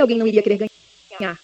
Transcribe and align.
que 0.00 0.02
alguém 0.02 0.18
não 0.18 0.26
iria 0.26 0.42
querer 0.42 0.70
ganhar? 1.18 1.38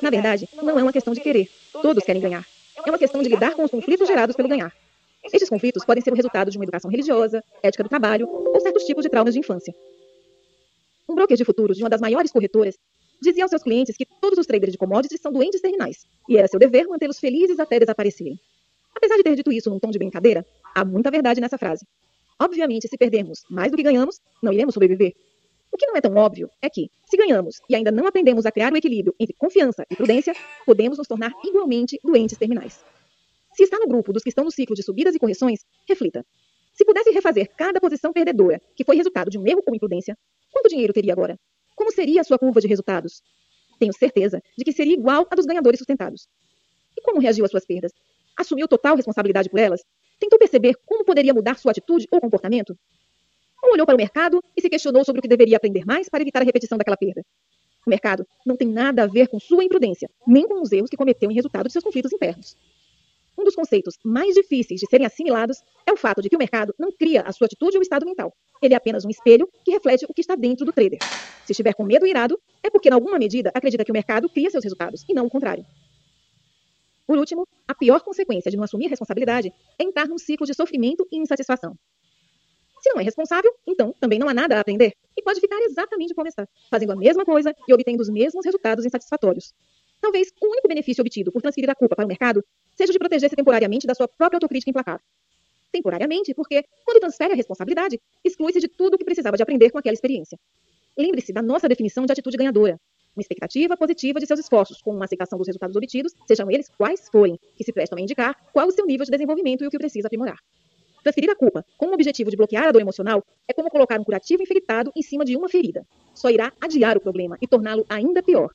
Na 0.00 0.10
verdade, 0.10 0.48
não 0.62 0.78
é 0.78 0.82
uma 0.82 0.92
questão 0.92 1.12
de 1.12 1.20
querer. 1.20 1.48
Todos 1.82 2.04
querem 2.04 2.22
ganhar. 2.22 2.46
É 2.84 2.90
uma 2.90 2.98
questão 2.98 3.22
de 3.22 3.28
lidar 3.28 3.54
com 3.54 3.64
os 3.64 3.70
conflitos 3.70 4.08
gerados 4.08 4.34
pelo 4.34 4.48
ganhar. 4.48 4.72
Estes 5.24 5.48
conflitos 5.48 5.84
podem 5.84 6.02
ser 6.02 6.10
o 6.10 6.16
resultado 6.16 6.50
de 6.50 6.56
uma 6.56 6.64
educação 6.64 6.90
religiosa, 6.90 7.44
ética 7.62 7.82
do 7.82 7.88
trabalho 7.88 8.26
ou 8.28 8.60
certos 8.60 8.84
tipos 8.84 9.02
de 9.02 9.10
traumas 9.10 9.34
de 9.34 9.40
infância. 9.40 9.74
Um 11.06 11.14
broker 11.14 11.36
de 11.36 11.44
futuros 11.44 11.76
de 11.76 11.82
uma 11.82 11.90
das 11.90 12.00
maiores 12.00 12.32
corretoras 12.32 12.76
dizia 13.20 13.44
aos 13.44 13.50
seus 13.50 13.62
clientes 13.62 13.96
que 13.96 14.06
todos 14.06 14.38
os 14.38 14.46
traders 14.46 14.72
de 14.72 14.78
commodities 14.78 15.20
são 15.20 15.32
doentes 15.32 15.60
terminais 15.60 16.06
e 16.28 16.38
era 16.38 16.48
seu 16.48 16.58
dever 16.58 16.86
mantê-los 16.86 17.18
felizes 17.18 17.58
até 17.58 17.78
desaparecerem. 17.78 18.38
Apesar 18.94 19.16
de 19.16 19.22
ter 19.22 19.36
dito 19.36 19.52
isso 19.52 19.68
num 19.68 19.78
tom 19.78 19.90
de 19.90 19.98
brincadeira, 19.98 20.46
há 20.74 20.84
muita 20.84 21.10
verdade 21.10 21.40
nessa 21.40 21.58
frase. 21.58 21.84
Obviamente, 22.40 22.88
se 22.88 22.96
perdermos 22.96 23.44
mais 23.50 23.70
do 23.70 23.76
que 23.76 23.82
ganhamos, 23.82 24.20
não 24.42 24.52
iremos 24.52 24.72
sobreviver. 24.72 25.12
O 25.78 25.80
que 25.80 25.86
não 25.86 25.96
é 25.96 26.00
tão 26.00 26.12
óbvio 26.16 26.50
é 26.60 26.68
que, 26.68 26.90
se 27.08 27.16
ganhamos 27.16 27.60
e 27.70 27.76
ainda 27.76 27.92
não 27.92 28.04
aprendemos 28.04 28.44
a 28.44 28.50
criar 28.50 28.72
um 28.72 28.76
equilíbrio 28.76 29.14
entre 29.16 29.36
confiança 29.38 29.86
e 29.88 29.94
prudência, 29.94 30.34
podemos 30.66 30.98
nos 30.98 31.06
tornar 31.06 31.30
igualmente 31.44 32.00
doentes 32.02 32.36
terminais. 32.36 32.84
Se 33.54 33.62
está 33.62 33.78
no 33.78 33.86
grupo 33.86 34.12
dos 34.12 34.24
que 34.24 34.28
estão 34.28 34.42
no 34.42 34.50
ciclo 34.50 34.74
de 34.74 34.82
subidas 34.82 35.14
e 35.14 35.20
correções, 35.20 35.60
reflita. 35.88 36.26
Se 36.74 36.84
pudesse 36.84 37.12
refazer 37.12 37.48
cada 37.56 37.80
posição 37.80 38.12
perdedora 38.12 38.60
que 38.74 38.82
foi 38.82 38.96
resultado 38.96 39.30
de 39.30 39.38
um 39.38 39.46
erro 39.46 39.62
ou 39.64 39.72
imprudência, 39.72 40.18
quanto 40.50 40.68
dinheiro 40.68 40.92
teria 40.92 41.12
agora? 41.12 41.38
Como 41.76 41.92
seria 41.92 42.22
a 42.22 42.24
sua 42.24 42.40
curva 42.40 42.60
de 42.60 42.66
resultados? 42.66 43.22
Tenho 43.78 43.92
certeza 43.92 44.42
de 44.58 44.64
que 44.64 44.72
seria 44.72 44.94
igual 44.94 45.28
à 45.30 45.36
dos 45.36 45.46
ganhadores 45.46 45.78
sustentados. 45.78 46.26
E 46.96 47.02
como 47.02 47.20
reagiu 47.20 47.44
às 47.44 47.52
suas 47.52 47.64
perdas? 47.64 47.92
Assumiu 48.36 48.66
total 48.66 48.96
responsabilidade 48.96 49.48
por 49.48 49.60
elas? 49.60 49.84
Tentou 50.18 50.40
perceber 50.40 50.74
como 50.84 51.04
poderia 51.04 51.32
mudar 51.32 51.56
sua 51.56 51.70
atitude 51.70 52.08
ou 52.10 52.20
comportamento? 52.20 52.76
Ou 53.62 53.72
olhou 53.72 53.86
para 53.86 53.94
o 53.94 53.98
mercado 53.98 54.42
e 54.56 54.60
se 54.60 54.68
questionou 54.68 55.04
sobre 55.04 55.20
o 55.20 55.22
que 55.22 55.28
deveria 55.28 55.56
aprender 55.56 55.84
mais 55.84 56.08
para 56.08 56.22
evitar 56.22 56.42
a 56.42 56.44
repetição 56.44 56.78
daquela 56.78 56.96
perda? 56.96 57.24
O 57.86 57.90
mercado 57.90 58.26
não 58.44 58.56
tem 58.56 58.68
nada 58.68 59.04
a 59.04 59.06
ver 59.06 59.28
com 59.28 59.40
sua 59.40 59.64
imprudência, 59.64 60.10
nem 60.26 60.46
com 60.46 60.60
os 60.60 60.72
erros 60.72 60.90
que 60.90 60.96
cometeu 60.96 61.30
em 61.30 61.34
resultado 61.34 61.66
de 61.66 61.72
seus 61.72 61.84
conflitos 61.84 62.12
internos. 62.12 62.56
Um 63.38 63.44
dos 63.44 63.54
conceitos 63.54 63.96
mais 64.04 64.34
difíceis 64.34 64.80
de 64.80 64.86
serem 64.88 65.06
assimilados 65.06 65.62
é 65.86 65.92
o 65.92 65.96
fato 65.96 66.20
de 66.20 66.28
que 66.28 66.34
o 66.34 66.38
mercado 66.38 66.74
não 66.78 66.90
cria 66.90 67.22
a 67.22 67.32
sua 67.32 67.46
atitude 67.46 67.76
ou 67.76 67.82
estado 67.82 68.04
mental. 68.04 68.32
Ele 68.60 68.74
é 68.74 68.76
apenas 68.76 69.04
um 69.04 69.08
espelho 69.08 69.48
que 69.64 69.70
reflete 69.70 70.04
o 70.08 70.12
que 70.12 70.20
está 70.20 70.34
dentro 70.34 70.66
do 70.66 70.72
trader. 70.72 70.98
Se 71.46 71.52
estiver 71.52 71.72
com 71.72 71.84
medo 71.84 72.04
e 72.04 72.10
irado, 72.10 72.38
é 72.62 72.68
porque, 72.68 72.88
em 72.88 72.92
alguma 72.92 73.16
medida, 73.16 73.50
acredita 73.54 73.84
que 73.84 73.92
o 73.92 73.94
mercado 73.94 74.28
cria 74.28 74.50
seus 74.50 74.64
resultados, 74.64 75.04
e 75.08 75.14
não 75.14 75.26
o 75.26 75.30
contrário. 75.30 75.64
Por 77.06 77.16
último, 77.16 77.46
a 77.66 77.74
pior 77.74 78.00
consequência 78.00 78.50
de 78.50 78.56
não 78.56 78.64
assumir 78.64 78.88
responsabilidade 78.88 79.52
é 79.78 79.84
entrar 79.84 80.06
num 80.06 80.18
ciclo 80.18 80.44
de 80.44 80.52
sofrimento 80.52 81.06
e 81.10 81.16
insatisfação. 81.16 81.74
Se 82.80 82.90
não 82.90 83.00
é 83.00 83.04
responsável, 83.04 83.52
então 83.66 83.94
também 84.00 84.18
não 84.18 84.28
há 84.28 84.34
nada 84.34 84.56
a 84.56 84.60
aprender 84.60 84.92
e 85.16 85.22
pode 85.22 85.40
ficar 85.40 85.58
exatamente 85.62 86.14
como 86.14 86.28
está, 86.28 86.46
fazendo 86.70 86.92
a 86.92 86.96
mesma 86.96 87.24
coisa 87.24 87.54
e 87.66 87.74
obtendo 87.74 88.02
os 88.02 88.08
mesmos 88.08 88.44
resultados 88.44 88.84
insatisfatórios. 88.84 89.52
Talvez 90.00 90.32
o 90.40 90.46
único 90.46 90.68
benefício 90.68 91.02
obtido 91.02 91.32
por 91.32 91.42
transferir 91.42 91.68
a 91.70 91.74
culpa 91.74 91.96
para 91.96 92.04
o 92.04 92.08
mercado 92.08 92.44
seja 92.76 92.92
de 92.92 92.98
proteger-se 92.98 93.34
temporariamente 93.34 93.86
da 93.86 93.94
sua 93.94 94.06
própria 94.06 94.36
autocrítica 94.36 94.70
implacável. 94.70 95.04
Temporariamente, 95.72 96.32
porque, 96.34 96.64
quando 96.84 97.00
transfere 97.00 97.32
a 97.32 97.36
responsabilidade, 97.36 98.00
exclui-se 98.24 98.60
de 98.60 98.68
tudo 98.68 98.94
o 98.94 98.98
que 98.98 99.04
precisava 99.04 99.36
de 99.36 99.42
aprender 99.42 99.70
com 99.70 99.78
aquela 99.78 99.92
experiência. 99.92 100.38
Lembre-se 100.96 101.32
da 101.32 101.42
nossa 101.42 101.68
definição 101.68 102.06
de 102.06 102.12
atitude 102.12 102.36
ganhadora. 102.36 102.80
Uma 103.14 103.20
expectativa 103.20 103.76
positiva 103.76 104.20
de 104.20 104.26
seus 104.26 104.40
esforços, 104.40 104.80
com 104.80 104.92
uma 104.92 105.04
aceitação 105.04 105.38
dos 105.38 105.48
resultados 105.48 105.76
obtidos, 105.76 106.12
sejam 106.26 106.50
eles 106.50 106.68
quais 106.78 107.08
forem, 107.10 107.38
que 107.56 107.64
se 107.64 107.72
prestam 107.72 107.98
a 107.98 108.00
indicar 108.00 108.34
qual 108.52 108.68
o 108.68 108.70
seu 108.70 108.86
nível 108.86 109.04
de 109.04 109.10
desenvolvimento 109.10 109.64
e 109.64 109.66
o 109.66 109.70
que 109.70 109.78
precisa 109.78 110.06
aprimorar. 110.06 110.38
Transferir 111.02 111.30
a 111.30 111.36
culpa 111.36 111.64
com 111.76 111.86
o 111.86 111.94
objetivo 111.94 112.30
de 112.30 112.36
bloquear 112.36 112.68
a 112.68 112.72
dor 112.72 112.80
emocional 112.82 113.24
é 113.46 113.52
como 113.52 113.70
colocar 113.70 114.00
um 114.00 114.04
curativo 114.04 114.42
infectado 114.42 114.92
em 114.94 115.02
cima 115.02 115.24
de 115.24 115.36
uma 115.36 115.48
ferida. 115.48 115.86
Só 116.14 116.30
irá 116.30 116.52
adiar 116.60 116.96
o 116.96 117.00
problema 117.00 117.36
e 117.40 117.46
torná-lo 117.46 117.84
ainda 117.88 118.22
pior. 118.22 118.50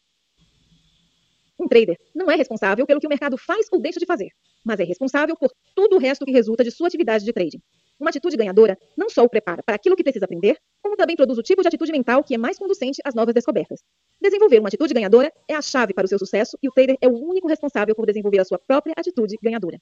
Um 1.59 1.67
trader 1.67 1.97
não 2.13 2.29
é 2.29 2.35
responsável 2.35 2.85
pelo 2.85 2.99
que 2.99 3.07
o 3.07 3.09
mercado 3.09 3.37
faz 3.37 3.67
ou 3.71 3.79
deixa 3.79 3.99
de 3.99 4.05
fazer, 4.05 4.29
mas 4.65 4.79
é 4.79 4.83
responsável 4.83 5.35
por 5.37 5.51
todo 5.75 5.95
o 5.95 5.99
resto 5.99 6.25
que 6.25 6.31
resulta 6.31 6.63
de 6.63 6.71
sua 6.71 6.87
atividade 6.87 7.23
de 7.23 7.31
trading. 7.31 7.61
Uma 7.99 8.09
atitude 8.09 8.35
ganhadora 8.35 8.77
não 8.97 9.09
só 9.09 9.23
o 9.23 9.29
prepara 9.29 9.61
para 9.63 9.75
aquilo 9.75 9.95
que 9.95 10.03
precisa 10.03 10.25
aprender, 10.25 10.57
como 10.81 10.97
também 10.97 11.15
produz 11.15 11.37
o 11.37 11.43
tipo 11.43 11.61
de 11.61 11.67
atitude 11.67 11.91
mental 11.91 12.23
que 12.23 12.33
é 12.33 12.37
mais 12.37 12.57
conducente 12.57 12.99
às 13.05 13.13
novas 13.13 13.33
descobertas. 13.33 13.81
Desenvolver 14.19 14.59
uma 14.59 14.67
atitude 14.67 14.93
ganhadora 14.93 15.31
é 15.47 15.55
a 15.55 15.61
chave 15.61 15.93
para 15.93 16.05
o 16.05 16.07
seu 16.07 16.19
sucesso 16.19 16.57
e 16.61 16.67
o 16.67 16.71
trader 16.71 16.97
é 16.99 17.07
o 17.07 17.13
único 17.13 17.47
responsável 17.47 17.95
por 17.95 18.05
desenvolver 18.05 18.39
a 18.39 18.45
sua 18.45 18.59
própria 18.59 18.93
atitude 18.97 19.37
ganhadora. 19.41 19.79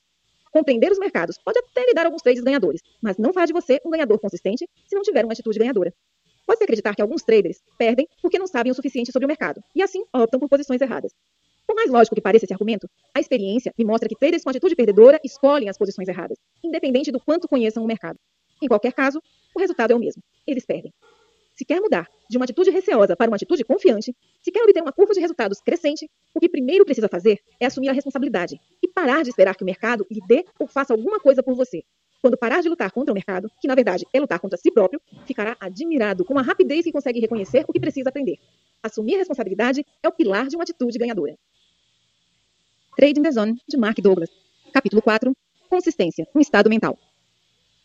Compreender 0.51 0.91
os 0.91 1.00
mercados 1.00 1.38
pode 1.38 1.59
até 1.59 1.85
lhe 1.85 1.94
dar 1.94 2.06
alguns 2.06 2.22
trades 2.22 2.44
ganhadores, 2.44 2.81
mas 3.01 3.17
não 3.17 3.31
faz 3.31 3.47
de 3.47 3.53
você 3.53 3.79
um 3.85 3.89
ganhador 3.89 4.19
consistente 4.19 4.67
se 4.85 4.95
não 4.95 5.01
tiver 5.01 5.23
uma 5.23 5.31
atitude 5.31 5.57
ganhadora. 5.57 5.94
Pode-se 6.45 6.63
acreditar 6.66 6.94
que 6.94 7.01
alguns 7.01 7.23
traders 7.23 7.62
perdem 7.78 8.07
porque 8.22 8.38
não 8.38 8.47
sabem 8.47 8.72
o 8.72 8.75
suficiente 8.75 9.12
sobre 9.12 9.25
o 9.25 9.28
mercado 9.28 9.63
e 9.73 9.81
assim 9.81 10.03
optam 10.13 10.39
por 10.39 10.50
posições 10.50 10.81
erradas. 10.81 11.13
Por 11.66 11.75
mais 11.75 11.89
lógico 11.89 12.16
que 12.16 12.22
pareça 12.22 12.45
esse 12.45 12.53
argumento, 12.53 12.89
a 13.16 13.19
experiência 13.22 13.73
me 13.78 13.85
mostra 13.85 14.09
que 14.09 14.16
traders 14.16 14.44
com 14.44 14.50
atitude 14.50 14.75
perdedora 14.75 15.22
escolhem 15.23 15.69
as 15.69 15.78
posições 15.78 16.09
erradas, 16.09 16.38
independente 16.62 17.12
do 17.12 17.19
quanto 17.19 17.47
conheçam 17.47 17.81
o 17.81 17.88
mercado. 17.88 18.19
Em 18.62 18.68
qualquer 18.68 18.91
caso, 18.91 19.22
o 19.56 19.59
resultado 19.59 19.91
é 19.91 19.95
o 19.95 20.00
mesmo. 20.00 20.22
Eles 20.45 20.66
perdem. 20.66 20.94
Se 21.56 21.66
quer 21.66 21.79
mudar 21.79 22.07
de 22.29 22.38
uma 22.38 22.44
atitude 22.44 22.72
receosa 22.72 23.16
para 23.16 23.29
uma 23.29 23.35
atitude 23.35 23.63
confiante, 23.63 24.16
se 24.41 24.51
quer 24.51 24.63
obter 24.63 24.81
uma 24.81 24.91
curva 24.91 25.13
de 25.13 25.19
resultados 25.19 25.62
crescente, 25.62 26.09
o 26.33 26.39
que 26.39 26.50
primeiro 26.50 26.83
precisa 26.83 27.07
fazer 27.07 27.39
é 27.59 27.66
assumir 27.66 27.89
a 27.89 27.94
responsabilidade 27.94 28.59
parar 28.91 29.24
de 29.24 29.29
esperar 29.29 29.56
que 29.56 29.63
o 29.63 29.66
mercado 29.66 30.06
lhe 30.09 30.22
dê 30.28 30.46
ou 30.59 30.68
faça 30.68 30.94
alguma 30.94 31.19
coisa 31.19 31.41
por 31.41 31.56
você. 31.56 31.84
Quando 32.22 32.38
parar 32.38 32.62
de 32.62 32.69
lutar 32.69 32.91
contra 32.91 33.12
o 33.12 33.16
mercado, 33.16 33.50
que 33.59 33.68
na 33.68 33.74
verdade 33.74 34.06
é 34.13 34.19
lutar 34.19 34.40
contra 34.40 34.57
si 34.57 34.72
próprio, 34.72 35.02
ficará 35.25 35.57
admirado 35.59 36.24
com 36.24 36.38
a 36.38 36.41
rapidez 36.41 36.84
que 36.84 36.91
consegue 36.91 37.19
reconhecer 37.19 37.66
o 37.68 37.74
que 37.74 37.80
precisa 37.80 38.09
aprender. 38.09 38.38
Assumir 38.84 39.18
responsabilidade 39.18 39.85
é 40.03 40.07
o 40.07 40.12
pilar 40.12 40.47
de 40.47 40.56
uma 40.56 40.63
atitude 40.63 40.97
ganhadora. 41.00 41.35
Trading 42.96 43.24
the 43.24 43.31
Zone, 43.31 43.59
de 43.68 43.78
Mark 43.78 43.97
Douglas. 44.00 44.30
Capítulo 44.72 45.01
4. 45.01 45.35
Consistência, 45.68 46.28
um 46.35 46.40
estado 46.40 46.69
mental. 46.69 46.97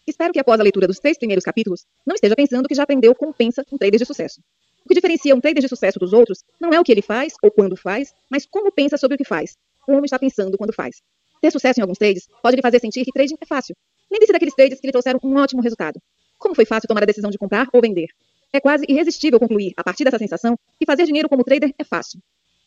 Espero 0.07 0.33
que 0.33 0.39
após 0.39 0.61
a 0.61 0.63
leitura 0.63 0.87
dos 0.87 0.99
três 0.99 1.17
primeiros 1.17 1.45
capítulos, 1.45 1.87
não 2.07 2.15
esteja 2.15 2.37
pensando 2.37 2.69
que 2.69 2.75
já 2.75 2.83
aprendeu 2.83 3.15
como 3.15 3.33
pensa 3.33 3.65
um 3.73 3.79
trader 3.79 3.99
de 3.99 4.05
sucesso. 4.05 4.41
O 4.85 4.89
que 4.89 4.95
diferencia 4.95 5.35
um 5.35 5.41
trader 5.41 5.63
de 5.63 5.69
sucesso 5.69 5.99
dos 5.99 6.13
outros 6.13 6.45
não 6.61 6.73
é 6.73 6.79
o 6.79 6.85
que 6.85 6.93
ele 6.93 7.03
faz 7.03 7.35
ou 7.43 7.51
quando 7.51 7.77
faz, 7.77 8.15
mas 8.31 8.47
como 8.47 8.71
pensa 8.71 8.97
sobre 8.97 9.17
o 9.17 9.19
que 9.19 9.25
faz, 9.25 9.57
como 9.87 10.05
está 10.05 10.19
pensando 10.19 10.59
quando 10.59 10.73
faz. 10.75 10.97
Ter 11.41 11.51
sucesso 11.51 11.81
em 11.81 11.83
alguns 11.83 11.99
trades 11.99 12.27
pode 12.43 12.57
lhe 12.57 12.63
fazer 12.63 12.81
sentir 12.81 13.05
que 13.05 13.13
trading 13.13 13.37
é 13.41 13.47
fácil. 13.47 13.75
Lembre-se 14.11 14.33
daqueles 14.33 14.55
trades 14.55 14.81
que 14.81 14.87
lhe 14.87 14.93
trouxeram 14.93 15.21
um 15.23 15.37
ótimo 15.37 15.63
resultado. 15.63 16.01
Como 16.39 16.55
foi 16.55 16.67
fácil 16.67 16.89
tomar 16.89 17.03
a 17.03 17.07
decisão 17.07 17.31
de 17.31 17.39
comprar 17.39 17.69
ou 17.73 17.81
vender? 17.81 18.09
É 18.53 18.61
quase 18.61 18.85
irresistível 18.89 19.39
concluir, 19.39 19.73
a 19.77 19.83
partir 19.83 20.05
dessa 20.05 20.19
sensação, 20.19 20.57
que 20.79 20.87
fazer 20.87 21.05
dinheiro 21.05 21.29
como 21.29 21.43
trader 21.45 21.73
é 21.79 21.85
fácil. 21.85 22.21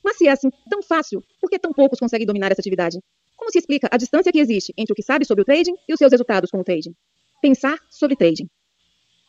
Mas 0.03 0.17
se 0.17 0.27
é 0.27 0.31
assim 0.31 0.49
tão 0.69 0.81
fácil, 0.81 1.23
por 1.41 1.49
que 1.49 1.59
tão 1.59 1.73
poucos 1.73 1.99
conseguem 1.99 2.25
dominar 2.25 2.51
essa 2.51 2.61
atividade? 2.61 2.99
Como 3.35 3.51
se 3.51 3.59
explica 3.59 3.87
a 3.91 3.97
distância 3.97 4.31
que 4.31 4.39
existe 4.39 4.73
entre 4.77 4.93
o 4.93 4.95
que 4.95 5.03
sabe 5.03 5.25
sobre 5.25 5.41
o 5.41 5.45
trading 5.45 5.75
e 5.87 5.93
os 5.93 5.97
seus 5.97 6.11
resultados 6.11 6.49
com 6.51 6.59
o 6.59 6.63
trading? 6.63 6.93
Pensar 7.41 7.77
sobre 7.89 8.15
trading. 8.15 8.47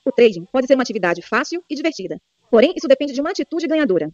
O 0.04 0.12
trading 0.12 0.44
pode 0.52 0.66
ser 0.66 0.74
uma 0.74 0.82
atividade 0.82 1.22
fácil 1.22 1.62
e 1.68 1.74
divertida, 1.74 2.20
porém 2.50 2.72
isso 2.76 2.88
depende 2.88 3.12
de 3.12 3.20
uma 3.20 3.30
atitude 3.30 3.66
ganhadora. 3.66 4.10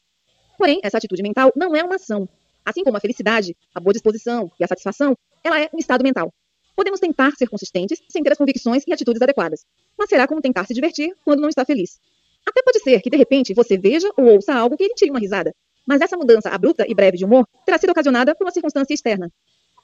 Porém, 0.59 0.81
essa 0.83 0.99
atitude 0.99 1.23
mental 1.23 1.53
não 1.55 1.75
é 1.77 1.83
uma 1.83 1.97
ação. 1.97 2.29
Assim 2.67 2.83
como 2.83 2.97
a 2.97 3.01
felicidade, 3.01 3.57
a 3.73 3.79
boa 3.79 3.93
disposição 3.93 4.51
e 4.59 4.65
a 4.65 4.67
satisfação, 4.67 5.17
ela 5.45 5.61
é 5.61 5.71
um 5.73 5.79
estado 5.79 6.03
mental. 6.03 6.35
Podemos 6.75 6.99
tentar 6.99 7.31
ser 7.37 7.47
consistentes 7.47 8.03
sem 8.09 8.25
ter 8.25 8.33
as 8.33 8.39
convicções 8.39 8.83
e 8.85 8.93
atitudes 8.93 9.23
adequadas, 9.23 9.65
mas 9.97 10.09
será 10.09 10.27
como 10.27 10.41
tentar 10.41 10.67
se 10.67 10.75
divertir 10.75 11.15
quando 11.25 11.41
não 11.41 11.49
está 11.49 11.65
feliz. 11.65 12.01
Até 12.45 12.63
pode 12.65 12.81
ser 12.81 13.01
que 13.01 13.09
de 13.09 13.17
repente 13.17 13.55
você 13.55 13.79
veja 13.79 14.11
ou 14.17 14.27
ouça 14.27 14.53
algo 14.53 14.77
que 14.77 14.83
lhe 14.83 14.95
tire 14.95 15.13
uma 15.13 15.21
risada, 15.21 15.55
mas 15.87 16.01
essa 16.01 16.17
mudança 16.17 16.51
abrupta 16.51 16.85
e 16.89 16.93
breve 16.93 17.17
de 17.17 17.25
humor 17.25 17.47
terá 17.65 17.79
sido 17.79 17.91
ocasionada 17.91 18.35
por 18.35 18.45
uma 18.45 18.51
circunstância 18.51 18.93
externa. 18.93 19.31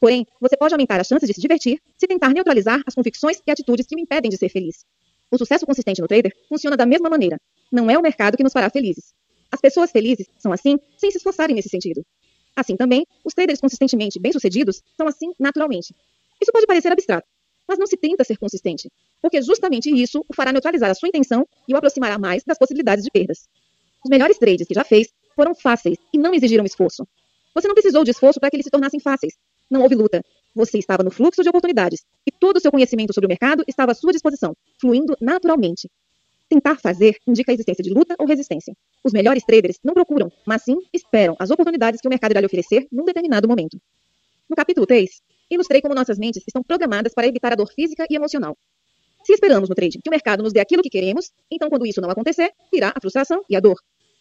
Porém, 0.00 0.26
você 0.40 0.56
pode 0.56 0.74
aumentar 0.74 1.00
as 1.00 1.06
chances 1.06 1.28
de 1.28 1.34
se 1.34 1.40
divertir 1.40 1.80
se 1.96 2.08
tentar 2.08 2.30
neutralizar 2.30 2.82
as 2.84 2.96
convicções 2.96 3.40
e 3.46 3.50
atitudes 3.52 3.86
que 3.86 3.94
o 3.94 3.98
impedem 4.00 4.28
de 4.28 4.36
ser 4.36 4.48
feliz. 4.48 4.84
O 5.30 5.38
sucesso 5.38 5.64
consistente 5.64 6.00
no 6.02 6.08
trader 6.08 6.32
funciona 6.48 6.76
da 6.76 6.84
mesma 6.84 7.08
maneira. 7.08 7.40
Não 7.70 7.88
é 7.88 7.96
o 7.96 8.02
mercado 8.02 8.36
que 8.36 8.42
nos 8.42 8.52
fará 8.52 8.68
felizes. 8.68 9.14
As 9.52 9.60
pessoas 9.60 9.92
felizes 9.92 10.26
são 10.36 10.52
assim 10.52 10.76
sem 10.98 11.12
se 11.12 11.18
esforçarem 11.18 11.54
nesse 11.54 11.68
sentido. 11.68 12.02
Assim 12.62 12.76
também, 12.76 13.04
os 13.24 13.34
traders 13.34 13.60
consistentemente 13.60 14.20
bem-sucedidos 14.20 14.80
são 14.96 15.08
assim 15.08 15.32
naturalmente. 15.36 15.92
Isso 16.40 16.52
pode 16.52 16.64
parecer 16.64 16.92
abstrato, 16.92 17.26
mas 17.68 17.76
não 17.76 17.88
se 17.88 17.96
tenta 17.96 18.22
ser 18.22 18.38
consistente, 18.38 18.88
porque 19.20 19.42
justamente 19.42 19.90
isso 19.90 20.24
o 20.28 20.32
fará 20.32 20.52
neutralizar 20.52 20.88
a 20.88 20.94
sua 20.94 21.08
intenção 21.08 21.44
e 21.66 21.74
o 21.74 21.76
aproximará 21.76 22.18
mais 22.18 22.44
das 22.44 22.56
possibilidades 22.56 23.04
de 23.04 23.10
perdas. 23.10 23.48
Os 24.04 24.08
melhores 24.08 24.38
trades 24.38 24.68
que 24.68 24.74
já 24.74 24.84
fez 24.84 25.08
foram 25.34 25.56
fáceis 25.56 25.98
e 26.14 26.18
não 26.18 26.32
exigiram 26.32 26.64
esforço. 26.64 27.04
Você 27.52 27.66
não 27.66 27.74
precisou 27.74 28.04
de 28.04 28.12
esforço 28.12 28.38
para 28.38 28.48
que 28.48 28.54
eles 28.54 28.64
se 28.64 28.70
tornassem 28.70 29.00
fáceis. 29.00 29.34
Não 29.68 29.82
houve 29.82 29.96
luta. 29.96 30.22
Você 30.54 30.78
estava 30.78 31.02
no 31.02 31.10
fluxo 31.10 31.42
de 31.42 31.48
oportunidades 31.48 32.04
e 32.24 32.30
todo 32.30 32.58
o 32.58 32.60
seu 32.60 32.70
conhecimento 32.70 33.12
sobre 33.12 33.26
o 33.26 33.28
mercado 33.28 33.64
estava 33.66 33.90
à 33.90 33.94
sua 33.94 34.12
disposição, 34.12 34.54
fluindo 34.80 35.16
naturalmente. 35.20 35.90
Tentar 36.52 36.78
fazer 36.78 37.16
indica 37.26 37.50
a 37.50 37.54
existência 37.54 37.82
de 37.82 37.88
luta 37.88 38.14
ou 38.18 38.26
resistência. 38.26 38.76
Os 39.02 39.10
melhores 39.10 39.42
traders 39.42 39.78
não 39.82 39.94
procuram, 39.94 40.30
mas 40.46 40.60
sim 40.62 40.76
esperam 40.92 41.34
as 41.38 41.50
oportunidades 41.50 41.98
que 41.98 42.06
o 42.06 42.10
mercado 42.10 42.32
irá 42.32 42.40
lhe 42.40 42.46
oferecer 42.46 42.86
num 42.92 43.06
determinado 43.06 43.48
momento. 43.48 43.80
No 44.50 44.54
capítulo 44.54 44.86
3, 44.86 45.08
ilustrei 45.50 45.80
como 45.80 45.94
nossas 45.94 46.18
mentes 46.18 46.42
estão 46.46 46.62
programadas 46.62 47.14
para 47.14 47.26
evitar 47.26 47.54
a 47.54 47.56
dor 47.56 47.72
física 47.72 48.04
e 48.10 48.16
emocional. 48.16 48.54
Se 49.24 49.32
esperamos 49.32 49.70
no 49.70 49.74
trading 49.74 50.00
que 50.02 50.10
o 50.10 50.12
mercado 50.12 50.42
nos 50.42 50.52
dê 50.52 50.60
aquilo 50.60 50.82
que 50.82 50.90
queremos, 50.90 51.32
então 51.50 51.70
quando 51.70 51.86
isso 51.86 52.02
não 52.02 52.10
acontecer, 52.10 52.50
virá 52.70 52.92
a 52.94 53.00
frustração 53.00 53.42
e 53.48 53.56
a 53.56 53.60
dor. 53.60 53.78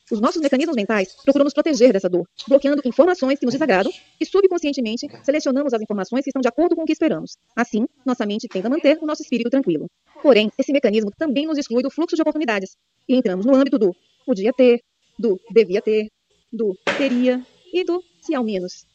Os 0.09 0.19
nossos 0.19 0.41
mecanismos 0.41 0.75
mentais 0.75 1.13
procuram 1.23 1.43
nos 1.43 1.53
proteger 1.53 1.91
dessa 1.91 2.09
dor, 2.09 2.25
bloqueando 2.47 2.81
informações 2.85 3.39
que 3.39 3.45
nos 3.45 3.53
desagradam 3.53 3.91
e 4.19 4.25
subconscientemente 4.25 5.07
selecionamos 5.23 5.73
as 5.73 5.81
informações 5.81 6.23
que 6.23 6.29
estão 6.29 6.41
de 6.41 6.47
acordo 6.47 6.75
com 6.75 6.83
o 6.83 6.85
que 6.85 6.93
esperamos. 6.93 7.37
Assim, 7.55 7.85
nossa 8.05 8.25
mente 8.25 8.47
tenta 8.47 8.69
manter 8.69 8.97
o 9.01 9.05
nosso 9.05 9.21
espírito 9.21 9.49
tranquilo. 9.49 9.87
Porém, 10.21 10.49
esse 10.57 10.71
mecanismo 10.71 11.11
também 11.17 11.45
nos 11.45 11.57
exclui 11.57 11.81
do 11.83 11.89
fluxo 11.89 12.15
de 12.15 12.21
oportunidades 12.21 12.75
e 13.07 13.15
entramos 13.15 13.45
no 13.45 13.55
âmbito 13.55 13.79
do 13.79 13.95
podia 14.25 14.53
ter, 14.53 14.79
do 15.17 15.41
devia 15.51 15.81
ter, 15.81 16.07
do 16.51 16.77
teria 16.95 17.43
e 17.73 17.83
do 17.83 18.03
se 18.21 18.35
ao 18.35 18.43
menos. 18.43 18.85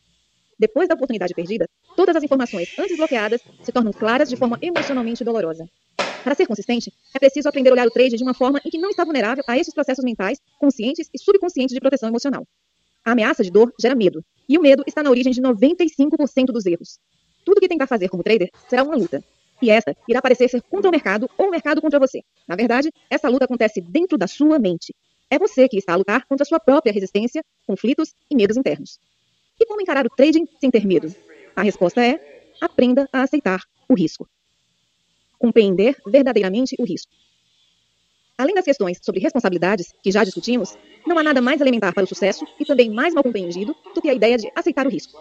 Depois 0.58 0.88
da 0.88 0.94
oportunidade 0.94 1.34
perdida, 1.34 1.66
todas 1.96 2.16
as 2.16 2.22
informações 2.22 2.68
antes 2.78 2.96
bloqueadas 2.96 3.40
se 3.62 3.72
tornam 3.72 3.92
claras 3.92 4.28
de 4.28 4.36
forma 4.36 4.56
emocionalmente 4.62 5.24
dolorosa. 5.24 5.66
Para 6.22 6.34
ser 6.34 6.46
consistente, 6.46 6.92
é 7.14 7.18
preciso 7.18 7.48
aprender 7.48 7.70
a 7.70 7.72
olhar 7.72 7.86
o 7.86 7.90
trade 7.90 8.16
de 8.16 8.22
uma 8.22 8.34
forma 8.34 8.60
em 8.64 8.70
que 8.70 8.78
não 8.78 8.90
está 8.90 9.04
vulnerável 9.04 9.44
a 9.48 9.58
esses 9.58 9.74
processos 9.74 10.04
mentais, 10.04 10.38
conscientes 10.58 11.08
e 11.12 11.18
subconscientes 11.18 11.74
de 11.74 11.80
proteção 11.80 12.08
emocional. 12.08 12.44
A 13.04 13.12
ameaça 13.12 13.44
de 13.44 13.50
dor 13.50 13.72
gera 13.80 13.94
medo, 13.94 14.22
e 14.48 14.58
o 14.58 14.62
medo 14.62 14.82
está 14.86 15.02
na 15.02 15.10
origem 15.10 15.32
de 15.32 15.40
95% 15.40 16.46
dos 16.46 16.66
erros. 16.66 16.98
Tudo 17.44 17.60
que 17.60 17.68
tentar 17.68 17.86
fazer 17.86 18.08
como 18.08 18.22
trader 18.22 18.48
será 18.68 18.82
uma 18.82 18.96
luta. 18.96 19.22
E 19.60 19.70
essa 19.70 19.94
irá 20.08 20.20
parecer 20.20 20.48
ser 20.48 20.62
contra 20.62 20.88
o 20.88 20.92
mercado 20.92 21.28
ou 21.38 21.48
o 21.48 21.50
mercado 21.50 21.80
contra 21.80 21.98
você. 21.98 22.22
Na 22.46 22.56
verdade, 22.56 22.90
essa 23.10 23.28
luta 23.28 23.44
acontece 23.44 23.80
dentro 23.80 24.18
da 24.18 24.26
sua 24.26 24.58
mente. 24.58 24.94
É 25.30 25.38
você 25.38 25.68
que 25.68 25.78
está 25.78 25.94
a 25.94 25.96
lutar 25.96 26.26
contra 26.26 26.44
a 26.44 26.46
sua 26.46 26.60
própria 26.60 26.92
resistência, 26.92 27.42
conflitos 27.66 28.14
e 28.30 28.36
medos 28.36 28.56
internos. 28.56 28.98
E 29.58 29.66
como 29.66 29.80
encarar 29.80 30.06
o 30.06 30.10
trading 30.10 30.46
sem 30.60 30.70
ter 30.70 30.86
medo? 30.86 31.14
A 31.54 31.62
resposta 31.62 32.04
é: 32.04 32.20
aprenda 32.60 33.08
a 33.12 33.22
aceitar 33.22 33.60
o 33.88 33.94
risco 33.94 34.28
compreender 35.38 35.96
verdadeiramente 36.06 36.74
o 36.78 36.84
risco. 36.84 37.12
Além 38.38 38.54
das 38.54 38.64
questões 38.64 38.98
sobre 39.02 39.20
responsabilidades, 39.20 39.94
que 40.02 40.10
já 40.10 40.22
discutimos, 40.22 40.76
não 41.06 41.18
há 41.18 41.22
nada 41.22 41.40
mais 41.40 41.60
elementar 41.60 41.94
para 41.94 42.04
o 42.04 42.06
sucesso 42.06 42.44
e 42.60 42.64
também 42.64 42.90
mais 42.90 43.14
mal 43.14 43.22
compreendido 43.22 43.74
do 43.94 44.02
que 44.02 44.10
a 44.10 44.14
ideia 44.14 44.36
de 44.36 44.50
aceitar 44.54 44.86
o 44.86 44.90
risco. 44.90 45.12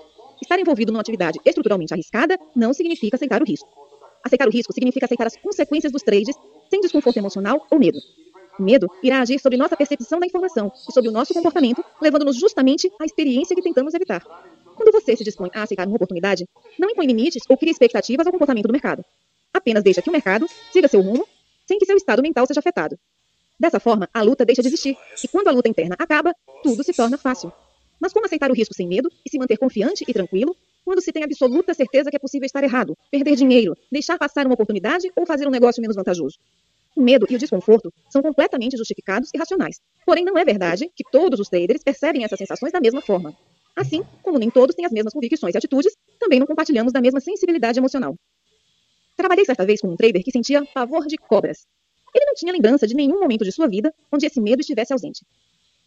Estar 0.42 0.60
envolvido 0.60 0.92
numa 0.92 1.02
atividade 1.02 1.40
estruturalmente 1.46 1.94
arriscada 1.94 2.38
não 2.56 2.74
significa 2.74 3.16
aceitar 3.16 3.42
o 3.42 3.46
risco. 3.46 3.70
Aceitar 4.26 4.48
o 4.48 4.52
risco 4.52 4.74
significa 4.74 5.06
aceitar 5.06 5.28
as 5.28 5.38
consequências 5.38 5.94
dos 5.94 6.02
trades 6.02 6.36
sem 6.68 6.82
desconforto 6.82 7.18
emocional 7.18 7.68
ou 7.70 7.78
medo. 7.78 8.00
O 8.58 8.64
medo 8.64 8.88
irá 9.04 9.22
agir 9.22 9.40
sobre 9.40 9.56
nossa 9.56 9.78
percepção 9.78 10.20
da 10.20 10.26
informação 10.26 10.72
e 10.90 10.92
sobre 10.92 11.10
o 11.10 11.12
nosso 11.12 11.32
comportamento, 11.32 11.86
levando-nos 12.02 12.36
justamente 12.36 12.92
à 13.00 13.06
experiência 13.06 13.56
que 13.56 13.62
tentamos 13.62 13.94
evitar. 13.94 14.24
Quando 14.76 14.92
você 14.92 15.16
se 15.16 15.24
dispõe 15.24 15.52
a 15.54 15.62
aceitar 15.62 15.86
uma 15.86 15.96
oportunidade, 15.96 16.48
não 16.80 16.90
impõe 16.90 17.06
limites 17.06 17.44
ou 17.48 17.56
cria 17.56 17.72
expectativas 17.72 18.26
ao 18.26 18.34
comportamento 18.34 18.66
do 18.66 18.72
mercado. 18.72 19.06
Apenas 19.54 19.84
deixa 19.84 20.02
que 20.02 20.10
o 20.10 20.12
mercado 20.12 20.48
siga 20.74 20.88
seu 20.88 21.02
rumo, 21.02 21.28
sem 21.68 21.78
que 21.78 21.86
seu 21.86 21.96
estado 21.96 22.24
mental 22.24 22.48
seja 22.48 22.62
afetado. 22.62 22.98
Dessa 23.60 23.80
forma, 23.80 24.10
a 24.12 24.24
luta 24.24 24.44
deixa 24.44 24.64
de 24.64 24.70
existir, 24.70 24.98
e 25.24 25.28
quando 25.28 25.50
a 25.50 25.52
luta 25.52 25.70
interna 25.70 25.96
acaba, 26.00 26.34
tudo 26.64 26.84
se 26.84 26.94
torna 26.94 27.18
fácil. 27.18 27.54
Mas 28.00 28.12
como 28.12 28.26
aceitar 28.26 28.50
o 28.50 28.56
risco 28.56 28.74
sem 28.74 28.88
medo 28.88 29.10
e 29.24 29.30
se 29.30 29.38
manter 29.38 29.58
confiante 29.58 30.04
e 30.08 30.12
tranquilo 30.14 30.56
quando 30.86 31.02
se 31.02 31.12
tem 31.12 31.24
absoluta 31.24 31.74
certeza 31.74 32.12
que 32.12 32.16
é 32.16 32.20
possível 32.20 32.46
estar 32.46 32.64
errado, 32.64 32.96
perder 33.12 33.36
dinheiro, 33.36 33.76
deixar 33.92 34.20
passar 34.20 34.46
uma 34.46 34.54
oportunidade 34.54 35.12
ou 35.16 35.26
fazer 35.26 35.48
um 35.48 35.52
negócio 35.52 35.82
menos 35.82 35.96
vantajoso? 35.96 36.38
O 36.96 37.02
medo 37.02 37.26
e 37.30 37.36
o 37.36 37.40
desconforto 37.40 37.92
são 38.10 38.22
completamente 38.22 38.78
justificados 38.78 39.30
e 39.34 39.38
racionais. 39.38 39.82
Porém, 40.06 40.24
não 40.24 40.38
é 40.38 40.46
verdade 40.46 40.90
que 40.96 41.04
todos 41.12 41.40
os 41.40 41.50
traders 41.50 41.84
percebem 41.84 42.24
essas 42.24 42.38
sensações 42.38 42.72
da 42.72 42.80
mesma 42.80 43.02
forma. 43.02 43.36
Assim, 43.76 44.04
como 44.22 44.40
nem 44.40 44.50
todos 44.50 44.76
têm 44.76 44.86
as 44.86 44.92
mesmas 44.92 45.12
convicções 45.12 45.54
e 45.54 45.58
atitudes, 45.58 45.94
também 46.18 46.40
não 46.40 46.48
compartilhamos 46.48 46.94
da 46.94 47.02
mesma 47.02 47.20
sensibilidade 47.20 47.78
emocional. 47.78 48.16
Trabalhei 49.18 49.44
certa 49.44 49.66
vez 49.66 49.82
com 49.82 49.90
um 49.90 49.96
trader 49.98 50.24
que 50.24 50.32
sentia 50.32 50.64
pavor 50.74 51.06
de 51.08 51.18
cobras. 51.18 51.66
Ele 52.14 52.26
não 52.26 52.34
tinha 52.34 52.54
lembrança 52.54 52.88
de 52.88 52.94
nenhum 52.94 53.20
momento 53.20 53.44
de 53.44 53.52
sua 53.52 53.68
vida 53.68 53.94
onde 54.10 54.26
esse 54.26 54.40
medo 54.40 54.62
estivesse 54.62 54.94
ausente. 54.94 55.26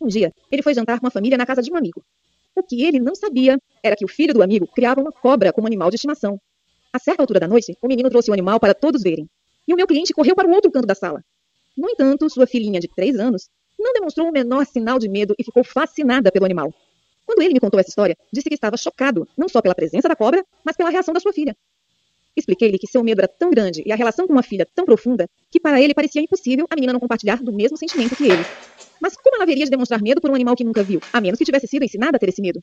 Um 0.00 0.09
dia, 0.09 0.33
ele 0.50 0.62
foi 0.62 0.75
jantar 0.75 1.00
com 1.00 1.06
uma 1.06 1.11
família 1.11 1.39
na 1.39 1.47
casa 1.47 1.62
de 1.62 1.73
um 1.73 1.77
amigo. 1.77 2.05
O 2.55 2.62
que 2.62 2.85
ele 2.85 2.99
não 2.99 3.15
sabia 3.15 3.59
era 3.83 3.97
que 3.97 4.05
o 4.05 4.09
filho 4.09 4.35
do 4.35 4.43
amigo 4.43 4.67
criava 4.67 5.00
uma 5.00 5.12
cobra 5.12 5.53
como 5.53 5.67
animal 5.67 5.91
de 5.91 5.97
estimação. 5.97 6.41
A 6.93 6.99
certa 6.99 7.23
altura 7.23 7.41
da 7.41 7.49
noite, 7.49 7.77
o 7.81 7.89
menino 7.89 8.11
trouxe 8.11 8.31
o 8.31 8.35
animal 8.35 8.59
para 8.59 8.75
todos 8.75 9.03
verem. 9.03 9.29
E 9.67 9.73
o 9.75 9.77
meu 9.77 9.87
cliente 9.87 10.12
correu 10.12 10.35
para 10.35 10.49
o 10.49 10.53
outro 10.53 10.71
canto 10.71 10.87
da 10.87 10.95
sala. 10.95 11.23
No 11.77 11.89
entanto, 11.89 12.29
sua 12.29 12.47
filhinha 12.47 12.81
de 12.81 12.89
três 12.89 13.19
anos 13.19 13.49
não 13.79 13.93
demonstrou 13.93 14.29
o 14.29 14.33
menor 14.33 14.67
sinal 14.67 14.99
de 14.99 15.09
medo 15.09 15.35
e 15.39 15.45
ficou 15.45 15.62
fascinada 15.62 16.33
pelo 16.33 16.45
animal. 16.45 16.75
Quando 17.25 17.43
ele 17.43 17.55
me 17.55 17.61
contou 17.61 17.79
essa 17.79 17.91
história, 17.91 18.17
disse 18.33 18.49
que 18.49 18.55
estava 18.55 18.77
chocado, 18.77 19.29
não 19.37 19.49
só 19.49 19.61
pela 19.61 19.75
presença 19.75 20.09
da 20.09 20.17
cobra, 20.17 20.45
mas 20.65 20.77
pela 20.77 20.91
reação 20.91 21.12
da 21.12 21.21
sua 21.21 21.33
filha. 21.33 21.55
Expliquei-lhe 22.38 22.79
que 22.79 22.87
seu 22.87 23.02
medo 23.02 23.20
era 23.20 23.26
tão 23.26 23.50
grande 23.50 23.82
e 23.85 23.90
a 23.90 23.96
relação 23.96 24.25
com 24.25 24.32
uma 24.32 24.44
filha 24.44 24.64
tão 24.73 24.85
profunda 24.85 25.29
que 25.50 25.58
para 25.58 25.82
ele 25.82 25.93
parecia 25.93 26.23
impossível 26.23 26.67
a 26.70 26.75
menina 26.76 26.93
não 26.93 27.00
compartilhar 27.00 27.43
do 27.43 27.52
mesmo 27.52 27.76
sentimento 27.76 28.14
que 28.14 28.25
ele. 28.25 28.44
Mas 29.00 29.17
como 29.17 29.35
ela 29.35 29.43
haveria 29.43 29.64
de 29.64 29.70
demonstrar 29.70 30.00
medo 30.00 30.20
por 30.20 30.31
um 30.31 30.35
animal 30.35 30.55
que 30.55 30.62
nunca 30.62 30.85
viu, 30.85 31.00
a 31.12 31.20
menos 31.20 31.37
que 31.37 31.44
tivesse 31.44 31.67
sido 31.67 31.85
ensinada 31.85 32.17
a 32.17 32.20
ter 32.20 32.29
esse 32.29 32.40
medo? 32.40 32.62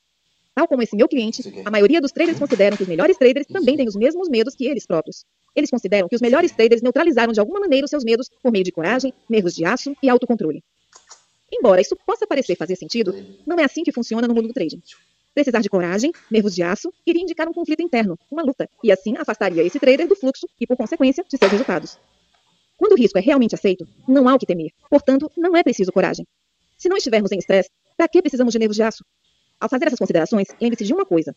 Tal 0.54 0.66
como 0.66 0.82
esse 0.82 0.96
meu 0.96 1.10
cliente, 1.10 1.44
a 1.66 1.70
maioria 1.70 2.00
dos 2.00 2.14
traders 2.14 2.40
consideram 2.40 2.78
que 2.78 2.84
os 2.84 2.88
melhores 2.88 3.18
traders 3.18 3.46
também 3.46 3.76
têm 3.76 3.86
os 3.86 3.96
mesmos 3.98 4.30
medos 4.30 4.56
que 4.56 4.66
eles 4.66 4.86
próprios. 4.86 5.26
Eles 5.54 5.70
consideram 5.70 6.08
que 6.08 6.16
os 6.16 6.22
melhores 6.22 6.54
traders 6.54 6.82
neutralizaram 6.82 7.34
de 7.34 7.40
alguma 7.42 7.60
maneira 7.60 7.84
os 7.84 7.90
seus 7.90 8.06
medos 8.06 8.30
por 8.42 8.54
meio 8.54 8.64
de 8.64 8.72
coragem, 8.72 9.14
nervos 9.30 9.54
de 9.54 9.66
aço 9.66 9.94
e 10.02 10.08
autocontrole. 10.08 10.64
Embora 11.52 11.82
isso 11.82 11.98
possa 12.06 12.26
parecer 12.26 12.56
fazer 12.56 12.78
sentido, 12.78 13.14
não 13.46 13.60
é 13.60 13.66
assim 13.66 13.84
que 13.84 13.92
funciona 13.92 14.26
no 14.26 14.34
mundo 14.34 14.48
do 14.48 14.54
trading. 14.54 14.82
Precisar 15.36 15.60
de 15.60 15.70
coragem, 15.70 16.14
nervos 16.32 16.56
de 16.56 16.64
aço, 16.64 16.94
iria 17.06 17.22
indicar 17.22 17.46
um 17.50 17.54
conflito 17.54 17.84
interno, 17.84 18.18
uma 18.32 18.42
luta, 18.42 18.70
e 18.82 18.90
assim 18.90 19.18
afastaria 19.18 19.62
esse 19.64 19.78
trader 19.78 20.08
do 20.08 20.16
fluxo 20.16 20.48
e, 20.60 20.66
por 20.66 20.78
consequência, 20.78 21.26
de 21.30 21.38
seus 21.38 21.52
resultados. 21.52 22.00
Quando 22.78 22.94
o 22.94 22.96
risco 22.96 23.18
é 23.18 23.22
realmente 23.22 23.54
aceito, 23.54 23.86
não 24.08 24.30
há 24.30 24.36
o 24.36 24.40
que 24.40 24.46
temer. 24.46 24.72
Portanto, 24.90 25.30
não 25.36 25.54
é 25.54 25.62
preciso 25.62 25.92
coragem. 25.92 26.26
Se 26.78 26.88
não 26.88 26.96
estivermos 26.96 27.34
em 27.34 27.38
estresse, 27.38 27.70
para 27.98 28.08
que 28.08 28.22
precisamos 28.22 28.54
de 28.54 28.60
nervos 28.60 28.78
de 28.78 28.84
aço? 28.84 29.04
Ao 29.60 29.68
fazer 29.68 29.88
essas 29.88 30.00
considerações, 30.00 30.48
lembre-se 30.62 30.86
de 30.86 30.94
uma 30.94 31.06
coisa. 31.06 31.36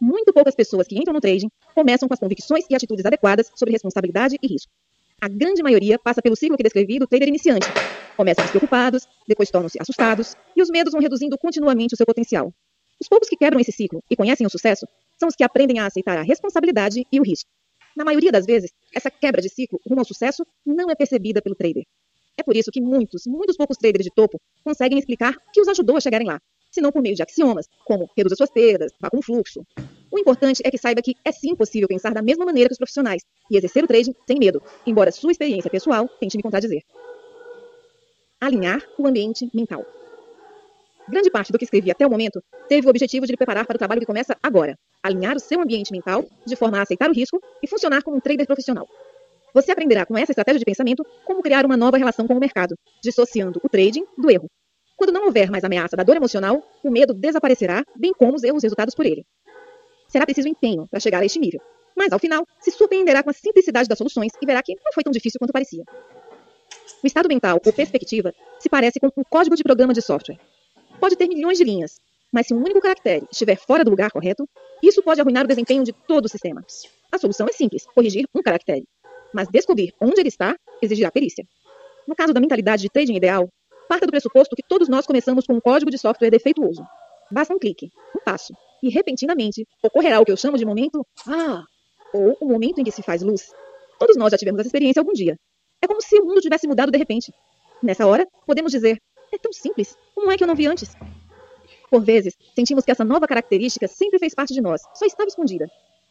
Muito 0.00 0.32
poucas 0.32 0.54
pessoas 0.54 0.86
que 0.86 0.96
entram 0.96 1.12
no 1.12 1.20
trading 1.20 1.50
começam 1.74 2.06
com 2.08 2.14
as 2.14 2.20
convicções 2.20 2.64
e 2.70 2.74
atitudes 2.76 3.04
adequadas 3.04 3.50
sobre 3.56 3.72
responsabilidade 3.72 4.36
e 4.40 4.46
risco. 4.46 4.70
A 5.20 5.28
grande 5.28 5.60
maioria 5.60 5.98
passa 5.98 6.22
pelo 6.22 6.36
ciclo 6.36 6.56
que 6.56 6.62
descrevi 6.62 7.00
do 7.00 7.06
trader 7.08 7.28
iniciante. 7.28 7.66
Começam 8.16 8.44
despreocupados, 8.44 9.08
depois 9.26 9.50
tornam-se 9.50 9.78
assustados, 9.80 10.36
e 10.56 10.62
os 10.62 10.70
medos 10.70 10.92
vão 10.92 11.02
reduzindo 11.02 11.36
continuamente 11.36 11.94
o 11.94 11.96
seu 11.96 12.06
potencial. 12.06 12.52
Os 13.00 13.08
poucos 13.08 13.28
que 13.28 13.36
quebram 13.36 13.58
esse 13.60 13.72
ciclo 13.72 14.02
e 14.10 14.16
conhecem 14.16 14.46
o 14.46 14.50
sucesso 14.50 14.86
são 15.18 15.28
os 15.28 15.34
que 15.34 15.42
aprendem 15.42 15.78
a 15.78 15.86
aceitar 15.86 16.18
a 16.18 16.22
responsabilidade 16.22 17.06
e 17.10 17.18
o 17.18 17.22
risco. 17.22 17.48
Na 17.96 18.04
maioria 18.04 18.30
das 18.30 18.44
vezes, 18.44 18.70
essa 18.94 19.10
quebra 19.10 19.40
de 19.40 19.48
ciclo 19.48 19.80
rumo 19.88 20.00
ao 20.00 20.04
sucesso 20.04 20.46
não 20.64 20.90
é 20.90 20.94
percebida 20.94 21.40
pelo 21.40 21.54
trader. 21.56 21.84
É 22.36 22.42
por 22.42 22.56
isso 22.56 22.70
que 22.70 22.80
muitos, 22.80 23.26
muitos 23.26 23.56
poucos 23.56 23.76
traders 23.76 24.04
de 24.04 24.10
topo 24.14 24.38
conseguem 24.62 24.98
explicar 24.98 25.34
o 25.34 25.50
que 25.52 25.60
os 25.60 25.68
ajudou 25.68 25.96
a 25.96 26.00
chegarem 26.00 26.26
lá, 26.26 26.40
se 26.70 26.80
não 26.80 26.92
por 26.92 27.02
meio 27.02 27.16
de 27.16 27.22
axiomas, 27.22 27.66
como 27.84 28.08
reduza 28.16 28.36
suas 28.36 28.50
perdas, 28.50 28.92
vá 29.00 29.10
com 29.10 29.20
fluxo. 29.20 29.66
O 30.10 30.18
importante 30.18 30.62
é 30.64 30.70
que 30.70 30.78
saiba 30.78 31.02
que 31.02 31.16
é 31.24 31.32
sim 31.32 31.54
possível 31.54 31.88
pensar 31.88 32.12
da 32.12 32.22
mesma 32.22 32.44
maneira 32.44 32.68
que 32.68 32.72
os 32.72 32.78
profissionais 32.78 33.22
e 33.50 33.56
exercer 33.56 33.84
o 33.84 33.86
trading 33.86 34.14
sem 34.26 34.38
medo, 34.38 34.62
embora 34.86 35.10
sua 35.10 35.32
experiência 35.32 35.70
pessoal 35.70 36.08
tente 36.20 36.36
me 36.36 36.42
contradizer. 36.42 36.82
Alinhar 38.40 38.82
o 38.98 39.06
ambiente 39.06 39.50
mental. 39.52 39.84
Grande 41.08 41.30
parte 41.30 41.50
do 41.50 41.58
que 41.58 41.64
escrevi 41.64 41.90
até 41.90 42.06
o 42.06 42.10
momento 42.10 42.42
teve 42.68 42.86
o 42.86 42.90
objetivo 42.90 43.26
de 43.26 43.32
lhe 43.32 43.36
preparar 43.36 43.66
para 43.66 43.76
o 43.76 43.78
trabalho 43.78 44.00
que 44.00 44.06
começa 44.06 44.36
agora, 44.42 44.76
alinhar 45.02 45.36
o 45.36 45.40
seu 45.40 45.60
ambiente 45.60 45.92
mental 45.92 46.24
de 46.46 46.56
forma 46.56 46.78
a 46.78 46.82
aceitar 46.82 47.10
o 47.10 47.12
risco 47.12 47.40
e 47.62 47.66
funcionar 47.66 48.02
como 48.02 48.16
um 48.16 48.20
trader 48.20 48.46
profissional. 48.46 48.86
Você 49.52 49.72
aprenderá 49.72 50.06
com 50.06 50.16
essa 50.16 50.30
estratégia 50.30 50.58
de 50.58 50.64
pensamento 50.64 51.04
como 51.24 51.42
criar 51.42 51.66
uma 51.66 51.76
nova 51.76 51.96
relação 51.96 52.26
com 52.26 52.34
o 52.34 52.40
mercado, 52.40 52.76
dissociando 53.02 53.60
o 53.62 53.68
trading 53.68 54.04
do 54.16 54.30
erro. 54.30 54.48
Quando 54.96 55.12
não 55.12 55.24
houver 55.24 55.50
mais 55.50 55.64
ameaça 55.64 55.96
da 55.96 56.02
dor 56.02 56.16
emocional, 56.16 56.62
o 56.84 56.90
medo 56.90 57.14
desaparecerá, 57.14 57.84
bem 57.96 58.12
como 58.12 58.34
os 58.36 58.44
erros 58.44 58.62
resultados 58.62 58.94
por 58.94 59.06
ele. 59.06 59.24
Será 60.08 60.24
preciso 60.24 60.48
empenho 60.48 60.86
para 60.88 61.00
chegar 61.00 61.22
a 61.22 61.24
este 61.24 61.38
nível, 61.38 61.60
mas 61.96 62.12
ao 62.12 62.18
final 62.18 62.46
se 62.60 62.70
surpreenderá 62.70 63.22
com 63.22 63.30
a 63.30 63.32
simplicidade 63.32 63.88
das 63.88 63.98
soluções 63.98 64.32
e 64.40 64.46
verá 64.46 64.62
que 64.62 64.74
não 64.74 64.92
foi 64.92 65.02
tão 65.02 65.10
difícil 65.10 65.38
quanto 65.38 65.52
parecia. 65.52 65.82
O 67.02 67.06
estado 67.06 67.28
mental 67.28 67.58
ou 67.64 67.72
perspectiva 67.72 68.32
se 68.58 68.68
parece 68.68 69.00
com 69.00 69.08
um 69.16 69.24
código 69.24 69.56
de 69.56 69.62
programa 69.62 69.94
de 69.94 70.02
software. 70.02 70.38
Pode 71.00 71.16
ter 71.16 71.26
milhões 71.26 71.58
de 71.58 71.64
linhas, 71.64 71.98
mas 72.32 72.46
se 72.46 72.54
um 72.54 72.58
único 72.58 72.80
caractere 72.80 73.26
estiver 73.30 73.56
fora 73.56 73.82
do 73.82 73.90
lugar 73.90 74.10
correto, 74.10 74.46
isso 74.82 75.02
pode 75.02 75.20
arruinar 75.20 75.44
o 75.44 75.48
desempenho 75.48 75.82
de 75.82 75.92
todo 75.92 76.26
o 76.26 76.28
sistema. 76.28 76.64
A 77.10 77.18
solução 77.18 77.46
é 77.48 77.52
simples, 77.52 77.86
corrigir 77.86 78.26
um 78.34 78.42
caractere. 78.42 78.84
Mas 79.32 79.48
descobrir 79.48 79.94
onde 80.00 80.20
ele 80.20 80.28
está 80.28 80.54
exigirá 80.82 81.10
perícia. 81.10 81.44
No 82.06 82.14
caso 82.14 82.32
da 82.32 82.40
mentalidade 82.40 82.82
de 82.82 82.90
trading 82.90 83.16
ideal, 83.16 83.48
parta 83.88 84.06
do 84.06 84.10
pressuposto 84.10 84.54
que 84.54 84.62
todos 84.62 84.88
nós 84.88 85.06
começamos 85.06 85.46
com 85.46 85.54
um 85.54 85.60
código 85.60 85.90
de 85.90 85.98
software 85.98 86.30
defeituoso. 86.30 86.84
Basta 87.30 87.54
um 87.54 87.58
clique, 87.58 87.90
um 88.14 88.20
passo, 88.24 88.52
e 88.82 88.88
repentinamente 88.88 89.66
ocorrerá 89.82 90.20
o 90.20 90.24
que 90.24 90.32
eu 90.32 90.36
chamo 90.36 90.58
de 90.58 90.64
momento 90.64 91.04
ah, 91.26 91.64
ou 92.12 92.36
o 92.40 92.46
momento 92.46 92.80
em 92.80 92.84
que 92.84 92.90
se 92.90 93.02
faz 93.02 93.22
luz. 93.22 93.52
Todos 93.98 94.16
nós 94.16 94.30
já 94.30 94.38
tivemos 94.38 94.60
essa 94.60 94.68
experiência 94.68 95.00
algum 95.00 95.12
dia. 95.12 95.36
É 95.82 95.86
como 95.86 96.02
se 96.02 96.18
o 96.18 96.24
mundo 96.24 96.40
tivesse 96.40 96.66
mudado 96.66 96.90
de 96.90 96.98
repente. 96.98 97.32
Nessa 97.82 98.06
hora, 98.06 98.26
podemos 98.46 98.72
dizer: 98.72 98.98
é 99.32 99.38
tão 99.38 99.52
simples. 99.52 99.96
Como 100.14 100.30
é 100.30 100.36
que 100.36 100.42
eu 100.42 100.48
não 100.48 100.54
vi 100.54 100.66
antes? 100.66 100.94
Por 101.90 102.02
vezes, 102.02 102.36
sentimos 102.54 102.84
que 102.84 102.90
essa 102.90 103.04
nova 103.04 103.26
característica 103.26 103.88
sempre 103.88 104.18
fez 104.18 104.34
parte 104.34 104.54
de 104.54 104.60
nós, 104.60 104.82
só 104.94 105.04
estava 105.04 105.28
escondida. 105.28 105.68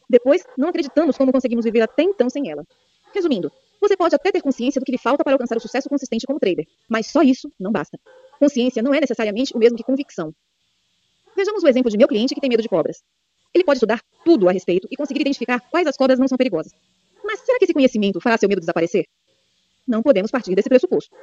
Depois, 0.08 0.44
não 0.56 0.68
acreditamos 0.68 1.16
como 1.16 1.32
conseguimos 1.32 1.64
viver 1.64 1.80
até 1.80 2.02
então 2.02 2.28
sem 2.28 2.50
ela. 2.50 2.66
Resumindo, 3.14 3.50
você 3.80 3.96
pode 3.96 4.14
até 4.14 4.30
ter 4.30 4.42
consciência 4.42 4.80
do 4.80 4.84
que 4.84 4.92
lhe 4.92 4.98
falta 4.98 5.24
para 5.24 5.32
alcançar 5.32 5.56
o 5.56 5.60
sucesso 5.60 5.88
consistente 5.88 6.26
como 6.26 6.38
trader, 6.38 6.66
mas 6.88 7.06
só 7.06 7.22
isso 7.22 7.50
não 7.58 7.72
basta. 7.72 7.98
Consciência 8.38 8.82
não 8.82 8.92
é 8.92 9.00
necessariamente 9.00 9.56
o 9.56 9.58
mesmo 9.58 9.76
que 9.76 9.84
convicção. 9.84 10.34
Vejamos 11.34 11.62
o 11.62 11.68
exemplo 11.68 11.90
de 11.90 11.96
meu 11.96 12.08
cliente 12.08 12.34
que 12.34 12.40
tem 12.40 12.50
medo 12.50 12.62
de 12.62 12.68
cobras. 12.68 13.02
Ele 13.54 13.64
pode 13.64 13.78
estudar 13.78 14.02
tudo 14.24 14.48
a 14.48 14.52
respeito 14.52 14.86
e 14.90 14.96
conseguir 14.96 15.20
identificar 15.22 15.60
quais 15.60 15.86
as 15.86 15.96
cobras 15.96 16.18
não 16.18 16.28
são 16.28 16.36
perigosas. 16.36 16.72
Mas 17.24 17.40
será 17.40 17.58
que 17.58 17.64
esse 17.64 17.74
conhecimento 17.74 18.20
fará 18.20 18.36
seu 18.36 18.48
medo 18.48 18.60
desaparecer? 18.60 19.06
Não 19.86 20.02
podemos 20.02 20.30
partir 20.30 20.54
desse 20.54 20.68
pressuposto. 20.68 21.14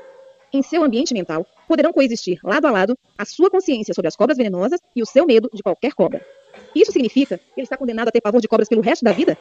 Em 0.54 0.62
seu 0.62 0.84
ambiente 0.84 1.14
mental, 1.14 1.46
poderão 1.68 1.92
coexistir 1.92 2.40
lado 2.44 2.66
a 2.68 2.72
lado 2.72 2.98
a 3.18 3.26
sua 3.26 3.50
consciência 3.50 3.94
sobre 3.94 4.08
as 4.08 4.16
cobras 4.16 4.38
venenosas 4.38 4.80
e 4.96 5.02
o 5.02 5.06
seu 5.06 5.26
medo 5.26 5.50
de 5.54 5.62
qualquer 5.62 5.94
cobra. 5.94 6.26
Isso 6.74 6.92
significa 6.92 7.38
que 7.38 7.44
ele 7.58 7.64
está 7.64 7.78
condenado 7.78 8.08
a 8.08 8.12
ter 8.12 8.22
pavor 8.22 8.42
de 8.42 8.48
cobras 8.48 8.70
pelo 8.70 8.82
resto 8.82 9.04
da 9.04 9.12
vida? 9.12 9.38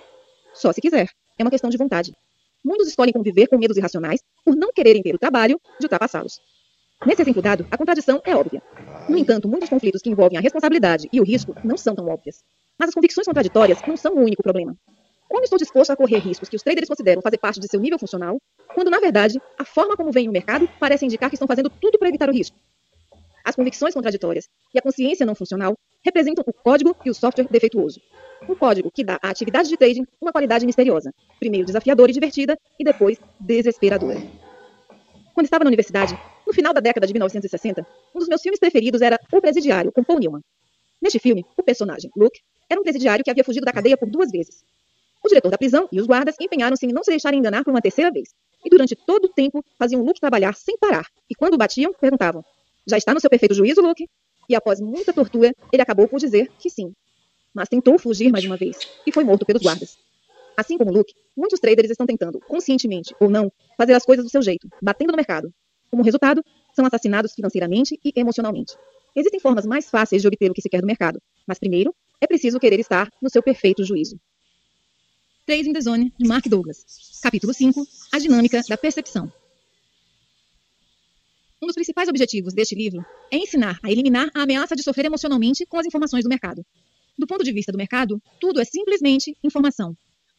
Só 0.53 0.73
se 0.73 0.81
quiser. 0.81 1.09
É 1.39 1.45
uma 1.45 1.51
questão 1.51 1.71
de 1.71 1.77
vontade. 1.77 2.13
Muitos 2.65 2.89
escolhem 2.89 3.13
conviver 3.13 3.47
com 3.47 3.57
medos 3.57 3.77
irracionais 3.77 4.21
por 4.45 4.57
não 4.57 4.73
quererem 4.73 5.03
ter 5.03 5.15
o 5.15 5.19
trabalho 5.19 5.61
de 5.79 5.87
ultrapassá-los. 5.87 6.41
Nesse 7.05 7.23
exemplo 7.23 7.43
dado, 7.43 7.67
a 7.71 7.77
contradição 7.77 8.21
é 8.25 8.35
óbvia. 8.35 8.63
No 9.09 9.17
entanto, 9.17 9.47
muitos 9.47 9.69
conflitos 9.69 10.03
que 10.03 10.11
envolvem 10.11 10.39
a 10.39 10.41
responsabilidade 10.41 11.09
e 11.13 11.21
o 11.21 11.25
risco 11.25 11.55
não 11.63 11.77
são 11.77 11.95
tão 11.95 12.09
óbvias. 12.09 12.43
Mas 12.79 12.89
as 12.89 12.95
convicções 12.95 13.27
contraditórias 13.27 13.79
não 13.87 13.97
são 13.97 14.15
o 14.15 14.21
único 14.21 14.43
problema. 14.43 14.77
Como 15.29 15.43
estou 15.43 15.59
disposto 15.59 15.91
a 15.91 15.97
correr 15.97 16.19
riscos 16.19 16.49
que 16.49 16.57
os 16.57 16.63
traders 16.63 16.89
consideram 16.89 17.21
fazer 17.21 17.39
parte 17.39 17.61
de 17.61 17.67
seu 17.69 17.81
nível 17.81 17.99
funcional, 17.99 18.39
quando 18.75 18.91
na 18.91 19.01
verdade 19.01 19.41
a 19.59 19.65
forma 19.65 19.97
como 19.97 20.13
vem 20.13 20.29
o 20.29 20.33
mercado 20.33 20.69
parece 20.79 21.05
indicar 21.05 21.29
que 21.29 21.35
estão 21.35 21.49
fazendo 21.49 21.69
tudo 21.69 21.99
para 21.99 22.09
evitar 22.09 22.29
o 22.29 22.33
risco? 22.33 22.57
As 23.45 23.55
convicções 23.55 23.95
contraditórias 23.95 24.49
e 24.75 24.79
a 24.79 24.83
consciência 24.83 25.25
não 25.25 25.35
funcional 25.35 25.77
representam 26.05 26.45
o 26.47 26.53
código 26.53 26.97
e 27.05 27.11
o 27.11 27.15
software 27.15 27.47
defeituoso. 27.51 28.01
Um 28.49 28.55
código 28.55 28.91
que 28.91 29.05
dá 29.05 29.19
à 29.23 29.31
atividade 29.31 29.69
de 29.69 29.77
trading 29.77 30.05
uma 30.21 30.33
qualidade 30.33 30.67
misteriosa, 30.67 31.13
primeiro 31.39 31.67
desafiadora 31.67 32.11
e 32.11 32.15
divertida, 32.15 32.59
e 32.79 32.85
depois 32.85 33.19
desesperadora. 33.41 34.21
Quando 35.33 35.47
estava 35.47 35.65
na 35.65 35.69
universidade, 35.69 36.19
no 36.47 36.53
final 36.53 36.73
da 36.73 36.81
década 36.81 37.07
de 37.07 37.13
1960, 37.13 37.87
um 38.15 38.19
dos 38.19 38.29
meus 38.29 38.41
filmes 38.41 38.59
preferidos 38.59 39.01
era 39.01 39.19
O 39.33 39.41
Presidiário, 39.41 39.93
com 39.93 40.03
Paul 40.03 40.19
Newman. 40.19 40.41
Neste 41.01 41.19
filme, 41.19 41.45
o 41.57 41.63
personagem, 41.63 42.11
Luke, 42.17 42.41
era 42.69 42.81
um 42.81 42.83
presidiário 42.83 43.25
que 43.25 43.31
havia 43.31 43.45
fugido 43.45 43.65
da 43.65 43.73
cadeia 43.73 43.97
por 43.97 44.09
duas 44.09 44.31
vezes. 44.31 44.65
O 45.27 45.29
diretor 45.29 45.51
da 45.51 45.59
prisão 45.59 45.89
e 45.91 46.01
os 46.01 46.07
guardas 46.07 46.37
empenharam-se 46.41 46.87
em 46.87 46.93
não 46.93 47.03
se 47.03 47.11
deixarem 47.11 47.41
enganar 47.41 47.65
por 47.65 47.73
uma 47.73 47.81
terceira 47.81 48.13
vez. 48.13 48.29
E 48.65 48.71
durante 48.71 48.95
todo 48.95 49.25
o 49.25 49.29
tempo 49.29 49.61
faziam 49.77 50.01
Luke 50.01 50.21
trabalhar 50.21 50.55
sem 50.55 50.79
parar. 50.79 51.05
E 51.29 51.35
quando 51.35 51.59
batiam, 51.59 51.93
perguntavam: 51.93 52.45
Já 52.87 52.97
está 52.97 53.13
no 53.13 53.19
seu 53.19 53.29
perfeito 53.29 53.53
juízo, 53.53 53.81
Luke? 53.81 54.09
E 54.49 54.55
após 54.55 54.81
muita 54.81 55.13
tortura, 55.13 55.53
ele 55.73 55.83
acabou 55.83 56.07
por 56.07 56.21
dizer 56.21 56.53
que 56.61 56.71
sim. 56.71 56.93
Mas 57.53 57.69
tentou 57.69 57.99
fugir 57.99 58.31
mais 58.31 58.45
uma 58.45 58.57
vez 58.57 58.79
e 59.05 59.11
foi 59.11 59.25
morto 59.25 59.45
pelos 59.45 59.63
guardas. 59.63 59.99
Assim 60.57 60.79
como 60.79 60.93
Luke, 60.93 61.13
muitos 61.37 61.59
traders 61.59 61.91
estão 61.91 62.07
tentando, 62.07 62.39
conscientemente 62.39 63.13
ou 63.19 63.29
não, 63.29 63.51
fazer 63.77 63.95
as 63.95 64.05
coisas 64.05 64.25
do 64.25 64.31
seu 64.31 64.43
jeito, 64.43 64.69
batendo 64.81 65.11
no 65.11 65.17
mercado. 65.17 65.53
Como 65.91 66.05
resultado, 66.05 66.41
são 66.73 66.87
assassinados 66.87 67.35
financeiramente 67.35 67.99
e 68.05 68.13
emocionalmente. 68.15 68.77
Existem 69.17 69.41
formas 69.41 69.67
mais 69.67 69.91
fáceis 69.91 70.23
de 70.23 70.29
obter 70.29 70.53
o 70.53 70.55
que 70.55 70.63
se 70.63 70.69
quer 70.69 70.81
do 70.81 70.87
mercado, 70.87 71.21
mas 71.45 71.59
primeiro 71.59 71.93
é 72.21 72.29
preciso 72.29 72.61
querer 72.61 72.79
estar 72.79 73.11
no 73.21 73.29
seu 73.29 73.43
perfeito 73.43 73.83
juízo. 73.83 74.21
3 75.47 75.69
in 75.69 75.73
the 75.73 75.81
Zone, 75.81 76.13
de 76.19 76.27
Mark 76.27 76.49
Douglas. 76.49 76.85
Capítulo 77.23 77.55
5 77.55 77.87
A 78.13 78.19
Dinâmica 78.19 78.61
da 78.69 78.77
Percepção. 78.77 79.33
Um 81.63 81.67
dos 81.69 81.77
principais 81.77 82.09
objetivos 82.09 82.53
deste 82.53 82.75
livro 82.75 83.07
é 83.31 83.37
ensinar 83.37 83.79
a 83.81 83.89
eliminar 83.89 84.29
a 84.35 84.43
ameaça 84.43 84.75
de 84.75 84.83
sofrer 84.83 85.07
emocionalmente 85.07 85.65
com 85.65 85.79
as 85.79 85.87
informações 85.87 86.25
do 86.25 86.29
mercado. 86.29 86.67
Do 87.17 87.29
ponto 87.29 87.45
de 87.45 87.53
vista 87.53 87.71
do 87.71 87.79
mercado, 87.79 88.21
tudo 88.41 88.61
é 88.61 88.65
simplesmente 88.65 89.37
informação. 89.45 89.97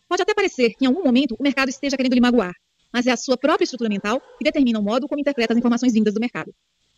Pode 0.09 0.23
até 0.23 0.33
parecer 0.33 0.71
que 0.71 0.83
em 0.83 0.87
algum 0.89 1.05
momento 1.05 1.37
o 1.39 1.43
mercado 1.43 1.69
esteja 1.69 1.95
querendo 1.95 2.13
lhe 2.13 2.19
magoar, 2.19 2.53
mas 2.91 3.07
é 3.07 3.11
a 3.11 3.17
sua 3.17 3.37
própria 3.37 3.63
estrutura 3.63 3.89
mental 3.89 4.21
que 4.37 4.43
determina 4.43 4.77
o 4.77 4.83
modo 4.83 5.07
como 5.07 5.21
interpreta 5.21 5.53
as 5.53 5.57
informações 5.57 5.93
vindas 5.93 6.13
do 6.13 6.19
mercado. 6.19 6.53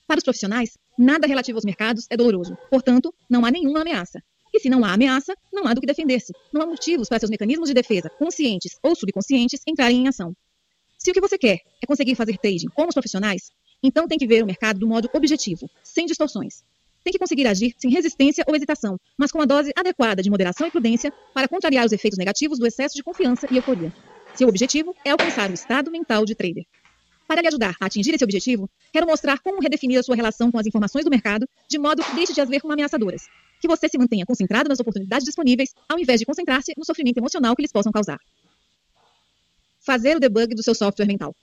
Para 0.08 0.18
os 0.18 0.24
profissionais, 0.24 0.76
nada 0.98 1.28
relativo 1.28 1.60
aos 1.60 1.66
mercados 1.66 2.08
é 2.10 2.18
doloroso, 2.18 2.58
portanto, 2.72 3.14
não 3.30 3.46
há 3.46 3.52
nenhuma 3.52 3.82
ameaça. 3.82 4.20
E 4.54 4.60
se 4.60 4.70
não 4.70 4.84
há 4.84 4.94
ameaça, 4.94 5.36
não 5.54 5.68
há 5.68 5.74
do 5.74 5.82
que 5.82 5.88
defender-se. 5.88 6.34
Não 6.52 6.62
há 6.62 6.66
motivos 6.66 7.08
para 7.08 7.20
seus 7.20 7.30
mecanismos 7.30 7.70
de 7.70 7.74
defesa, 7.74 8.10
conscientes 8.10 8.78
ou 8.82 8.96
subconscientes, 8.96 9.62
entrarem 9.68 10.04
em 10.04 10.08
ação. 10.08 10.36
Se 10.98 11.12
o 11.12 11.14
que 11.14 11.22
você 11.22 11.38
quer 11.38 11.60
é 11.82 11.88
conseguir 11.88 12.16
fazer 12.16 12.38
trading 12.38 12.68
como 12.76 12.90
os 12.90 12.94
profissionais, 12.94 13.52
então 13.82 14.08
tem 14.08 14.18
que 14.18 14.28
ver 14.28 14.44
o 14.44 14.48
mercado 14.48 14.80
do 14.80 14.88
modo 14.88 15.10
objetivo, 15.14 15.70
sem 15.84 16.06
distorções. 16.06 16.64
Tem 17.04 17.14
que 17.14 17.20
conseguir 17.20 17.48
agir 17.48 17.74
sem 17.78 17.90
resistência 17.90 18.44
ou 18.48 18.56
hesitação, 18.56 18.98
mas 19.18 19.32
com 19.32 19.42
a 19.42 19.46
dose 19.46 19.72
adequada 19.76 20.22
de 20.22 20.30
moderação 20.30 20.68
e 20.68 20.72
prudência 20.72 21.14
para 21.34 21.48
contrariar 21.48 21.86
os 21.86 21.92
efeitos 21.92 22.18
negativos 22.18 22.60
do 22.60 22.68
excesso 22.68 22.96
de 22.96 23.04
confiança 23.04 23.48
e 23.50 23.56
euforia. 23.56 23.94
Seu 24.36 24.50
objetivo 24.50 24.94
é 25.06 25.12
alcançar 25.12 25.50
o 25.50 25.54
estado 25.54 25.90
mental 25.90 26.26
de 26.26 26.36
trader. 26.36 26.66
Para 27.28 27.42
lhe 27.42 27.48
ajudar 27.48 27.76
a 27.80 27.86
atingir 27.86 28.14
esse 28.14 28.24
objetivo, 28.24 28.70
quero 28.92 29.08
mostrar 29.08 29.40
como 29.40 29.62
redefinir 29.62 30.00
a 30.00 30.04
sua 30.04 30.16
relação 30.16 30.52
com 30.52 30.58
as 30.58 30.66
informações 30.66 31.06
do 31.06 31.12
mercado, 31.12 31.48
de 31.70 31.78
modo 31.78 32.04
que 32.04 32.16
deixe 32.16 32.34
de 32.34 32.42
as 32.42 32.50
ver 32.50 32.60
como 32.60 32.74
ameaçadoras. 32.74 33.22
Que 33.60 33.68
você 33.68 33.88
se 33.88 33.98
mantenha 33.98 34.26
concentrado 34.26 34.70
nas 34.70 34.80
oportunidades 34.80 35.26
disponíveis, 35.26 35.74
ao 35.88 36.00
invés 36.00 36.20
de 36.20 36.26
concentrar-se 36.26 36.74
no 36.78 36.86
sofrimento 36.86 37.18
emocional 37.18 37.56
que 37.56 37.62
lhes 37.62 37.72
possam 37.72 37.92
causar. 37.92 38.20
Fazer 39.80 40.18
o 40.18 40.20
debug 40.20 40.56
do 40.56 40.64
seu 40.64 40.76
software 40.76 41.06
mental. 41.06 41.36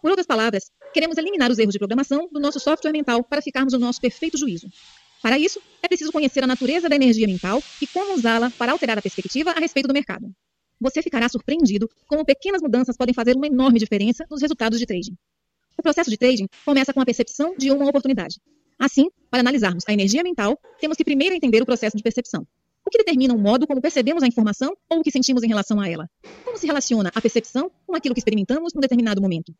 Por 0.00 0.10
outras 0.10 0.26
palavras, 0.26 0.70
queremos 0.94 1.18
eliminar 1.18 1.50
os 1.50 1.58
erros 1.58 1.72
de 1.72 1.78
programação 1.78 2.28
do 2.30 2.38
nosso 2.38 2.60
software 2.60 2.92
mental 2.92 3.24
para 3.24 3.42
ficarmos 3.42 3.72
no 3.72 3.78
nosso 3.80 4.00
perfeito 4.00 4.38
juízo. 4.38 4.68
Para 5.20 5.38
isso, 5.38 5.60
é 5.82 5.88
preciso 5.88 6.12
conhecer 6.12 6.44
a 6.44 6.46
natureza 6.46 6.88
da 6.88 6.94
energia 6.94 7.26
mental 7.26 7.62
e 7.82 7.86
como 7.86 8.14
usá-la 8.14 8.50
para 8.50 8.72
alterar 8.72 8.98
a 8.98 9.02
perspectiva 9.02 9.50
a 9.50 9.58
respeito 9.58 9.88
do 9.88 9.94
mercado. 9.94 10.32
Você 10.80 11.02
ficará 11.02 11.28
surpreendido 11.28 11.90
como 12.06 12.24
pequenas 12.24 12.62
mudanças 12.62 12.96
podem 12.96 13.12
fazer 13.12 13.34
uma 13.34 13.48
enorme 13.48 13.80
diferença 13.80 14.24
nos 14.30 14.40
resultados 14.40 14.78
de 14.78 14.86
trading. 14.86 15.16
O 15.76 15.82
processo 15.82 16.10
de 16.10 16.16
trading 16.16 16.46
começa 16.64 16.92
com 16.92 17.00
a 17.00 17.04
percepção 17.04 17.56
de 17.56 17.72
uma 17.72 17.88
oportunidade. 17.88 18.40
Assim, 18.78 19.10
para 19.30 19.40
analisarmos 19.40 19.84
a 19.88 19.92
energia 19.92 20.22
mental, 20.22 20.58
temos 20.80 20.96
que 20.96 21.04
primeiro 21.04 21.34
entender 21.34 21.60
o 21.60 21.66
processo 21.66 21.96
de 21.96 22.02
percepção. 22.02 22.46
O 22.86 22.90
que 22.90 22.98
determina 22.98 23.34
o 23.34 23.38
modo 23.38 23.66
como 23.66 23.82
percebemos 23.82 24.22
a 24.22 24.26
informação 24.26 24.74
ou 24.88 25.00
o 25.00 25.02
que 25.02 25.10
sentimos 25.10 25.42
em 25.42 25.48
relação 25.48 25.80
a 25.80 25.88
ela? 25.88 26.08
Como 26.44 26.56
se 26.56 26.66
relaciona 26.66 27.10
a 27.14 27.20
percepção 27.20 27.70
com 27.86 27.96
aquilo 27.96 28.14
que 28.14 28.20
experimentamos 28.20 28.72
num 28.72 28.80
determinado 28.80 29.20
momento? 29.20 29.52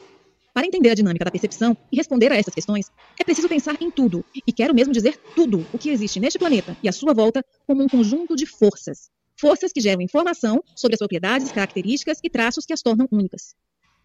Para 0.54 0.66
entender 0.66 0.90
a 0.90 0.94
dinâmica 0.94 1.24
da 1.24 1.30
percepção 1.30 1.76
e 1.92 1.96
responder 1.96 2.32
a 2.32 2.36
essas 2.36 2.54
questões, 2.54 2.90
é 3.20 3.24
preciso 3.24 3.48
pensar 3.48 3.76
em 3.82 3.90
tudo, 3.90 4.24
e 4.46 4.52
quero 4.52 4.74
mesmo 4.74 4.92
dizer 4.92 5.16
tudo, 5.34 5.66
o 5.72 5.78
que 5.78 5.90
existe 5.90 6.18
neste 6.18 6.38
planeta 6.38 6.76
e 6.82 6.88
à 6.88 6.92
sua 6.92 7.12
volta 7.12 7.44
como 7.66 7.82
um 7.82 7.88
conjunto 7.88 8.34
de 8.34 8.46
forças. 8.46 9.10
Forças 9.36 9.72
que 9.72 9.80
geram 9.80 10.00
informação 10.00 10.62
sobre 10.74 10.94
as 10.94 10.98
propriedades, 10.98 11.52
características 11.52 12.18
e 12.22 12.30
traços 12.30 12.64
que 12.64 12.72
as 12.72 12.82
tornam 12.82 13.06
únicas. 13.10 13.54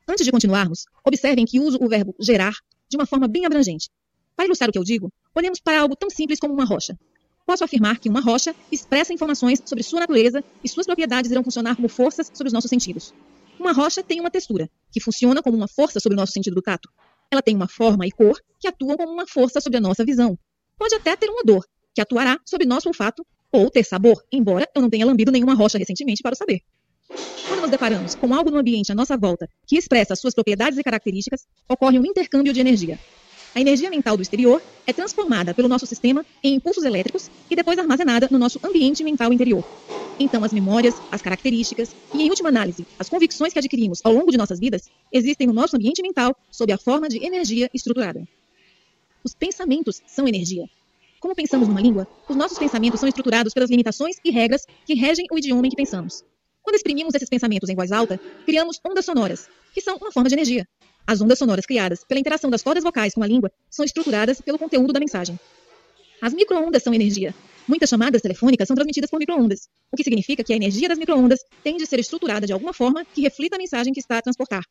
Antes 0.07 0.25
de 0.25 0.31
continuarmos, 0.31 0.85
observem 1.05 1.45
que 1.45 1.59
uso 1.59 1.77
o 1.81 1.87
verbo 1.87 2.13
gerar 2.19 2.53
de 2.89 2.97
uma 2.97 3.05
forma 3.05 3.27
bem 3.27 3.45
abrangente. 3.45 3.89
Para 4.35 4.45
ilustrar 4.45 4.69
o 4.69 4.73
que 4.73 4.79
eu 4.79 4.83
digo, 4.83 5.11
olhemos 5.35 5.59
para 5.59 5.79
algo 5.79 5.95
tão 5.95 6.09
simples 6.09 6.39
como 6.39 6.53
uma 6.53 6.65
rocha. 6.65 6.97
Posso 7.45 7.63
afirmar 7.63 7.99
que 7.99 8.09
uma 8.09 8.21
rocha 8.21 8.55
expressa 8.71 9.13
informações 9.13 9.61
sobre 9.65 9.83
sua 9.83 9.99
natureza 9.99 10.43
e 10.63 10.69
suas 10.69 10.85
propriedades 10.85 11.29
irão 11.29 11.43
funcionar 11.43 11.75
como 11.75 11.89
forças 11.89 12.31
sobre 12.33 12.47
os 12.47 12.53
nossos 12.53 12.69
sentidos. 12.69 13.13
Uma 13.59 13.71
rocha 13.71 14.01
tem 14.01 14.19
uma 14.19 14.31
textura, 14.31 14.69
que 14.91 14.99
funciona 14.99 15.41
como 15.41 15.57
uma 15.57 15.67
força 15.67 15.99
sobre 15.99 16.15
o 16.15 16.19
nosso 16.19 16.31
sentido 16.31 16.55
do 16.55 16.61
tato. 16.61 16.89
Ela 17.29 17.41
tem 17.41 17.55
uma 17.55 17.67
forma 17.67 18.07
e 18.07 18.11
cor 18.11 18.39
que 18.59 18.67
atuam 18.67 18.95
como 18.95 19.11
uma 19.11 19.27
força 19.27 19.59
sobre 19.59 19.77
a 19.77 19.81
nossa 19.81 20.05
visão. 20.05 20.37
Pode 20.77 20.95
até 20.95 21.15
ter 21.15 21.29
uma 21.29 21.43
dor, 21.43 21.65
que 21.93 22.01
atuará 22.01 22.39
sobre 22.45 22.65
nosso 22.65 22.87
olfato, 22.87 23.25
ou 23.51 23.69
ter 23.69 23.83
sabor, 23.83 24.23
embora 24.31 24.67
eu 24.73 24.81
não 24.81 24.89
tenha 24.89 25.05
lambido 25.05 25.31
nenhuma 25.31 25.53
rocha 25.53 25.77
recentemente 25.77 26.23
para 26.23 26.35
saber. 26.35 26.61
Quando 27.47 27.61
nos 27.61 27.69
deparamos 27.69 28.15
com 28.15 28.33
algo 28.33 28.49
no 28.49 28.57
ambiente 28.57 28.91
à 28.91 28.95
nossa 28.95 29.15
volta 29.15 29.47
que 29.67 29.77
expressa 29.77 30.15
suas 30.15 30.33
propriedades 30.33 30.79
e 30.79 30.83
características, 30.83 31.45
ocorre 31.69 31.99
um 31.99 32.05
intercâmbio 32.05 32.53
de 32.53 32.59
energia. 32.59 32.97
A 33.55 33.61
energia 33.61 33.89
mental 33.89 34.17
do 34.17 34.23
exterior 34.23 34.61
é 34.87 34.91
transformada 34.91 35.53
pelo 35.53 35.67
nosso 35.67 35.85
sistema 35.85 36.25
em 36.43 36.55
impulsos 36.55 36.83
elétricos 36.83 37.29
e 37.51 37.55
depois 37.55 37.77
armazenada 37.77 38.27
no 38.31 38.39
nosso 38.39 38.59
ambiente 38.63 39.03
mental 39.03 39.31
interior. 39.31 39.63
Então, 40.19 40.43
as 40.43 40.51
memórias, 40.51 40.95
as 41.11 41.21
características 41.21 41.95
e, 42.13 42.23
em 42.23 42.29
última 42.29 42.49
análise, 42.49 42.85
as 42.97 43.09
convicções 43.09 43.53
que 43.53 43.59
adquirimos 43.59 43.99
ao 44.03 44.11
longo 44.11 44.31
de 44.31 44.37
nossas 44.37 44.59
vidas 44.59 44.89
existem 45.11 45.45
no 45.45 45.53
nosso 45.53 45.75
ambiente 45.75 46.01
mental 46.01 46.35
sob 46.51 46.71
a 46.73 46.77
forma 46.79 47.07
de 47.07 47.23
energia 47.23 47.69
estruturada. 47.73 48.27
Os 49.23 49.35
pensamentos 49.35 50.01
são 50.07 50.27
energia. 50.27 50.67
Como 51.19 51.35
pensamos 51.35 51.67
numa 51.67 51.79
língua, 51.79 52.07
os 52.27 52.35
nossos 52.35 52.57
pensamentos 52.57 52.99
são 52.99 53.07
estruturados 53.07 53.53
pelas 53.53 53.69
limitações 53.69 54.17
e 54.25 54.31
regras 54.31 54.65
que 54.85 54.95
regem 54.95 55.27
o 55.31 55.37
idioma 55.37 55.65
em 55.67 55.69
que 55.69 55.75
pensamos. 55.75 56.23
Quando 56.63 56.75
exprimimos 56.75 57.13
esses 57.13 57.29
pensamentos 57.29 57.69
em 57.69 57.75
voz 57.75 57.91
alta, 57.91 58.19
criamos 58.45 58.79
ondas 58.83 59.05
sonoras, 59.05 59.47
que 59.73 59.81
são 59.81 59.97
uma 59.97 60.11
forma 60.11 60.27
de 60.27 60.35
energia. 60.35 60.67
As 61.05 61.21
ondas 61.21 61.37
sonoras 61.37 61.65
criadas 61.65 62.03
pela 62.03 62.19
interação 62.19 62.49
das 62.49 62.63
cordas 62.63 62.83
vocais 62.83 63.13
com 63.13 63.23
a 63.23 63.27
língua 63.27 63.51
são 63.69 63.83
estruturadas 63.83 64.39
pelo 64.39 64.57
conteúdo 64.57 64.93
da 64.93 64.99
mensagem. 64.99 65.37
As 66.21 66.33
microondas 66.33 66.81
são 66.81 66.93
energia. 66.93 67.35
Muitas 67.67 67.89
chamadas 67.89 68.21
telefônicas 68.21 68.67
são 68.67 68.75
transmitidas 68.75 69.09
por 69.09 69.19
microondas, 69.19 69.67
o 69.91 69.97
que 69.97 70.03
significa 70.03 70.43
que 70.43 70.53
a 70.53 70.55
energia 70.55 70.87
das 70.87 70.97
microondas 70.97 71.39
tem 71.63 71.77
de 71.77 71.85
ser 71.85 71.99
estruturada 71.99 72.47
de 72.47 72.53
alguma 72.53 72.73
forma 72.73 73.05
que 73.05 73.21
reflita 73.21 73.55
a 73.57 73.59
mensagem 73.59 73.93
que 73.93 73.99
está 73.99 74.17
a 74.17 74.21
transportar. 74.21 74.63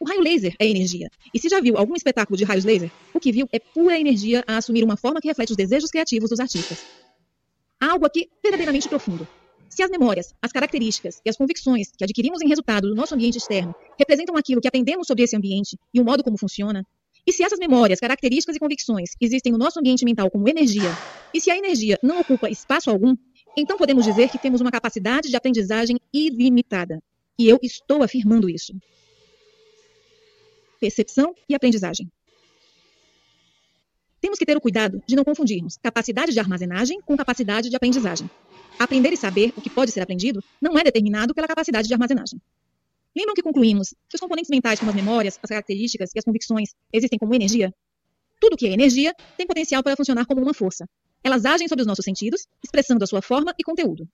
O 0.00 0.06
raio 0.06 0.20
laser 0.20 0.54
é 0.58 0.66
energia. 0.66 1.08
E 1.32 1.38
se 1.38 1.48
já 1.48 1.60
viu 1.60 1.76
algum 1.76 1.94
espetáculo 1.94 2.36
de 2.36 2.44
raios 2.44 2.64
laser, 2.64 2.90
o 3.12 3.20
que 3.20 3.32
viu 3.32 3.48
é 3.52 3.58
pura 3.58 3.98
energia 3.98 4.44
a 4.46 4.56
assumir 4.58 4.84
uma 4.84 4.96
forma 4.96 5.20
que 5.20 5.28
reflete 5.28 5.50
os 5.50 5.56
desejos 5.56 5.90
criativos 5.90 6.30
dos 6.30 6.40
artistas. 6.40 6.78
Há 7.80 7.92
algo 7.92 8.06
aqui 8.06 8.28
verdadeiramente 8.42 8.88
profundo. 8.88 9.26
Se 9.68 9.82
as 9.82 9.90
memórias, 9.90 10.34
as 10.40 10.52
características 10.52 11.20
e 11.24 11.28
as 11.30 11.36
convicções 11.36 11.90
que 11.96 12.04
adquirimos 12.04 12.40
em 12.40 12.48
resultado 12.48 12.88
do 12.88 12.94
nosso 12.94 13.14
ambiente 13.14 13.38
externo 13.38 13.74
representam 13.98 14.36
aquilo 14.36 14.60
que 14.60 14.68
aprendemos 14.68 15.06
sobre 15.06 15.24
esse 15.24 15.36
ambiente 15.36 15.76
e 15.92 16.00
o 16.00 16.04
modo 16.04 16.22
como 16.22 16.38
funciona, 16.38 16.86
E 17.26 17.32
se 17.32 17.42
essas 17.42 17.58
memórias, 17.58 18.00
características 18.00 18.56
e 18.56 18.58
convicções 18.58 19.10
existem 19.20 19.50
no 19.50 19.58
nosso 19.58 19.78
ambiente 19.78 20.04
mental 20.04 20.30
como 20.30 20.48
energia, 20.48 20.90
e 21.32 21.40
se 21.40 21.50
a 21.50 21.56
energia 21.56 21.98
não 22.02 22.20
ocupa 22.20 22.50
espaço 22.50 22.90
algum, 22.90 23.16
então 23.56 23.78
podemos 23.78 24.04
dizer 24.04 24.28
que 24.28 24.38
temos 24.38 24.60
uma 24.60 24.70
capacidade 24.70 25.30
de 25.30 25.36
aprendizagem 25.36 25.98
ilimitada. 26.12 27.02
E 27.38 27.48
eu 27.48 27.58
estou 27.62 28.02
afirmando 28.02 28.48
isso. 28.48 28.74
Percepção 30.78 31.34
e 31.48 31.54
aprendizagem. 31.54 32.10
Temos 34.20 34.38
que 34.38 34.44
ter 34.46 34.56
o 34.56 34.60
cuidado 34.60 35.02
de 35.06 35.16
não 35.16 35.24
confundirmos 35.24 35.76
capacidade 35.78 36.32
de 36.32 36.40
armazenagem 36.40 37.00
com 37.00 37.16
capacidade 37.16 37.70
de 37.70 37.76
aprendizagem. 37.76 38.28
Aprender 38.78 39.12
e 39.12 39.16
saber 39.16 39.52
o 39.56 39.60
que 39.60 39.70
pode 39.70 39.92
ser 39.92 40.00
aprendido 40.00 40.42
não 40.60 40.78
é 40.78 40.82
determinado 40.84 41.34
pela 41.34 41.46
capacidade 41.46 41.86
de 41.86 41.94
armazenagem. 41.94 42.40
Lembram 43.16 43.34
que 43.34 43.42
concluímos 43.42 43.94
que 44.08 44.16
os 44.16 44.20
componentes 44.20 44.50
mentais, 44.50 44.78
como 44.78 44.90
as 44.90 44.96
memórias, 44.96 45.38
as 45.40 45.48
características 45.48 46.10
e 46.14 46.18
as 46.18 46.24
convicções, 46.24 46.70
existem 46.92 47.18
como 47.18 47.34
energia? 47.34 47.72
Tudo 48.40 48.56
que 48.56 48.66
é 48.66 48.72
energia 48.72 49.14
tem 49.36 49.46
potencial 49.46 49.82
para 49.82 49.96
funcionar 49.96 50.26
como 50.26 50.42
uma 50.42 50.52
força. 50.52 50.88
Elas 51.22 51.44
agem 51.44 51.68
sobre 51.68 51.82
os 51.82 51.86
nossos 51.86 52.04
sentidos, 52.04 52.46
expressando 52.62 53.04
a 53.04 53.06
sua 53.06 53.22
forma 53.22 53.54
e 53.58 53.62
conteúdo. 53.62 54.08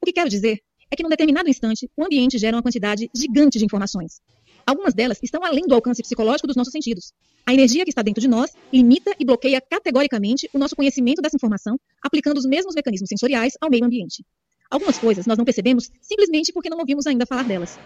O 0.00 0.06
que 0.06 0.12
quero 0.12 0.30
dizer 0.30 0.60
é 0.90 0.96
que, 0.96 1.02
num 1.02 1.08
determinado 1.08 1.50
instante, 1.50 1.90
o 1.96 2.04
ambiente 2.04 2.38
gera 2.38 2.56
uma 2.56 2.62
quantidade 2.62 3.10
gigante 3.14 3.58
de 3.58 3.64
informações. 3.64 4.20
Algumas 4.66 4.94
delas 4.94 5.20
estão 5.22 5.44
além 5.44 5.64
do 5.64 5.76
alcance 5.76 6.02
psicológico 6.02 6.48
dos 6.48 6.56
nossos 6.56 6.72
sentidos. 6.72 7.12
A 7.46 7.54
energia 7.54 7.84
que 7.84 7.90
está 7.90 8.02
dentro 8.02 8.20
de 8.20 8.26
nós 8.26 8.52
limita 8.72 9.14
e 9.16 9.24
bloqueia 9.24 9.60
categoricamente 9.60 10.50
o 10.52 10.58
nosso 10.58 10.74
conhecimento 10.74 11.22
dessa 11.22 11.36
informação, 11.36 11.78
aplicando 12.02 12.38
os 12.38 12.44
mesmos 12.44 12.74
mecanismos 12.74 13.08
sensoriais 13.08 13.52
ao 13.60 13.70
meio 13.70 13.84
ambiente. 13.84 14.24
Algumas 14.68 14.98
coisas 14.98 15.24
nós 15.24 15.38
não 15.38 15.44
percebemos 15.44 15.88
simplesmente 16.00 16.52
porque 16.52 16.68
não 16.68 16.78
ouvimos 16.78 17.06
ainda 17.06 17.24
falar 17.24 17.44
delas. 17.44 17.78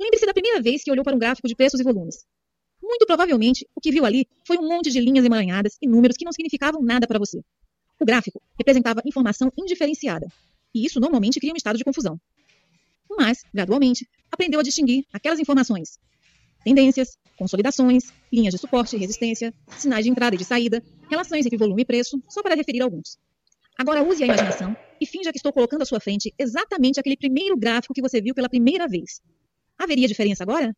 Lembre-se 0.00 0.24
da 0.24 0.32
primeira 0.32 0.62
vez 0.62 0.82
que 0.82 0.90
olhou 0.90 1.04
para 1.04 1.14
um 1.14 1.18
gráfico 1.18 1.46
de 1.46 1.54
preços 1.54 1.78
e 1.80 1.84
volumes. 1.84 2.24
Muito 2.82 3.04
provavelmente, 3.06 3.68
o 3.76 3.80
que 3.80 3.92
viu 3.92 4.06
ali 4.06 4.26
foi 4.46 4.56
um 4.56 4.66
monte 4.66 4.90
de 4.90 4.98
linhas 5.00 5.26
emaranhadas 5.26 5.76
e 5.82 5.86
números 5.86 6.16
que 6.16 6.24
não 6.24 6.32
significavam 6.32 6.82
nada 6.82 7.06
para 7.06 7.18
você. 7.18 7.42
O 8.00 8.06
gráfico 8.06 8.40
representava 8.56 9.02
informação 9.04 9.52
indiferenciada, 9.56 10.26
e 10.74 10.86
isso 10.86 10.98
normalmente 10.98 11.38
cria 11.38 11.52
um 11.52 11.56
estado 11.56 11.76
de 11.76 11.84
confusão. 11.84 12.18
Mas, 13.10 13.42
gradualmente, 13.52 14.08
aprendeu 14.30 14.58
a 14.58 14.62
distinguir 14.62 15.04
aquelas 15.12 15.38
informações. 15.38 15.98
Tendências, 16.64 17.18
consolidações, 17.36 18.04
linhas 18.32 18.54
de 18.54 18.60
suporte 18.60 18.94
e 18.94 18.98
resistência, 18.98 19.52
sinais 19.76 20.04
de 20.04 20.10
entrada 20.10 20.34
e 20.34 20.38
de 20.38 20.44
saída, 20.44 20.82
relações 21.10 21.44
entre 21.44 21.58
volume 21.58 21.82
e 21.82 21.84
preço, 21.84 22.22
só 22.28 22.42
para 22.42 22.54
referir 22.54 22.82
alguns. 22.82 23.18
Agora 23.78 24.02
use 24.02 24.22
a 24.22 24.26
imaginação 24.26 24.76
e 25.00 25.06
finja 25.06 25.32
que 25.32 25.38
estou 25.38 25.52
colocando 25.52 25.82
à 25.82 25.84
sua 25.84 25.98
frente 25.98 26.32
exatamente 26.38 27.00
aquele 27.00 27.16
primeiro 27.16 27.56
gráfico 27.56 27.94
que 27.94 28.02
você 28.02 28.20
viu 28.20 28.34
pela 28.34 28.48
primeira 28.48 28.86
vez. 28.86 29.20
Haveria 29.78 30.06
diferença 30.06 30.44
agora? 30.44 30.76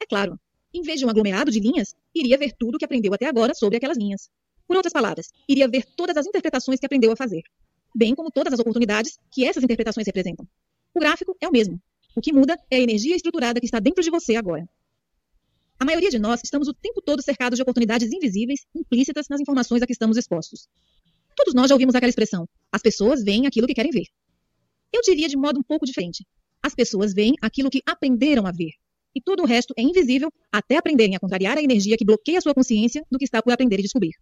É 0.00 0.06
claro. 0.06 0.38
Em 0.72 0.82
vez 0.82 0.98
de 0.98 1.06
um 1.06 1.10
aglomerado 1.10 1.50
de 1.50 1.60
linhas, 1.60 1.94
iria 2.14 2.38
ver 2.38 2.52
tudo 2.58 2.74
o 2.74 2.78
que 2.78 2.84
aprendeu 2.84 3.12
até 3.14 3.26
agora 3.26 3.54
sobre 3.54 3.76
aquelas 3.76 3.98
linhas. 3.98 4.28
Por 4.66 4.76
outras 4.76 4.92
palavras, 4.92 5.28
iria 5.48 5.68
ver 5.68 5.84
todas 5.96 6.16
as 6.16 6.26
interpretações 6.26 6.80
que 6.80 6.86
aprendeu 6.86 7.12
a 7.12 7.16
fazer, 7.16 7.42
bem 7.94 8.14
como 8.14 8.30
todas 8.30 8.52
as 8.52 8.58
oportunidades 8.60 9.18
que 9.32 9.44
essas 9.44 9.62
interpretações 9.62 10.06
representam. 10.06 10.46
O 10.94 11.00
gráfico 11.00 11.36
é 11.40 11.48
o 11.48 11.52
mesmo. 11.52 11.80
O 12.16 12.20
que 12.20 12.32
muda 12.32 12.56
é 12.70 12.76
a 12.76 12.80
energia 12.80 13.14
estruturada 13.14 13.60
que 13.60 13.66
está 13.66 13.78
dentro 13.78 14.02
de 14.02 14.10
você 14.10 14.36
agora. 14.36 14.68
A 15.80 15.84
maioria 15.86 16.10
de 16.10 16.18
nós 16.18 16.42
estamos 16.44 16.68
o 16.68 16.74
tempo 16.74 17.00
todo 17.00 17.22
cercados 17.22 17.56
de 17.56 17.62
oportunidades 17.62 18.12
invisíveis, 18.12 18.66
implícitas 18.76 19.24
nas 19.30 19.40
informações 19.40 19.80
a 19.80 19.86
que 19.86 19.94
estamos 19.94 20.18
expostos. 20.18 20.68
Todos 21.34 21.54
nós 21.54 21.70
já 21.70 21.74
ouvimos 21.74 21.94
aquela 21.94 22.10
expressão: 22.10 22.46
as 22.70 22.82
pessoas 22.82 23.24
veem 23.24 23.46
aquilo 23.46 23.66
que 23.66 23.72
querem 23.72 23.90
ver. 23.90 24.04
Eu 24.92 25.00
diria 25.00 25.26
de 25.26 25.38
modo 25.38 25.58
um 25.58 25.62
pouco 25.62 25.86
diferente: 25.86 26.22
as 26.62 26.74
pessoas 26.74 27.14
veem 27.14 27.32
aquilo 27.40 27.70
que 27.70 27.80
aprenderam 27.86 28.46
a 28.46 28.52
ver. 28.52 28.72
E 29.14 29.22
todo 29.22 29.42
o 29.42 29.46
resto 29.46 29.72
é 29.74 29.80
invisível 29.80 30.30
até 30.52 30.76
aprenderem 30.76 31.16
a 31.16 31.18
contrariar 31.18 31.56
a 31.56 31.62
energia 31.62 31.96
que 31.96 32.04
bloqueia 32.04 32.42
sua 32.42 32.52
consciência 32.52 33.02
do 33.10 33.18
que 33.18 33.24
está 33.24 33.40
por 33.40 33.50
aprender 33.50 33.78
e 33.78 33.82
descobrir. 33.82 34.12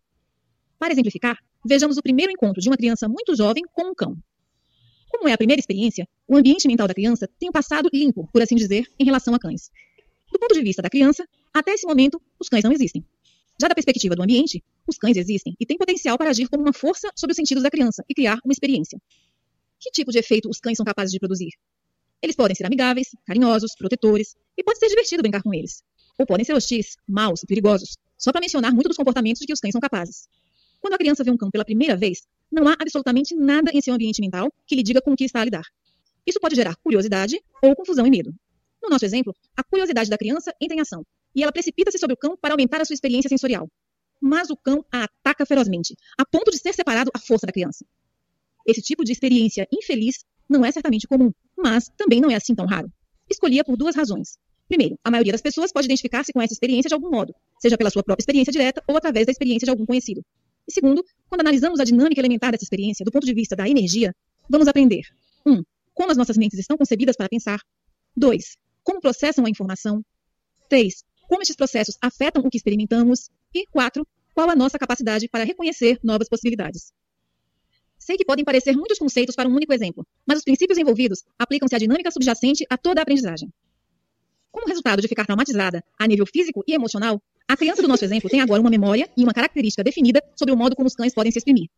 Para 0.79 0.93
exemplificar, 0.93 1.37
vejamos 1.67 1.97
o 1.97 2.03
primeiro 2.03 2.31
encontro 2.31 2.63
de 2.63 2.69
uma 2.69 2.77
criança 2.77 3.09
muito 3.09 3.35
jovem 3.35 3.65
com 3.73 3.91
um 3.91 3.95
cão. 3.97 4.17
Como 5.09 5.27
é 5.27 5.33
a 5.33 5.37
primeira 5.37 5.59
experiência, 5.59 6.07
o 6.29 6.37
ambiente 6.37 6.69
mental 6.69 6.87
da 6.87 6.95
criança 6.95 7.29
tem 7.37 7.49
um 7.49 7.53
passado 7.53 7.91
limpo, 7.93 8.29
por 8.33 8.41
assim 8.41 8.55
dizer, 8.55 8.87
em 8.97 9.05
relação 9.05 9.35
a 9.35 9.41
cães. 9.41 9.73
Do 10.31 10.39
ponto 10.39 10.55
de 10.55 10.63
vista 10.63 10.83
da 10.83 10.91
criança, 10.91 11.27
até 11.53 11.73
esse 11.73 11.87
momento, 11.87 12.21
os 12.39 12.49
cães 12.49 12.65
não 12.65 12.73
existem. 12.73 13.05
Já 13.61 13.67
da 13.67 13.75
perspectiva 13.75 14.15
do 14.15 14.23
ambiente, 14.23 14.63
os 14.87 14.97
cães 14.97 15.17
existem 15.17 15.57
e 15.59 15.67
têm 15.67 15.77
potencial 15.77 16.17
para 16.17 16.31
agir 16.31 16.49
como 16.49 16.63
uma 16.63 16.73
força 16.73 17.11
sobre 17.17 17.33
os 17.33 17.37
sentidos 17.37 17.65
da 17.65 17.71
criança 17.71 18.05
e 18.09 18.15
criar 18.15 18.39
uma 18.45 18.53
experiência. 18.53 19.01
Que 19.81 19.91
tipo 19.91 20.13
de 20.13 20.19
efeito 20.19 20.49
os 20.49 20.61
cães 20.61 20.77
são 20.77 20.87
capazes 20.87 21.13
de 21.13 21.19
produzir? 21.19 21.51
Eles 22.23 22.37
podem 22.37 22.55
ser 22.55 22.67
amigáveis, 22.67 23.09
carinhosos, 23.27 23.75
protetores, 23.77 24.37
e 24.57 24.63
pode 24.63 24.79
ser 24.79 24.89
divertido 24.89 25.23
brincar 25.23 25.43
com 25.43 25.53
eles. 25.53 25.83
Ou 26.17 26.25
podem 26.25 26.45
ser 26.45 26.53
hostis, 26.53 26.97
maus 27.07 27.43
e 27.43 27.47
perigosos, 27.47 27.97
só 28.17 28.31
para 28.31 28.41
mencionar 28.41 28.73
muito 28.73 28.89
dos 28.89 28.97
comportamentos 28.97 29.41
de 29.41 29.47
que 29.47 29.53
os 29.53 29.61
cães 29.61 29.73
são 29.73 29.81
capazes. 29.81 30.29
Quando 30.81 30.95
a 30.95 30.99
criança 30.99 31.25
vê 31.25 31.31
um 31.31 31.37
cão 31.37 31.51
pela 31.51 31.65
primeira 31.65 31.97
vez, 31.97 32.29
não 32.51 32.69
há 32.69 32.77
absolutamente 32.79 33.35
nada 33.35 33.73
em 33.75 33.81
seu 33.81 33.93
ambiente 33.93 34.21
mental 34.21 34.53
que 34.67 34.77
lhe 34.77 34.85
diga 34.85 35.01
com 35.01 35.13
o 35.13 35.17
que 35.17 35.25
está 35.25 35.41
a 35.41 35.45
lidar. 35.45 35.65
Isso 36.25 36.39
pode 36.39 36.55
gerar 36.55 36.77
curiosidade 36.77 37.41
ou 37.61 37.75
confusão 37.75 38.07
e 38.07 38.11
medo. 38.11 38.33
No 38.81 38.89
nosso 38.89 39.05
exemplo, 39.05 39.35
a 39.57 39.65
curiosidade 39.65 40.09
da 40.09 40.17
criança 40.17 40.55
entra 40.61 40.77
em 40.77 40.81
ação 40.81 41.05
e 41.35 41.43
ela 41.43 41.53
precipita-se 41.53 41.99
sobre 41.99 42.15
o 42.15 42.17
cão 42.17 42.37
para 42.37 42.55
aumentar 42.55 42.81
a 42.81 42.85
sua 42.85 42.95
experiência 42.95 43.29
sensorial. 43.29 43.69
Mas 44.21 44.51
o 44.51 44.57
cão 44.57 44.85
a 44.93 45.05
ataca 45.05 45.47
ferozmente, 45.47 45.95
a 46.19 46.25
ponto 46.25 46.51
de 46.51 46.59
ser 46.59 46.73
separado 46.73 47.11
à 47.15 47.19
força 47.19 47.47
da 47.47 47.53
criança. 47.53 47.85
Esse 48.67 48.83
tipo 48.83 49.05
de 49.05 49.13
experiência 49.13 49.67
infeliz 49.73 50.25
não 50.49 50.65
é 50.65 50.73
certamente 50.73 51.07
comum, 51.07 51.31
mas 51.57 51.89
também 51.97 52.21
não 52.21 52.31
é 52.31 52.35
assim 52.35 52.55
tão 52.55 52.67
raro. 52.67 52.91
Escolhia 53.31 53.63
por 53.65 53.77
duas 53.77 53.95
razões. 53.95 54.39
Primeiro, 54.67 54.99
a 55.03 55.11
maioria 55.11 55.33
das 55.33 55.41
pessoas 55.41 55.73
pode 55.73 55.87
identificar-se 55.87 56.33
com 56.33 56.43
essa 56.43 56.53
experiência 56.53 56.89
de 56.89 56.95
algum 56.95 57.11
modo, 57.11 57.35
seja 57.61 57.79
pela 57.79 57.91
sua 57.91 58.03
própria 58.03 58.23
experiência 58.23 58.53
direta 58.53 58.83
ou 58.87 58.97
através 58.97 59.27
da 59.27 59.33
experiência 59.33 59.65
de 59.65 59.71
algum 59.71 59.87
conhecido. 59.87 60.23
E 60.67 60.73
segundo, 60.73 61.03
quando 61.29 61.41
analisamos 61.41 61.81
a 61.81 61.85
dinâmica 61.85 62.21
elementar 62.21 62.53
dessa 62.53 62.65
experiência 62.65 63.05
do 63.05 63.11
ponto 63.11 63.25
de 63.25 63.33
vista 63.33 63.57
da 63.57 63.67
energia, 63.67 64.15
vamos 64.51 64.69
aprender: 64.69 65.03
1. 65.47 65.53
Um, 65.53 65.63
como 65.95 66.11
as 66.11 66.19
nossas 66.19 66.37
mentes 66.37 66.59
estão 66.59 66.77
concebidas 66.77 67.17
para 67.17 67.29
pensar. 67.29 67.61
2. 68.15 68.57
Como 68.83 69.01
processam 69.01 69.47
a 69.47 69.51
informação. 69.51 70.03
3 70.69 71.03
como 71.29 71.43
estes 71.43 71.55
processos 71.55 71.97
afetam 72.03 72.43
o 72.43 72.51
que 72.51 72.57
experimentamos 72.57 73.31
e, 73.55 73.67
quatro, 73.67 74.05
qual 74.35 74.51
a 74.51 74.57
nossa 74.57 74.79
capacidade 74.79 75.29
para 75.29 75.45
reconhecer 75.45 76.01
novas 76.03 76.29
possibilidades. 76.29 76.93
Sei 77.99 78.17
que 78.17 78.25
podem 78.25 78.45
parecer 78.45 78.75
muitos 78.75 78.99
conceitos 78.99 79.37
para 79.37 79.49
um 79.49 79.55
único 79.55 79.73
exemplo, 79.73 80.07
mas 80.27 80.39
os 80.39 80.45
princípios 80.45 80.79
envolvidos 80.79 81.23
aplicam-se 81.39 81.75
à 81.75 81.79
dinâmica 81.79 82.11
subjacente 82.11 82.65
a 82.71 82.79
toda 82.79 83.01
a 83.01 83.03
aprendizagem. 83.03 83.53
Como 84.51 84.67
resultado 84.67 85.03
de 85.03 85.09
ficar 85.09 85.27
traumatizada 85.27 85.85
a 85.99 86.07
nível 86.07 86.25
físico 86.27 86.65
e 86.67 86.73
emocional, 86.73 87.23
a 87.47 87.57
criança 87.57 87.83
do 87.83 87.89
nosso 87.89 88.05
exemplo 88.05 88.31
tem 88.31 88.41
agora 88.41 88.61
uma 88.61 88.71
memória 88.71 89.09
e 89.17 89.23
uma 89.23 89.35
característica 89.35 89.85
definida 89.85 90.23
sobre 90.35 90.55
o 90.55 90.57
modo 90.57 90.75
como 90.75 90.87
os 90.87 90.95
cães 90.95 91.13
podem 91.13 91.31
se 91.31 91.39
exprimir. 91.39 91.69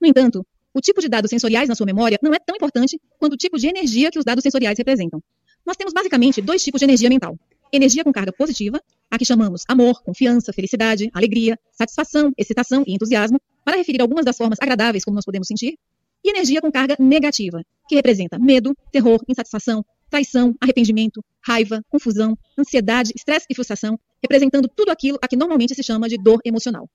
No 0.00 0.08
entanto, 0.08 0.44
o 0.74 0.80
tipo 0.80 1.00
de 1.00 1.08
dados 1.08 1.30
sensoriais 1.30 1.68
na 1.68 1.74
sua 1.74 1.86
memória 1.86 2.18
não 2.22 2.34
é 2.34 2.38
tão 2.38 2.56
importante 2.56 3.00
quanto 3.18 3.34
o 3.34 3.36
tipo 3.36 3.58
de 3.58 3.68
energia 3.68 4.10
que 4.10 4.18
os 4.18 4.24
dados 4.24 4.42
sensoriais 4.42 4.76
representam. 4.76 5.22
Nós 5.64 5.76
temos 5.76 5.92
basicamente 5.92 6.40
dois 6.40 6.62
tipos 6.62 6.78
de 6.80 6.84
energia 6.84 7.08
mental: 7.08 7.38
Energia 7.72 8.02
com 8.02 8.12
carga 8.12 8.32
positiva, 8.32 8.80
a 9.10 9.18
que 9.18 9.24
chamamos 9.24 9.62
amor, 9.68 10.02
confiança, 10.02 10.52
felicidade, 10.52 11.10
alegria, 11.12 11.58
satisfação, 11.72 12.32
excitação 12.36 12.82
e 12.86 12.94
entusiasmo, 12.94 13.40
para 13.64 13.76
referir 13.76 14.00
algumas 14.00 14.24
das 14.24 14.36
formas 14.36 14.58
agradáveis 14.60 15.04
como 15.04 15.14
nós 15.14 15.24
podemos 15.24 15.46
sentir. 15.46 15.78
E 16.24 16.30
energia 16.30 16.60
com 16.60 16.72
carga 16.72 16.96
negativa, 16.98 17.62
que 17.86 17.94
representa 17.94 18.38
medo, 18.38 18.74
terror, 18.90 19.20
insatisfação, 19.28 19.84
traição, 20.10 20.54
arrependimento, 20.60 21.22
raiva, 21.46 21.82
confusão, 21.90 22.36
ansiedade, 22.58 23.12
estresse 23.14 23.46
e 23.50 23.54
frustração, 23.54 23.98
representando 24.22 24.68
tudo 24.74 24.90
aquilo 24.90 25.18
a 25.22 25.28
que 25.28 25.36
normalmente 25.36 25.74
se 25.74 25.82
chama 25.82 26.08
de 26.08 26.16
dor 26.16 26.40
emocional. 26.44 26.88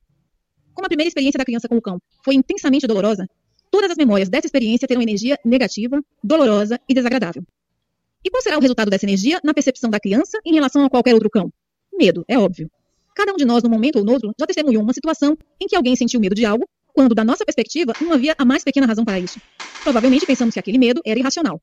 Como 0.73 0.85
a 0.85 0.89
primeira 0.89 1.07
experiência 1.07 1.37
da 1.37 1.45
criança 1.45 1.69
com 1.69 1.77
o 1.77 1.81
cão 1.81 1.99
foi 2.23 2.35
intensamente 2.35 2.87
dolorosa, 2.87 3.27
todas 3.71 3.91
as 3.91 3.97
memórias 3.97 4.27
dessa 4.27 4.47
experiência 4.47 4.87
terão 4.87 5.01
energia 5.01 5.37
negativa, 5.45 6.01
dolorosa 6.23 6.79
e 6.89 6.93
desagradável. 6.93 7.43
E 8.25 8.29
qual 8.29 8.41
será 8.41 8.57
o 8.57 8.61
resultado 8.61 8.89
dessa 8.89 9.05
energia 9.05 9.39
na 9.43 9.53
percepção 9.53 9.89
da 9.89 9.99
criança 9.99 10.39
em 10.45 10.53
relação 10.53 10.85
a 10.85 10.89
qualquer 10.89 11.13
outro 11.13 11.29
cão? 11.29 11.51
Medo, 11.91 12.23
é 12.27 12.37
óbvio. 12.37 12.69
Cada 13.15 13.33
um 13.33 13.35
de 13.35 13.45
nós, 13.45 13.61
num 13.63 13.69
momento 13.69 13.97
ou 13.97 14.05
no 14.05 14.13
outro, 14.13 14.33
já 14.39 14.47
testemunhou 14.47 14.81
uma 14.81 14.93
situação 14.93 15.37
em 15.59 15.67
que 15.67 15.75
alguém 15.75 15.95
sentiu 15.95 16.19
medo 16.19 16.33
de 16.33 16.45
algo, 16.45 16.67
quando, 16.93 17.13
da 17.13 17.23
nossa 17.23 17.43
perspectiva, 17.43 17.93
não 17.99 18.13
havia 18.13 18.33
a 18.37 18.45
mais 18.45 18.63
pequena 18.63 18.87
razão 18.87 19.03
para 19.03 19.19
isso. 19.19 19.41
Provavelmente 19.83 20.25
pensamos 20.25 20.53
que 20.53 20.59
aquele 20.59 20.77
medo 20.77 21.01
era 21.05 21.19
irracional. 21.19 21.61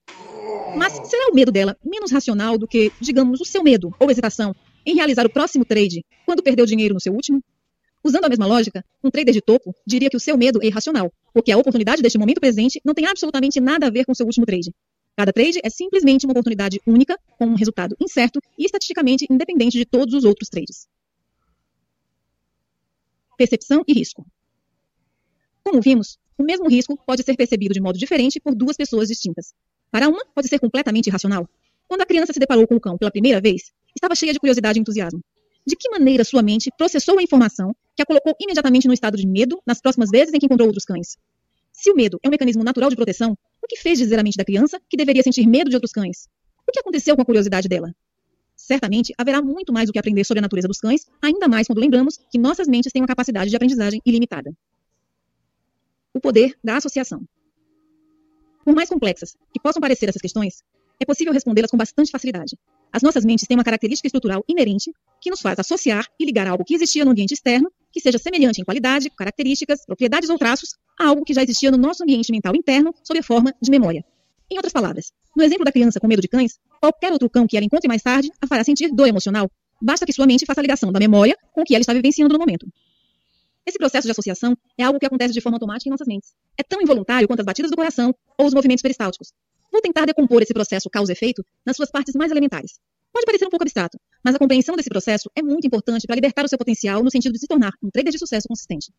Mas 0.77 0.93
será 1.09 1.31
o 1.33 1.35
medo 1.35 1.51
dela 1.51 1.77
menos 1.85 2.13
racional 2.13 2.59
do 2.59 2.69
que, 2.69 2.93
digamos, 3.01 3.41
o 3.41 3.45
seu 3.45 3.63
medo 3.63 3.95
ou 3.99 4.11
hesitação 4.11 4.55
em 4.85 4.95
realizar 4.95 5.27
o 5.27 5.31
próximo 5.31 5.65
trade 5.65 6.05
quando 6.27 6.43
perdeu 6.43 6.67
dinheiro 6.67 6.95
no 6.95 7.01
seu 7.01 7.13
último? 7.13 7.43
Usando 8.03 8.25
a 8.25 8.29
mesma 8.29 8.47
lógica, 8.47 8.85
um 9.03 9.11
trader 9.11 9.35
de 9.35 9.41
topo 9.41 9.75
diria 9.87 10.09
que 10.09 10.17
o 10.17 10.21
seu 10.21 10.37
medo 10.37 10.63
é 10.63 10.67
irracional, 10.67 11.13
porque 11.35 11.53
a 11.53 11.59
oportunidade 11.59 12.03
deste 12.03 12.19
momento 12.19 12.41
presente 12.41 12.81
não 12.85 12.95
tem 12.95 13.07
absolutamente 13.07 13.61
nada 13.61 13.87
a 13.87 13.91
ver 13.91 14.05
com 14.05 14.13
o 14.13 14.15
seu 14.15 14.27
último 14.27 14.47
trade. 14.47 14.73
Cada 15.21 15.35
trade 15.35 15.61
é 15.63 15.69
simplesmente 15.69 16.25
uma 16.25 16.33
oportunidade 16.33 16.81
única, 16.87 17.15
com 17.37 17.45
um 17.45 17.55
resultado 17.55 17.95
incerto 18.01 18.41
e 18.57 18.65
estatisticamente 18.65 19.27
independente 19.29 19.77
de 19.77 19.85
todos 19.85 20.15
os 20.15 20.25
outros 20.25 20.49
trades. 20.49 20.89
Percepção 23.37 23.85
e 23.87 23.93
risco. 23.93 24.27
Como 25.63 25.83
vimos, 25.83 26.19
o 26.39 26.43
mesmo 26.43 26.67
risco 26.71 26.99
pode 27.07 27.23
ser 27.23 27.37
percebido 27.37 27.75
de 27.75 27.83
modo 27.83 27.99
diferente 27.99 28.41
por 28.41 28.55
duas 28.55 28.79
pessoas 28.79 29.09
distintas. 29.09 29.53
Para 29.91 30.09
uma, 30.09 30.25
pode 30.35 30.49
ser 30.49 30.59
completamente 30.59 31.09
irracional. 31.09 31.47
Quando 31.87 32.01
a 32.01 32.07
criança 32.07 32.33
se 32.33 32.41
deparou 32.41 32.67
com 32.67 32.77
o 32.77 32.81
cão 32.81 32.97
pela 32.97 33.11
primeira 33.11 33.43
vez, 33.43 33.73
estava 33.95 34.15
cheia 34.15 34.33
de 34.33 34.41
curiosidade 34.41 34.79
e 34.79 34.81
entusiasmo. 34.81 35.21
de 35.67 35.77
que 35.77 35.91
maneira 35.91 36.25
sua 36.25 36.43
mente 36.43 36.71
processou 36.79 37.19
a 37.19 37.23
informação 37.23 37.77
que 37.95 38.01
a 38.01 38.07
colocou 38.07 38.35
imediatamente 38.41 38.87
no 38.87 38.95
estado 38.95 39.19
de 39.19 39.27
medo 39.27 39.61
nas 39.67 39.83
próximas 39.83 40.09
vezes 40.09 40.33
em 40.33 40.39
que 40.39 40.47
encontrou 40.47 40.67
outros 40.67 40.87
cães. 40.87 41.19
Se 41.71 41.91
o 41.91 41.95
medo 41.95 42.19
é 42.23 42.29
um 42.29 42.31
mecanismo 42.31 42.65
natural 42.65 42.89
de 42.89 42.97
proteção, 42.97 43.37
o 43.63 43.67
que 43.67 43.77
fez 43.77 43.99
dizer 43.99 44.19
à 44.19 44.23
mente 44.23 44.37
da 44.37 44.45
criança 44.45 44.81
que 44.89 44.97
deveria 44.97 45.23
sentir 45.23 45.47
medo 45.47 45.69
de 45.69 45.77
outros 45.77 45.93
cães? 45.93 46.29
O 46.67 46.73
que 46.73 46.81
aconteceu 46.81 47.17
com 47.17 47.23
a 47.23 47.25
curiosidade 47.25 47.69
dela? 47.69 47.95
Certamente 48.57 49.15
haverá 49.17 49.41
muito 49.41 49.73
mais 49.73 49.89
do 49.89 49.93
que 49.93 49.99
aprender 49.99 50.25
sobre 50.25 50.41
a 50.41 50.43
natureza 50.43 50.69
dos 50.69 50.79
cães, 50.79 51.07
ainda 51.21 51.49
mais 51.49 51.67
quando 51.67 51.79
lembramos 51.79 52.19
que 52.31 52.39
nossas 52.39 52.69
mentes 52.69 52.93
têm 52.93 53.03
uma 53.03 53.09
capacidade 53.09 53.51
de 53.51 53.57
aprendizagem 53.57 54.01
ilimitada. 54.05 54.53
O 56.13 56.21
poder 56.21 56.57
da 56.63 56.77
associação. 56.77 57.25
Por 58.65 58.75
mais 58.75 58.89
complexas 58.89 59.37
que 59.53 59.61
possam 59.61 59.81
parecer 59.81 60.09
essas 60.09 60.21
questões, 60.21 60.63
é 61.01 61.07
possível 61.07 61.33
respondê-las 61.33 61.71
com 61.71 61.79
bastante 61.79 62.11
facilidade. 62.11 62.59
As 62.93 63.03
nossas 63.03 63.25
mentes 63.25 63.47
têm 63.47 63.57
uma 63.57 63.65
característica 63.65 64.07
estrutural 64.07 64.45
inerente 64.47 64.93
que 65.21 65.31
nos 65.31 65.41
faz 65.41 65.59
associar 65.59 66.07
e 66.19 66.27
ligar 66.27 66.47
algo 66.47 66.65
que 66.65 66.75
existia 66.75 67.05
no 67.05 67.13
ambiente 67.13 67.33
externo, 67.33 67.73
que 67.91 68.01
seja 68.01 68.19
semelhante 68.19 68.61
em 68.61 68.65
qualidade, 68.65 69.09
características, 69.11 69.87
propriedades 69.87 70.29
ou 70.29 70.37
traços, 70.37 70.77
a 70.90 70.90
algo 71.01 71.25
que 71.25 71.33
já 71.33 71.43
existia 71.43 71.71
no 71.71 71.79
nosso 71.79 72.03
ambiente 72.03 72.31
mental 72.31 72.55
interno 72.55 72.95
sob 73.03 73.19
a 73.19 73.23
forma 73.23 73.55
de 73.61 73.71
memória. 73.71 74.05
Em 74.51 74.57
outras 74.57 74.73
palavras, 74.73 75.13
no 75.37 75.43
exemplo 75.43 75.65
da 75.65 75.73
criança 75.73 76.01
com 76.01 76.07
medo 76.07 76.21
de 76.21 76.29
cães, 76.29 76.59
qualquer 76.81 77.13
outro 77.13 77.31
cão 77.31 77.47
que 77.47 77.57
ela 77.57 77.65
encontre 77.65 77.89
mais 77.89 78.03
tarde 78.03 78.31
a 78.41 78.47
fará 78.47 78.65
sentir 78.65 78.93
dor 78.93 79.07
emocional. 79.07 79.51
Basta 79.81 80.05
que 80.05 80.13
sua 80.13 80.27
mente 80.27 80.45
faça 80.45 80.61
a 80.61 80.63
ligação 80.63 80.93
da 80.93 80.99
memória 80.99 81.37
com 81.53 81.63
o 81.63 81.65
que 81.65 81.75
ela 81.75 81.81
está 81.81 81.93
vivenciando 81.93 82.33
no 82.33 82.39
momento. 82.39 82.67
Esse 83.65 83.79
processo 83.79 84.07
de 84.07 84.11
associação 84.11 84.57
é 84.77 84.83
algo 84.83 84.99
que 84.99 85.07
acontece 85.07 85.33
de 85.33 85.41
forma 85.41 85.57
automática 85.57 85.89
em 85.89 85.93
nossas 85.93 86.09
mentes. 86.09 86.33
É 86.59 86.63
tão 86.63 86.83
involuntário 86.83 87.29
quanto 87.29 87.41
as 87.41 87.47
batidas 87.47 87.71
do 87.71 87.77
coração 87.77 88.15
ou 88.37 88.47
os 88.47 88.55
movimentos 88.55 88.83
peristálticos. 88.83 89.33
Vou 89.71 89.81
tentar 89.81 90.07
decompor 90.07 90.43
esse 90.43 90.53
processo 90.53 90.91
causa-efeito 90.91 91.45
nas 91.65 91.77
suas 91.77 91.91
partes 91.91 92.15
mais 92.15 92.33
elementares. 92.33 92.81
Pode 93.13 93.27
parecer 93.27 93.47
um 93.47 93.51
pouco 93.51 93.63
abstrato, 93.63 93.99
mas 94.25 94.35
a 94.35 94.39
compreensão 94.39 94.77
desse 94.77 94.89
processo 94.89 95.31
é 95.37 95.43
muito 95.43 95.67
importante 95.67 96.07
para 96.07 96.17
libertar 96.17 96.45
o 96.45 96.49
seu 96.49 96.59
potencial 96.59 97.03
no 97.03 97.11
sentido 97.11 97.33
de 97.33 97.39
se 97.39 97.47
tornar 97.47 97.73
um 97.83 97.91
trader 97.91 98.13
de 98.13 98.19
sucesso 98.19 98.49
consistente. 98.49 98.93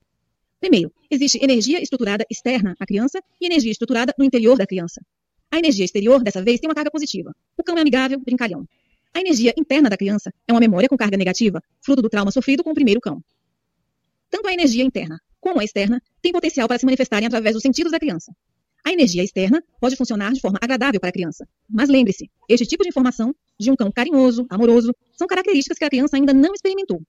Primeiro, 0.62 0.94
existe 1.10 1.44
energia 1.44 1.82
estruturada 1.82 2.24
externa 2.30 2.76
à 2.80 2.86
criança 2.86 3.20
e 3.42 3.48
energia 3.48 3.72
estruturada 3.72 4.14
no 4.16 4.24
interior 4.24 4.56
da 4.56 4.68
criança. 4.68 5.02
A 5.50 5.58
energia 5.58 5.84
exterior, 5.84 6.24
dessa 6.24 6.42
vez, 6.44 6.60
tem 6.60 6.70
uma 6.70 6.76
carga 6.76 6.92
positiva. 6.92 7.36
O 7.58 7.64
cão 7.64 7.76
é 7.80 7.82
amigável, 7.82 8.20
brincalhão. 8.20 8.64
A 9.12 9.20
energia 9.20 9.54
interna 9.58 9.90
da 9.90 9.98
criança 9.98 10.32
é 10.48 10.54
uma 10.54 10.60
memória 10.60 10.88
com 10.88 10.96
carga 10.96 11.18
negativa, 11.18 11.62
fruto 11.84 12.04
do 12.04 12.10
trauma 12.10 12.32
sofrido 12.32 12.64
com 12.64 12.70
o 12.70 12.74
primeiro 12.76 13.02
cão. 13.02 13.24
Tanto 14.30 14.48
a 14.48 14.54
energia 14.54 14.84
interna 14.84 15.20
como 15.40 15.60
a 15.60 15.64
externa 15.64 16.00
têm 16.22 16.32
potencial 16.32 16.68
para 16.68 16.78
se 16.78 16.86
manifestarem 16.86 17.26
através 17.26 17.56
dos 17.56 17.64
sentidos 17.64 17.92
da 17.92 18.00
criança. 18.00 18.32
A 18.86 18.92
energia 18.94 19.24
externa 19.24 19.64
pode 19.80 19.96
funcionar 19.96 20.32
de 20.32 20.40
forma 20.40 20.60
agradável 20.62 21.00
para 21.00 21.10
a 21.10 21.12
criança. 21.12 21.48
Mas 21.68 21.90
lembre-se, 21.90 22.30
este 22.48 22.68
tipo 22.68 22.84
de 22.84 22.90
informação, 22.90 23.36
de 23.60 23.72
um 23.72 23.76
cão 23.76 23.92
carinhoso, 23.92 24.46
amoroso, 24.48 24.96
são 25.18 25.28
características 25.28 25.80
que 25.80 25.86
a 25.86 25.90
criança 25.90 26.18
ainda 26.18 26.34
não 26.34 26.54
experimentou. 26.54 27.02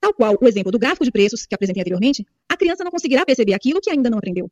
Tal 0.00 0.14
qual 0.14 0.38
o 0.40 0.46
exemplo 0.46 0.70
do 0.70 0.78
gráfico 0.78 1.04
de 1.04 1.10
preços 1.10 1.44
que 1.44 1.54
apresentei 1.54 1.80
anteriormente, 1.80 2.24
criança 2.58 2.84
não 2.84 2.90
conseguirá 2.90 3.24
perceber 3.24 3.54
aquilo 3.54 3.80
que 3.80 3.90
ainda 3.90 4.10
não 4.10 4.18
aprendeu. 4.18 4.50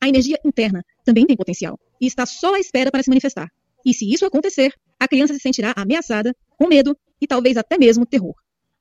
A 0.00 0.08
energia 0.08 0.38
interna 0.44 0.84
também 1.04 1.26
tem 1.26 1.36
potencial 1.36 1.78
e 2.00 2.06
está 2.06 2.24
só 2.24 2.54
à 2.54 2.60
espera 2.60 2.90
para 2.90 3.02
se 3.02 3.10
manifestar. 3.10 3.48
E 3.84 3.92
se 3.92 4.12
isso 4.12 4.24
acontecer, 4.24 4.72
a 4.98 5.08
criança 5.08 5.34
se 5.34 5.40
sentirá 5.40 5.72
ameaçada, 5.76 6.34
com 6.56 6.68
medo 6.68 6.96
e 7.20 7.26
talvez 7.26 7.56
até 7.56 7.76
mesmo 7.76 8.06
terror. 8.06 8.34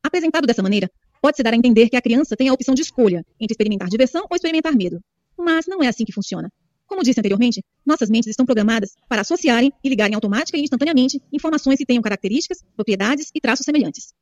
Apresentado 0.03 0.45
dessa 0.45 0.61
maneira, 0.61 0.89
pode-se 1.21 1.41
dar 1.41 1.53
a 1.53 1.57
entender 1.57 1.89
que 1.89 1.95
a 1.95 2.01
criança 2.01 2.35
tem 2.35 2.49
a 2.49 2.53
opção 2.53 2.75
de 2.75 2.81
escolha 2.81 3.25
entre 3.39 3.53
experimentar 3.53 3.87
diversão 3.87 4.25
ou 4.29 4.35
experimentar 4.35 4.75
medo. 4.75 4.99
Mas 5.37 5.65
não 5.67 5.81
é 5.81 5.87
assim 5.87 6.05
que 6.05 6.13
funciona. 6.13 6.51
Como 6.85 7.03
disse 7.03 7.19
anteriormente, 7.19 7.63
nossas 7.85 8.09
mentes 8.09 8.29
estão 8.29 8.45
programadas 8.45 8.91
para 9.09 9.21
associarem 9.21 9.71
e 9.83 9.89
ligarem 9.89 10.15
automática 10.15 10.57
e 10.57 10.61
instantaneamente 10.61 11.21
informações 11.33 11.77
que 11.77 11.85
tenham 11.85 12.01
características, 12.01 12.63
propriedades 12.75 13.29
e 13.35 13.41
traços 13.41 13.65
semelhantes. 13.65 14.13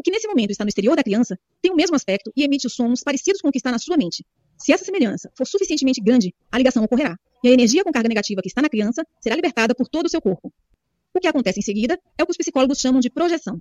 O 0.00 0.02
que 0.02 0.10
nesse 0.10 0.26
momento 0.26 0.50
está 0.50 0.64
no 0.64 0.70
exterior 0.70 0.96
da 0.96 1.02
criança 1.02 1.38
tem 1.60 1.70
o 1.70 1.76
mesmo 1.76 1.94
aspecto 1.94 2.32
e 2.34 2.42
emite 2.42 2.70
sons 2.70 3.02
parecidos 3.02 3.42
com 3.42 3.48
o 3.48 3.52
que 3.52 3.58
está 3.58 3.70
na 3.70 3.78
sua 3.78 3.98
mente, 3.98 4.24
se 4.56 4.72
essa 4.72 4.82
semelhança 4.82 5.30
for 5.36 5.46
suficientemente 5.46 6.00
grande, 6.00 6.34
a 6.50 6.56
ligação 6.56 6.82
ocorrerá, 6.82 7.18
e 7.44 7.48
a 7.48 7.52
energia 7.52 7.84
com 7.84 7.92
carga 7.92 8.08
negativa 8.08 8.40
que 8.40 8.48
está 8.48 8.62
na 8.62 8.70
criança 8.70 9.06
será 9.20 9.36
libertada 9.36 9.74
por 9.74 9.88
todo 9.88 10.06
o 10.06 10.08
seu 10.08 10.18
corpo. 10.18 10.50
O 11.12 11.20
que 11.20 11.28
acontece 11.28 11.60
em 11.60 11.62
seguida 11.62 12.00
é 12.16 12.22
o 12.22 12.26
que 12.26 12.30
os 12.30 12.38
psicólogos 12.38 12.78
chamam 12.78 12.98
de 12.98 13.10
projeção. 13.10 13.60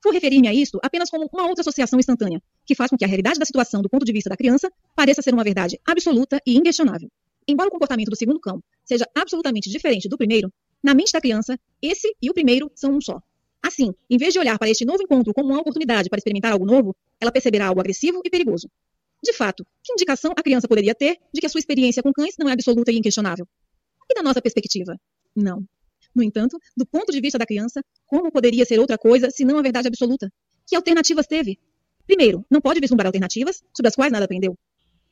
Vou 0.00 0.12
referir-me 0.12 0.46
a 0.46 0.54
isto 0.54 0.78
apenas 0.80 1.10
como 1.10 1.28
uma 1.32 1.48
outra 1.48 1.62
associação 1.62 1.98
instantânea, 1.98 2.40
que 2.64 2.76
faz 2.76 2.88
com 2.88 2.96
que 2.96 3.04
a 3.04 3.08
realidade 3.08 3.40
da 3.40 3.44
situação 3.44 3.82
do 3.82 3.90
ponto 3.90 4.04
de 4.04 4.12
vista 4.12 4.30
da 4.30 4.36
criança 4.36 4.70
pareça 4.94 5.22
ser 5.22 5.34
uma 5.34 5.42
verdade 5.42 5.76
absoluta 5.84 6.40
e 6.46 6.56
inquestionável. 6.56 7.10
Embora 7.48 7.68
o 7.68 7.72
comportamento 7.72 8.10
do 8.10 8.16
segundo 8.16 8.38
cão 8.38 8.62
seja 8.84 9.06
absolutamente 9.12 9.68
diferente 9.68 10.08
do 10.08 10.16
primeiro, 10.16 10.52
na 10.84 10.94
mente 10.94 11.10
da 11.10 11.20
criança, 11.20 11.58
esse 11.82 12.14
e 12.22 12.30
o 12.30 12.32
primeiro 12.32 12.70
são 12.76 12.94
um 12.94 13.00
só. 13.00 13.20
Assim, 13.62 13.94
em 14.08 14.16
vez 14.16 14.32
de 14.32 14.38
olhar 14.38 14.58
para 14.58 14.70
este 14.70 14.84
novo 14.84 15.02
encontro 15.02 15.34
como 15.34 15.48
uma 15.48 15.60
oportunidade 15.60 16.08
para 16.08 16.18
experimentar 16.18 16.52
algo 16.52 16.64
novo, 16.64 16.96
ela 17.20 17.30
perceberá 17.30 17.66
algo 17.66 17.80
agressivo 17.80 18.22
e 18.24 18.30
perigoso. 18.30 18.68
De 19.22 19.32
fato, 19.34 19.66
que 19.82 19.92
indicação 19.92 20.32
a 20.36 20.42
criança 20.42 20.66
poderia 20.66 20.94
ter 20.94 21.18
de 21.32 21.40
que 21.40 21.46
a 21.46 21.48
sua 21.48 21.58
experiência 21.58 22.02
com 22.02 22.12
cães 22.12 22.36
não 22.38 22.48
é 22.48 22.52
absoluta 22.52 22.90
e 22.90 22.96
inquestionável? 22.96 23.46
E 24.08 24.14
da 24.14 24.22
nossa 24.22 24.40
perspectiva? 24.40 24.96
Não. 25.36 25.64
No 26.14 26.22
entanto, 26.22 26.58
do 26.76 26.86
ponto 26.86 27.12
de 27.12 27.20
vista 27.20 27.38
da 27.38 27.46
criança, 27.46 27.82
como 28.06 28.32
poderia 28.32 28.64
ser 28.64 28.80
outra 28.80 28.96
coisa 28.96 29.30
se 29.30 29.44
não 29.44 29.58
a 29.58 29.62
verdade 29.62 29.88
absoluta? 29.88 30.32
Que 30.66 30.74
alternativas 30.74 31.26
teve? 31.26 31.58
Primeiro, 32.06 32.44
não 32.50 32.60
pode 32.60 32.80
vislumbrar 32.80 33.06
alternativas 33.06 33.62
sobre 33.74 33.88
as 33.88 33.94
quais 33.94 34.10
nada 34.10 34.24
aprendeu. 34.24 34.56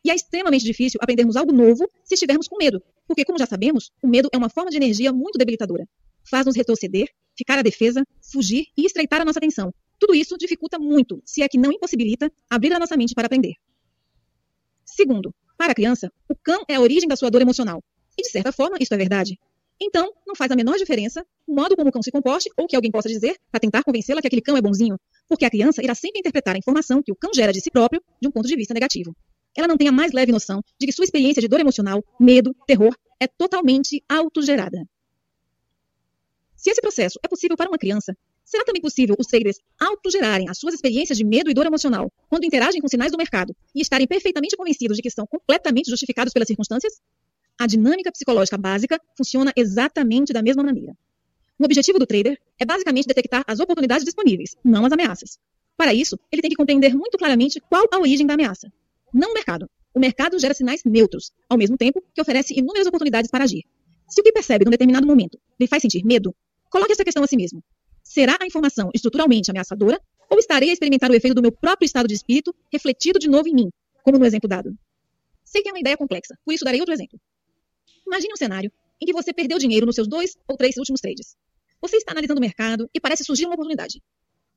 E 0.04 0.10
é 0.10 0.14
extremamente 0.14 0.64
difícil 0.64 0.98
aprendermos 1.02 1.36
algo 1.36 1.52
novo 1.52 1.88
se 2.04 2.14
estivermos 2.14 2.48
com 2.48 2.56
medo, 2.56 2.82
porque, 3.06 3.24
como 3.24 3.38
já 3.38 3.46
sabemos, 3.46 3.90
o 4.02 4.08
medo 4.08 4.28
é 4.32 4.38
uma 4.38 4.48
forma 4.48 4.70
de 4.70 4.76
energia 4.76 5.12
muito 5.12 5.38
debilitadora. 5.38 5.86
Faz-nos 6.24 6.56
retroceder, 6.56 7.08
ficar 7.38 7.58
à 7.58 7.62
defesa, 7.62 8.04
fugir 8.20 8.66
e 8.76 8.84
estreitar 8.84 9.20
a 9.20 9.24
nossa 9.24 9.38
atenção. 9.38 9.72
Tudo 9.98 10.14
isso 10.14 10.36
dificulta 10.36 10.78
muito, 10.78 11.22
se 11.24 11.42
é 11.42 11.48
que 11.48 11.56
não 11.56 11.72
impossibilita, 11.72 12.30
abrir 12.50 12.72
a 12.72 12.78
nossa 12.78 12.96
mente 12.96 13.14
para 13.14 13.26
aprender. 13.26 13.54
Segundo, 14.84 15.32
para 15.56 15.72
a 15.72 15.74
criança, 15.74 16.12
o 16.28 16.34
cão 16.34 16.62
é 16.68 16.74
a 16.74 16.80
origem 16.80 17.08
da 17.08 17.16
sua 17.16 17.30
dor 17.30 17.40
emocional. 17.40 17.82
E, 18.18 18.22
de 18.22 18.30
certa 18.30 18.50
forma, 18.50 18.76
isso 18.80 18.92
é 18.92 18.96
verdade. 18.96 19.38
Então, 19.80 20.12
não 20.26 20.34
faz 20.34 20.50
a 20.50 20.56
menor 20.56 20.76
diferença 20.76 21.24
o 21.46 21.54
modo 21.54 21.76
como 21.76 21.88
o 21.88 21.92
cão 21.92 22.02
se 22.02 22.10
comporte 22.10 22.50
ou 22.56 22.66
que 22.66 22.74
alguém 22.74 22.90
possa 22.90 23.08
dizer 23.08 23.36
para 23.50 23.60
tentar 23.60 23.84
convencê-la 23.84 24.20
que 24.20 24.26
aquele 24.26 24.42
cão 24.42 24.56
é 24.56 24.60
bonzinho, 24.60 24.98
porque 25.28 25.44
a 25.44 25.50
criança 25.50 25.82
irá 25.82 25.94
sempre 25.94 26.18
interpretar 26.18 26.56
a 26.56 26.58
informação 26.58 27.00
que 27.00 27.12
o 27.12 27.16
cão 27.16 27.30
gera 27.32 27.52
de 27.52 27.60
si 27.60 27.70
próprio 27.70 28.02
de 28.20 28.26
um 28.26 28.30
ponto 28.30 28.48
de 28.48 28.56
vista 28.56 28.74
negativo. 28.74 29.14
Ela 29.56 29.68
não 29.68 29.76
tem 29.76 29.88
a 29.88 29.92
mais 29.92 30.12
leve 30.12 30.32
noção 30.32 30.60
de 30.78 30.86
que 30.86 30.92
sua 30.92 31.04
experiência 31.04 31.40
de 31.40 31.48
dor 31.48 31.60
emocional, 31.60 32.04
medo, 32.18 32.54
terror 32.66 32.94
é 33.20 33.26
totalmente 33.26 34.02
autogerada. 34.08 34.84
Se 36.68 36.72
esse 36.72 36.82
processo 36.82 37.18
é 37.24 37.28
possível 37.28 37.56
para 37.56 37.70
uma 37.70 37.78
criança, 37.78 38.14
Será 38.44 38.62
também 38.62 38.82
possível 38.82 39.16
os 39.18 39.26
traders 39.26 39.58
autogerarem 39.80 40.50
as 40.50 40.58
suas 40.58 40.74
experiências 40.74 41.16
de 41.16 41.24
medo 41.24 41.50
e 41.50 41.54
dor 41.54 41.64
emocional 41.64 42.12
quando 42.28 42.44
interagem 42.44 42.78
com 42.78 42.88
sinais 42.88 43.10
do 43.10 43.16
mercado 43.16 43.56
e 43.74 43.80
estarem 43.80 44.06
perfeitamente 44.06 44.54
convencidos 44.54 44.96
de 44.96 45.02
que 45.02 45.08
estão 45.08 45.26
completamente 45.26 45.88
justificados 45.88 46.30
pelas 46.30 46.46
circunstâncias? 46.46 47.00
A 47.58 47.66
dinâmica 47.66 48.12
psicológica 48.12 48.58
básica 48.58 49.00
funciona 49.16 49.50
exatamente 49.56 50.30
da 50.30 50.42
mesma 50.42 50.62
maneira. 50.62 50.94
O 51.58 51.64
objetivo 51.64 51.98
do 51.98 52.06
trader 52.06 52.38
é 52.58 52.66
basicamente 52.66 53.06
detectar 53.06 53.44
as 53.46 53.60
oportunidades 53.60 54.04
disponíveis, 54.04 54.54
não 54.62 54.84
as 54.84 54.92
ameaças. 54.92 55.38
Para 55.74 55.94
isso, 55.94 56.18
ele 56.30 56.42
tem 56.42 56.50
que 56.50 56.56
compreender 56.56 56.94
muito 56.94 57.16
claramente 57.16 57.60
qual 57.60 57.86
a 57.90 57.98
origem 57.98 58.26
da 58.26 58.34
ameaça. 58.34 58.70
Não 59.12 59.30
o 59.30 59.34
mercado. 59.34 59.70
O 59.94 60.00
mercado 60.00 60.38
gera 60.38 60.52
sinais 60.52 60.82
neutros, 60.84 61.32
ao 61.48 61.56
mesmo 61.56 61.78
tempo 61.78 62.04
que 62.14 62.20
oferece 62.20 62.52
inúmeras 62.58 62.86
oportunidades 62.86 63.30
para 63.30 63.44
agir. 63.44 63.64
Se 64.08 64.22
o 64.22 64.24
que 64.24 64.32
percebe 64.32 64.64
num 64.64 64.70
determinado 64.70 65.06
momento 65.06 65.38
lhe 65.60 65.66
faz 65.66 65.82
sentir 65.82 66.02
medo, 66.02 66.34
coloque 66.70 66.92
essa 66.92 67.04
questão 67.04 67.22
a 67.22 67.26
si 67.26 67.36
mesmo. 67.36 67.62
Será 68.02 68.36
a 68.40 68.46
informação 68.46 68.90
estruturalmente 68.94 69.50
ameaçadora 69.50 70.00
ou 70.30 70.38
estarei 70.38 70.70
a 70.70 70.72
experimentar 70.72 71.10
o 71.10 71.14
efeito 71.14 71.34
do 71.34 71.42
meu 71.42 71.52
próprio 71.52 71.86
estado 71.86 72.08
de 72.08 72.14
espírito 72.14 72.54
refletido 72.72 73.18
de 73.18 73.28
novo 73.28 73.48
em 73.48 73.54
mim, 73.54 73.70
como 74.02 74.18
no 74.18 74.24
exemplo 74.24 74.48
dado? 74.48 74.76
Sei 75.44 75.62
que 75.62 75.68
é 75.68 75.72
uma 75.72 75.80
ideia 75.80 75.96
complexa, 75.96 76.34
por 76.44 76.52
isso 76.52 76.64
darei 76.64 76.80
outro 76.80 76.94
exemplo. 76.94 77.18
Imagine 78.06 78.32
um 78.32 78.36
cenário 78.36 78.72
em 79.00 79.06
que 79.06 79.12
você 79.12 79.32
perdeu 79.32 79.58
dinheiro 79.58 79.86
nos 79.86 79.94
seus 79.94 80.08
dois 80.08 80.36
ou 80.46 80.56
três 80.56 80.76
últimos 80.76 81.00
trades. 81.00 81.36
Você 81.80 81.96
está 81.96 82.12
analisando 82.12 82.38
o 82.38 82.40
mercado 82.40 82.88
e 82.92 83.00
parece 83.00 83.24
surgir 83.24 83.46
uma 83.46 83.54
oportunidade. 83.54 84.02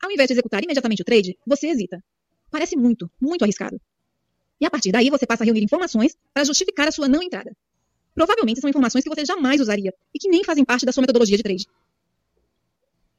Ao 0.01 0.11
invés 0.11 0.27
de 0.27 0.33
executar 0.33 0.63
imediatamente 0.63 1.01
o 1.01 1.05
trade, 1.05 1.37
você 1.45 1.67
hesita. 1.67 2.03
Parece 2.49 2.75
muito, 2.75 3.09
muito 3.21 3.43
arriscado. 3.43 3.79
E 4.59 4.65
a 4.65 4.69
partir 4.69 4.91
daí 4.91 5.09
você 5.09 5.25
passa 5.25 5.43
a 5.43 5.45
reunir 5.45 5.63
informações 5.63 6.17
para 6.33 6.43
justificar 6.43 6.87
a 6.87 6.91
sua 6.91 7.07
não 7.07 7.21
entrada. 7.21 7.55
Provavelmente 8.13 8.59
são 8.59 8.69
informações 8.69 9.03
que 9.03 9.09
você 9.09 9.23
jamais 9.23 9.61
usaria 9.61 9.93
e 10.13 10.19
que 10.19 10.27
nem 10.27 10.43
fazem 10.43 10.65
parte 10.65 10.85
da 10.85 10.91
sua 10.91 11.01
metodologia 11.01 11.37
de 11.37 11.43
trade. 11.43 11.65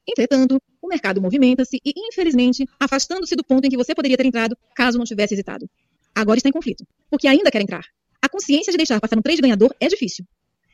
Entretanto, 0.07 0.61
o 0.81 0.87
mercado 0.87 1.21
movimenta-se 1.21 1.79
e, 1.83 1.93
infelizmente, 1.95 2.65
afastando-se 2.79 3.35
do 3.35 3.43
ponto 3.43 3.65
em 3.65 3.69
que 3.69 3.77
você 3.77 3.95
poderia 3.95 4.17
ter 4.17 4.25
entrado 4.25 4.57
caso 4.75 4.97
não 4.97 5.05
tivesse 5.05 5.33
hesitado. 5.33 5.69
Agora 6.13 6.37
está 6.37 6.49
em 6.49 6.51
conflito, 6.51 6.85
porque 7.09 7.27
ainda 7.27 7.49
quer 7.49 7.61
entrar. 7.61 7.83
A 8.21 8.29
consciência 8.29 8.71
de 8.71 8.77
deixar 8.77 8.99
passar 8.99 9.17
um 9.17 9.21
trade 9.21 9.41
ganhador 9.41 9.73
é 9.79 9.87
difícil. 9.87 10.25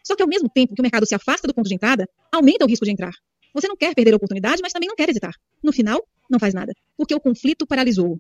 Só 0.04 0.16
que 0.16 0.22
ao 0.22 0.28
mesmo 0.28 0.50
tempo 0.50 0.74
que 0.74 0.82
o 0.82 0.84
mercado 0.84 1.06
se 1.06 1.16
afasta 1.16 1.48
do 1.48 1.54
ponto 1.54 1.68
de 1.68 1.76
entrada, 1.76 2.08
aumenta 2.32 2.66
o 2.66 2.68
risco 2.68 2.86
de 2.86 2.92
entrar. 2.92 3.14
Você 3.54 3.68
não 3.68 3.76
quer 3.76 3.94
perder 3.94 4.14
a 4.14 4.18
oportunidade, 4.18 4.62
mas 4.62 4.74
também 4.74 4.88
não 4.88 4.96
quer 4.96 5.10
hesitar. 5.10 5.34
No 5.64 5.72
final, 5.72 6.04
não 6.30 6.40
faz 6.40 6.54
nada, 6.54 6.74
porque 6.98 7.14
o 7.14 7.20
conflito 7.20 7.66
paralisou-o. 7.66 8.20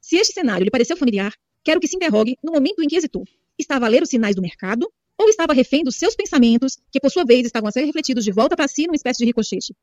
Se 0.00 0.16
este 0.16 0.32
cenário 0.32 0.64
lhe 0.64 0.70
pareceu 0.70 0.96
familiar, 0.96 1.32
quero 1.64 1.80
que 1.80 1.88
se 1.88 1.96
interrogue 1.96 2.36
no 2.42 2.52
momento 2.52 2.82
em 2.82 2.86
que 2.86 2.96
hesitou. 2.96 3.24
Estava 3.58 3.86
a 3.86 3.88
ler 3.88 4.02
os 4.02 4.08
sinais 4.08 4.36
do 4.36 4.42
mercado 4.42 4.88
ou 5.18 5.28
estava 5.28 5.52
refém 5.54 5.82
dos 5.82 5.96
seus 5.96 6.14
pensamentos, 6.14 6.76
que 6.92 7.00
por 7.00 7.10
sua 7.10 7.24
vez 7.24 7.46
estavam 7.46 7.68
a 7.68 7.72
ser 7.72 7.84
refletidos 7.84 8.24
de 8.24 8.32
volta 8.32 8.54
para 8.54 8.68
si 8.68 8.86
numa 8.86 8.96
espécie 8.96 9.18
de 9.18 9.24
ricochete? 9.24 9.74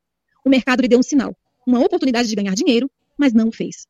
O 0.44 0.50
mercado 0.50 0.82
lhe 0.82 0.88
deu 0.88 0.98
um 0.98 1.02
sinal, 1.02 1.34
uma 1.66 1.80
oportunidade 1.80 2.28
de 2.28 2.34
ganhar 2.34 2.54
dinheiro, 2.54 2.90
mas 3.16 3.32
não 3.32 3.48
o 3.48 3.52
fez. 3.52 3.86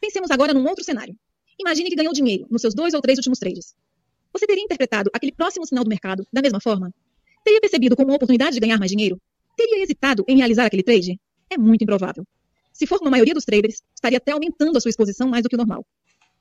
Pensemos 0.00 0.30
agora 0.30 0.52
num 0.52 0.66
outro 0.66 0.84
cenário. 0.84 1.16
Imagine 1.58 1.88
que 1.88 1.96
ganhou 1.96 2.12
dinheiro 2.12 2.46
nos 2.50 2.60
seus 2.60 2.74
dois 2.74 2.94
ou 2.94 3.00
três 3.00 3.18
últimos 3.18 3.38
trades. 3.38 3.74
Você 4.32 4.46
teria 4.46 4.62
interpretado 4.62 5.10
aquele 5.12 5.32
próximo 5.32 5.66
sinal 5.66 5.84
do 5.84 5.90
mercado 5.90 6.26
da 6.32 6.42
mesma 6.42 6.60
forma? 6.60 6.92
Teria 7.44 7.60
percebido 7.60 7.96
como 7.96 8.08
uma 8.08 8.16
oportunidade 8.16 8.54
de 8.54 8.60
ganhar 8.60 8.78
mais 8.78 8.90
dinheiro? 8.90 9.20
Teria 9.56 9.82
hesitado 9.82 10.24
em 10.28 10.36
realizar 10.36 10.66
aquele 10.66 10.82
trade? 10.82 11.18
É 11.50 11.56
muito 11.56 11.82
improvável. 11.82 12.24
Se 12.72 12.86
for 12.86 12.98
como 12.98 13.08
a 13.08 13.10
maioria 13.10 13.34
dos 13.34 13.44
traders, 13.44 13.82
estaria 13.94 14.18
até 14.18 14.32
aumentando 14.32 14.76
a 14.76 14.80
sua 14.80 14.90
exposição 14.90 15.28
mais 15.28 15.42
do 15.42 15.48
que 15.48 15.56
o 15.56 15.58
normal. 15.58 15.84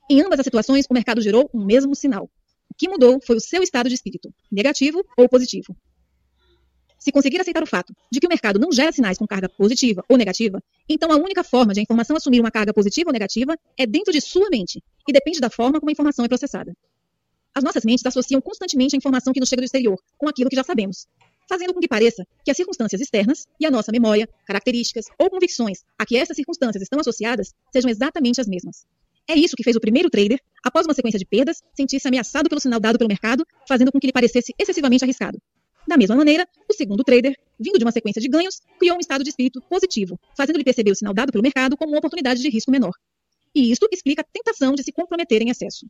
Em 0.09 0.21
ambas 0.21 0.39
as 0.39 0.43
situações, 0.43 0.85
o 0.89 0.93
mercado 0.93 1.21
gerou 1.21 1.49
um 1.53 1.65
mesmo 1.65 1.95
sinal. 1.95 2.29
O 2.69 2.75
que 2.77 2.87
mudou 2.87 3.19
foi 3.25 3.37
o 3.37 3.39
seu 3.39 3.63
estado 3.63 3.89
de 3.89 3.95
espírito, 3.95 4.31
negativo 4.51 5.03
ou 5.17 5.27
positivo. 5.27 5.75
Se 7.07 7.11
conseguir 7.13 7.39
aceitar 7.39 7.63
o 7.63 7.65
fato 7.65 7.95
de 8.11 8.19
que 8.19 8.27
o 8.27 8.29
mercado 8.29 8.59
não 8.59 8.69
gera 8.69 8.91
sinais 8.91 9.17
com 9.17 9.25
carga 9.25 9.47
positiva 9.47 10.03
ou 10.09 10.17
negativa, 10.17 10.61
então 10.89 11.09
a 11.09 11.15
única 11.15 11.41
forma 11.41 11.73
de 11.73 11.79
a 11.79 11.83
informação 11.83 12.17
assumir 12.17 12.41
uma 12.41 12.51
carga 12.51 12.73
positiva 12.73 13.09
ou 13.09 13.13
negativa 13.13 13.57
é 13.77 13.85
dentro 13.85 14.11
de 14.11 14.19
sua 14.19 14.49
mente 14.49 14.83
e 15.07 15.13
depende 15.13 15.39
da 15.39 15.49
forma 15.49 15.79
como 15.79 15.89
a 15.89 15.93
informação 15.93 16.25
é 16.25 16.27
processada. 16.27 16.75
As 17.55 17.63
nossas 17.63 17.85
mentes 17.85 18.05
associam 18.05 18.41
constantemente 18.41 18.93
a 18.93 18.97
informação 18.97 19.31
que 19.31 19.39
nos 19.39 19.47
chega 19.47 19.61
do 19.61 19.65
exterior 19.65 19.97
com 20.17 20.27
aquilo 20.27 20.49
que 20.49 20.55
já 20.57 20.65
sabemos, 20.65 21.07
fazendo 21.47 21.73
com 21.73 21.79
que 21.79 21.87
pareça 21.87 22.27
que 22.43 22.51
as 22.51 22.57
circunstâncias 22.57 22.99
externas 22.99 23.47
e 23.57 23.65
a 23.65 23.71
nossa 23.71 23.89
memória, 23.89 24.27
características 24.45 25.05
ou 25.17 25.29
convicções 25.29 25.85
a 25.97 26.05
que 26.05 26.17
essas 26.17 26.35
circunstâncias 26.35 26.81
estão 26.81 26.99
associadas 26.99 27.53
sejam 27.71 27.89
exatamente 27.89 28.41
as 28.41 28.47
mesmas. 28.47 28.85
É 29.29 29.33
isso 29.33 29.55
que 29.55 29.63
fez 29.63 29.77
o 29.77 29.79
primeiro 29.79 30.09
trader, 30.09 30.41
após 30.61 30.85
uma 30.85 30.93
sequência 30.93 31.19
de 31.19 31.25
perdas, 31.25 31.63
sentir-se 31.73 32.07
ameaçado 32.07 32.49
pelo 32.49 32.59
sinal 32.59 32.81
dado 32.81 32.97
pelo 32.97 33.07
mercado, 33.07 33.45
fazendo 33.65 33.93
com 33.93 33.99
que 33.99 34.07
lhe 34.07 34.13
parecesse 34.13 34.53
excessivamente 34.59 35.05
arriscado. 35.05 35.41
Da 35.87 35.95
mesma 35.95 36.17
maneira, 36.17 36.45
o 36.69 36.73
segundo 36.73 37.01
trader, 37.01 37.33
vindo 37.57 37.77
de 37.77 37.85
uma 37.85 37.93
sequência 37.93 38.21
de 38.21 38.27
ganhos, 38.27 38.59
criou 38.77 38.97
um 38.97 38.99
estado 38.99 39.23
de 39.23 39.29
espírito 39.29 39.61
positivo, 39.69 40.19
fazendo-lhe 40.35 40.63
perceber 40.63 40.91
o 40.91 40.95
sinal 40.95 41.13
dado 41.13 41.31
pelo 41.31 41.41
mercado 41.41 41.77
como 41.77 41.93
uma 41.93 41.99
oportunidade 41.99 42.41
de 42.41 42.49
risco 42.49 42.69
menor. 42.69 42.91
E 43.55 43.71
isto 43.71 43.87
explica 43.91 44.21
a 44.21 44.25
tentação 44.25 44.75
de 44.75 44.83
se 44.83 44.91
comprometer 44.91 45.41
em 45.41 45.49
excesso. 45.49 45.87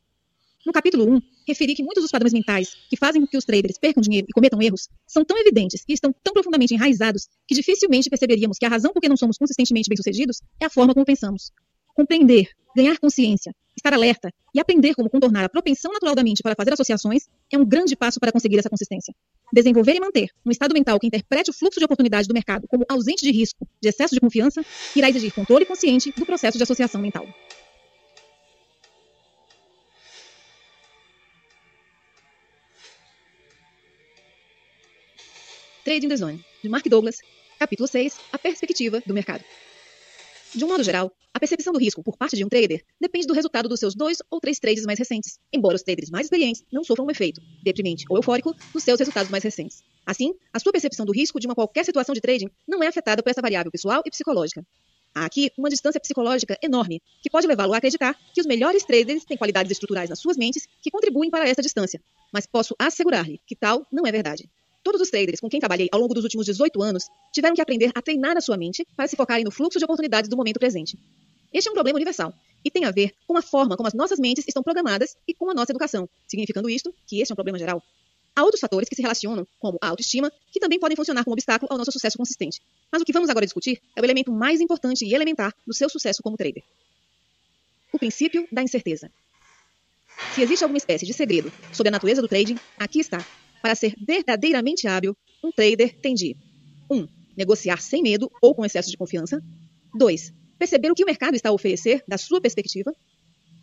No 0.64 0.72
capítulo 0.72 1.10
1, 1.16 1.22
referi 1.48 1.74
que 1.74 1.82
muitos 1.82 2.04
dos 2.04 2.12
padrões 2.12 2.34
mentais 2.34 2.76
que 2.90 2.98
fazem 2.98 3.22
com 3.22 3.28
que 3.28 3.38
os 3.38 3.46
traders 3.46 3.80
percam 3.80 4.02
dinheiro 4.02 4.28
e 4.30 4.34
cometam 4.34 4.62
erros 4.62 4.88
são 5.08 5.26
tão 5.26 5.38
evidentes 5.38 5.84
e 5.88 5.94
estão 5.94 6.14
tão 6.24 6.34
profundamente 6.34 6.74
enraizados 6.74 7.28
que 7.48 7.56
dificilmente 7.56 8.10
perceberíamos 8.10 8.58
que 8.58 8.66
a 8.66 8.70
razão 8.70 8.94
por 8.94 9.02
que 9.02 9.10
não 9.10 9.18
somos 9.18 9.38
consistentemente 9.38 9.90
bem-sucedidos 9.90 10.42
é 10.60 10.66
a 10.66 10.70
forma 10.70 10.94
como 10.94 11.06
pensamos. 11.06 11.52
Compreender, 11.98 12.52
ganhar 12.76 12.96
consciência, 13.00 13.52
estar 13.76 13.92
alerta 13.92 14.32
e 14.54 14.60
aprender 14.60 14.94
como 14.94 15.10
contornar 15.10 15.44
a 15.46 15.50
propensão 15.50 15.92
natural 15.92 16.14
da 16.14 16.24
mente 16.24 16.44
para 16.44 16.54
fazer 16.54 16.72
associações 16.72 17.24
é 17.52 17.58
um 17.58 17.66
grande 17.66 17.96
passo 17.96 18.20
para 18.20 18.32
conseguir 18.32 18.60
essa 18.60 18.70
consistência. 18.70 19.12
Desenvolver 19.52 19.96
e 19.96 20.00
manter 20.00 20.30
um 20.46 20.52
estado 20.52 20.76
mental 20.76 21.00
que 21.00 21.08
interprete 21.08 21.50
o 21.50 21.54
fluxo 21.54 21.80
de 21.80 21.86
oportunidade 21.86 22.28
do 22.28 22.36
mercado 22.36 22.68
como 22.68 22.86
ausente 22.88 23.26
de 23.26 23.32
risco, 23.32 23.68
de 23.82 23.90
excesso 23.90 24.14
de 24.14 24.22
confiança, 24.22 24.64
irá 24.96 25.10
exigir 25.10 25.34
controle 25.34 25.66
consciente 25.66 26.14
do 26.16 26.24
processo 26.24 26.56
de 26.56 26.64
associação 26.64 27.02
mental. 27.02 27.26
Trading 35.84 36.10
the 36.10 36.16
Zone, 36.16 36.46
de 36.62 36.70
Mark 36.70 36.88
Douglas, 36.88 37.16
capítulo 37.58 37.88
6, 37.88 38.20
a 38.32 38.38
perspectiva 38.38 39.02
do 39.04 39.16
mercado. 39.16 39.44
De 40.56 40.64
um 40.64 40.68
modo 40.70 40.84
geral, 40.84 41.12
a 41.34 41.40
percepção 41.40 41.74
do 41.74 41.80
risco 41.80 42.02
por 42.02 42.18
parte 42.18 42.36
de 42.36 42.44
um 42.44 42.50
trader 42.50 42.84
depende 43.00 43.28
do 43.28 43.34
resultado 43.34 43.68
dos 43.70 43.80
seus 43.80 43.94
dois 43.94 44.18
ou 44.32 44.40
três 44.40 44.60
trades 44.60 44.86
mais 44.86 44.98
recentes, 44.98 45.40
embora 45.54 45.76
os 45.76 45.84
traders 45.84 46.10
mais 46.10 46.26
experientes 46.26 46.64
não 46.72 46.84
sofram 46.84 47.06
um 47.06 47.12
efeito 47.12 47.42
deprimente 47.64 48.06
ou 48.10 48.18
eufórico 48.18 48.56
dos 48.74 48.84
seus 48.84 48.98
resultados 48.98 49.30
mais 49.30 49.44
recentes. 49.44 49.84
Assim, 50.06 50.34
a 50.54 50.60
sua 50.60 50.72
percepção 50.72 51.06
do 51.06 51.12
risco 51.12 51.40
de 51.40 51.46
uma 51.46 51.54
qualquer 51.54 51.84
situação 51.84 52.16
de 52.16 52.22
trading 52.22 52.50
não 52.68 52.82
é 52.82 52.88
afetada 52.88 53.22
por 53.22 53.30
essa 53.30 53.42
variável 53.42 53.72
pessoal 53.72 54.02
e 54.06 54.10
psicológica. 54.10 54.66
Há 55.14 55.26
aqui 55.26 55.52
uma 55.58 55.70
distância 55.70 56.00
psicológica 56.00 56.58
enorme, 56.64 57.02
que 57.22 57.30
pode 57.30 57.46
levá-lo 57.46 57.74
a 57.74 57.78
acreditar 57.78 58.16
que 58.34 58.40
os 58.40 58.48
melhores 58.48 58.84
traders 58.84 59.26
têm 59.26 59.38
qualidades 59.38 59.72
estruturais 59.72 60.10
nas 60.10 60.20
suas 60.20 60.38
mentes 60.38 60.68
que 60.82 60.92
contribuem 60.92 61.30
para 61.30 61.48
essa 61.48 61.62
distância, 61.62 62.02
mas 62.32 62.46
posso 62.46 62.76
assegurar-lhe 62.80 63.42
que 63.46 63.56
tal 63.56 63.86
não 63.92 64.08
é 64.08 64.12
verdade. 64.12 64.50
Todos 64.84 65.02
os 65.02 65.10
traders 65.10 65.40
com 65.40 65.50
quem 65.50 65.60
trabalhei 65.60 65.90
ao 65.92 66.00
longo 66.00 66.14
dos 66.14 66.24
últimos 66.24 66.46
18 66.46 66.82
anos 66.82 67.06
tiveram 67.34 67.56
que 67.56 67.62
aprender 67.62 67.92
a 67.94 68.02
treinar 68.02 68.38
a 68.38 68.42
sua 68.42 68.58
mente 68.58 68.86
para 68.96 69.08
se 69.08 69.16
focarem 69.16 69.44
no 69.44 69.52
fluxo 69.52 69.80
de 69.80 69.86
oportunidades 69.86 70.30
do 70.30 70.38
momento 70.38 70.60
presente. 70.60 70.98
Este 71.54 71.68
é 71.68 71.72
um 71.72 71.74
problema 71.74 71.98
universal 71.98 72.34
e 72.64 72.72
tem 72.72 72.86
a 72.86 72.92
ver 72.92 73.14
com 73.26 73.38
a 73.38 73.42
forma 73.42 73.76
como 73.76 73.88
as 73.88 73.94
nossas 73.94 74.20
mentes 74.20 74.46
estão 74.48 74.62
programadas 74.64 75.16
e 75.28 75.34
com 75.34 75.50
a 75.50 75.54
nossa 75.54 75.72
educação, 75.72 76.10
significando 76.28 76.70
isto 76.70 76.94
que 77.06 77.22
este 77.22 77.32
é 77.32 77.34
um 77.34 77.36
problema 77.36 77.58
geral. 77.58 77.82
Há 78.36 78.44
outros 78.44 78.60
fatores 78.60 78.88
que 78.88 78.96
se 78.96 79.02
relacionam, 79.02 79.48
como 79.60 79.80
a 79.82 79.88
autoestima, 79.88 80.32
que 80.52 80.60
também 80.60 80.80
podem 80.80 80.96
funcionar 80.96 81.24
como 81.24 81.34
obstáculo 81.34 81.72
ao 81.72 81.78
nosso 81.78 81.92
sucesso 81.92 82.18
consistente. 82.20 82.62
Mas 82.92 83.02
o 83.02 83.06
que 83.06 83.12
vamos 83.12 83.30
agora 83.30 83.46
discutir 83.46 83.82
é 83.96 84.02
o 84.02 84.06
elemento 84.06 84.32
mais 84.32 84.62
importante 84.62 85.06
e 85.06 85.14
elementar 85.14 85.56
do 85.66 85.74
seu 85.74 85.90
sucesso 85.90 86.22
como 86.22 86.38
trader. 86.38 86.64
O 87.92 87.98
princípio 87.98 88.48
da 88.52 88.62
incerteza. 88.62 89.10
Se 90.36 90.42
existe 90.44 90.64
alguma 90.64 90.78
espécie 90.78 91.06
de 91.06 91.14
segredo 91.14 91.52
sobre 91.74 91.90
a 91.90 91.92
natureza 91.92 92.22
do 92.22 92.28
trading, 92.28 92.60
aqui 92.78 93.00
está, 93.00 93.26
para 93.62 93.76
ser 93.76 93.96
verdadeiramente 94.06 94.88
hábil, 94.88 95.16
um 95.44 95.52
trader 95.52 95.96
tem 96.00 96.14
de 96.14 96.36
1. 96.90 96.96
Um, 96.96 97.08
negociar 97.36 97.82
sem 97.82 98.02
medo 98.02 98.32
ou 98.42 98.56
com 98.56 98.66
excesso 98.66 98.90
de 98.90 98.98
confiança. 98.98 99.42
2. 99.94 100.34
Perceber 100.58 100.92
o 100.92 100.96
que 100.96 101.04
o 101.04 101.06
mercado 101.06 101.36
está 101.36 101.50
a 101.50 101.54
oferecer 101.54 102.04
da 102.08 102.18
sua 102.18 102.42
perspectiva. 102.42 102.94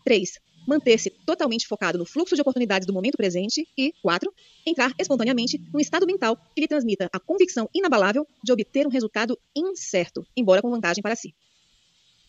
3. 0.05 0.39
Manter-se 0.67 1.11
totalmente 1.11 1.67
focado 1.67 1.99
no 1.99 2.07
fluxo 2.07 2.35
de 2.35 2.41
oportunidades 2.41 2.87
do 2.87 2.93
momento 2.93 3.17
presente. 3.17 3.67
E 3.77 3.93
4. 4.03 4.33
Entrar 4.67 4.95
espontaneamente 4.99 5.61
num 5.73 5.81
estado 5.81 6.07
mental 6.07 6.37
que 6.55 6.61
lhe 6.61 6.69
transmita 6.69 7.09
a 7.13 7.19
convicção 7.19 7.69
inabalável 7.75 8.27
de 8.43 8.53
obter 8.53 8.87
um 8.87 8.91
resultado 8.91 9.39
incerto, 9.55 10.27
embora 10.37 10.63
com 10.63 10.71
vantagem 10.71 11.03
para 11.03 11.17
si. 11.17 11.35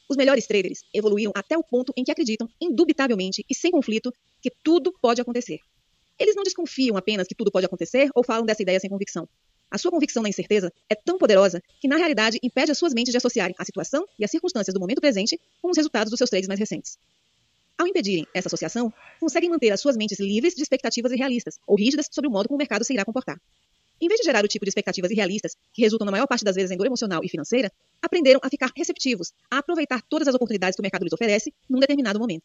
Os 0.10 0.18
melhores 0.18 0.46
traders 0.46 0.84
evoluíram 0.94 1.32
até 1.36 1.58
o 1.58 1.64
ponto 1.64 1.92
em 1.98 2.04
que 2.04 2.12
acreditam, 2.12 2.48
indubitavelmente 2.62 3.44
e 3.50 3.56
sem 3.56 3.72
conflito, 3.72 4.14
que 4.42 4.52
tudo 4.64 4.94
pode 5.02 5.22
acontecer. 5.22 5.60
Eles 6.18 6.36
não 6.36 6.44
desconfiam 6.44 6.96
apenas 6.98 7.28
que 7.28 7.36
tudo 7.36 7.52
pode 7.52 7.66
acontecer 7.66 8.10
ou 8.16 8.24
falam 8.24 8.46
dessa 8.46 8.62
ideia 8.62 8.80
sem 8.80 8.90
convicção. 8.90 9.28
A 9.70 9.78
sua 9.78 9.92
convicção 9.92 10.24
na 10.24 10.30
incerteza 10.30 10.72
é 10.90 10.96
tão 10.96 11.18
poderosa 11.18 11.62
que, 11.82 11.88
na 11.88 11.98
realidade, 11.98 12.40
impede 12.42 12.72
as 12.72 12.78
suas 12.78 12.94
mentes 12.94 13.12
de 13.12 13.18
associarem 13.18 13.56
a 13.58 13.66
situação 13.66 14.06
e 14.18 14.24
as 14.24 14.32
circunstâncias 14.32 14.74
do 14.74 14.80
momento 14.80 15.02
presente 15.02 15.40
com 15.62 15.70
os 15.70 15.78
resultados 15.78 16.10
dos 16.12 16.18
seus 16.18 16.30
trades 16.30 16.48
mais 16.48 16.60
recentes. 16.60 16.98
Ao 17.78 17.86
impedirem 17.86 18.26
essa 18.34 18.48
associação, 18.48 18.94
conseguem 19.20 19.50
manter 19.50 19.72
as 19.72 19.82
suas 19.82 19.98
mentes 19.98 20.20
livres 20.20 20.56
de 20.56 20.62
expectativas 20.62 21.12
irrealistas 21.12 21.60
ou 21.68 21.76
rígidas 21.76 22.08
sobre 22.10 22.30
o 22.30 22.32
modo 22.32 22.48
como 22.48 22.56
o 22.56 22.60
mercado 22.60 22.86
se 22.86 22.94
irá 22.94 23.04
comportar. 23.04 23.38
Em 24.00 24.08
vez 24.08 24.20
de 24.20 24.26
gerar 24.26 24.44
o 24.44 24.48
tipo 24.48 24.64
de 24.64 24.70
expectativas 24.70 25.12
irrealistas, 25.12 25.56
que 25.74 25.82
resultam 25.82 26.06
na 26.06 26.12
maior 26.12 26.28
parte 26.28 26.46
das 26.46 26.56
vezes 26.56 26.72
em 26.72 26.78
dor 26.78 26.86
emocional 26.86 27.22
e 27.24 27.30
financeira, 27.30 27.72
aprenderam 28.02 28.40
a 28.44 28.50
ficar 28.50 28.72
receptivos, 28.76 29.34
a 29.50 29.58
aproveitar 29.58 30.02
todas 30.04 30.28
as 30.28 30.36
oportunidades 30.36 30.76
que 30.76 30.82
o 30.82 30.84
mercado 30.84 31.04
lhes 31.04 31.14
oferece 31.14 31.54
num 31.70 31.80
determinado 31.80 32.20
momento. 32.20 32.44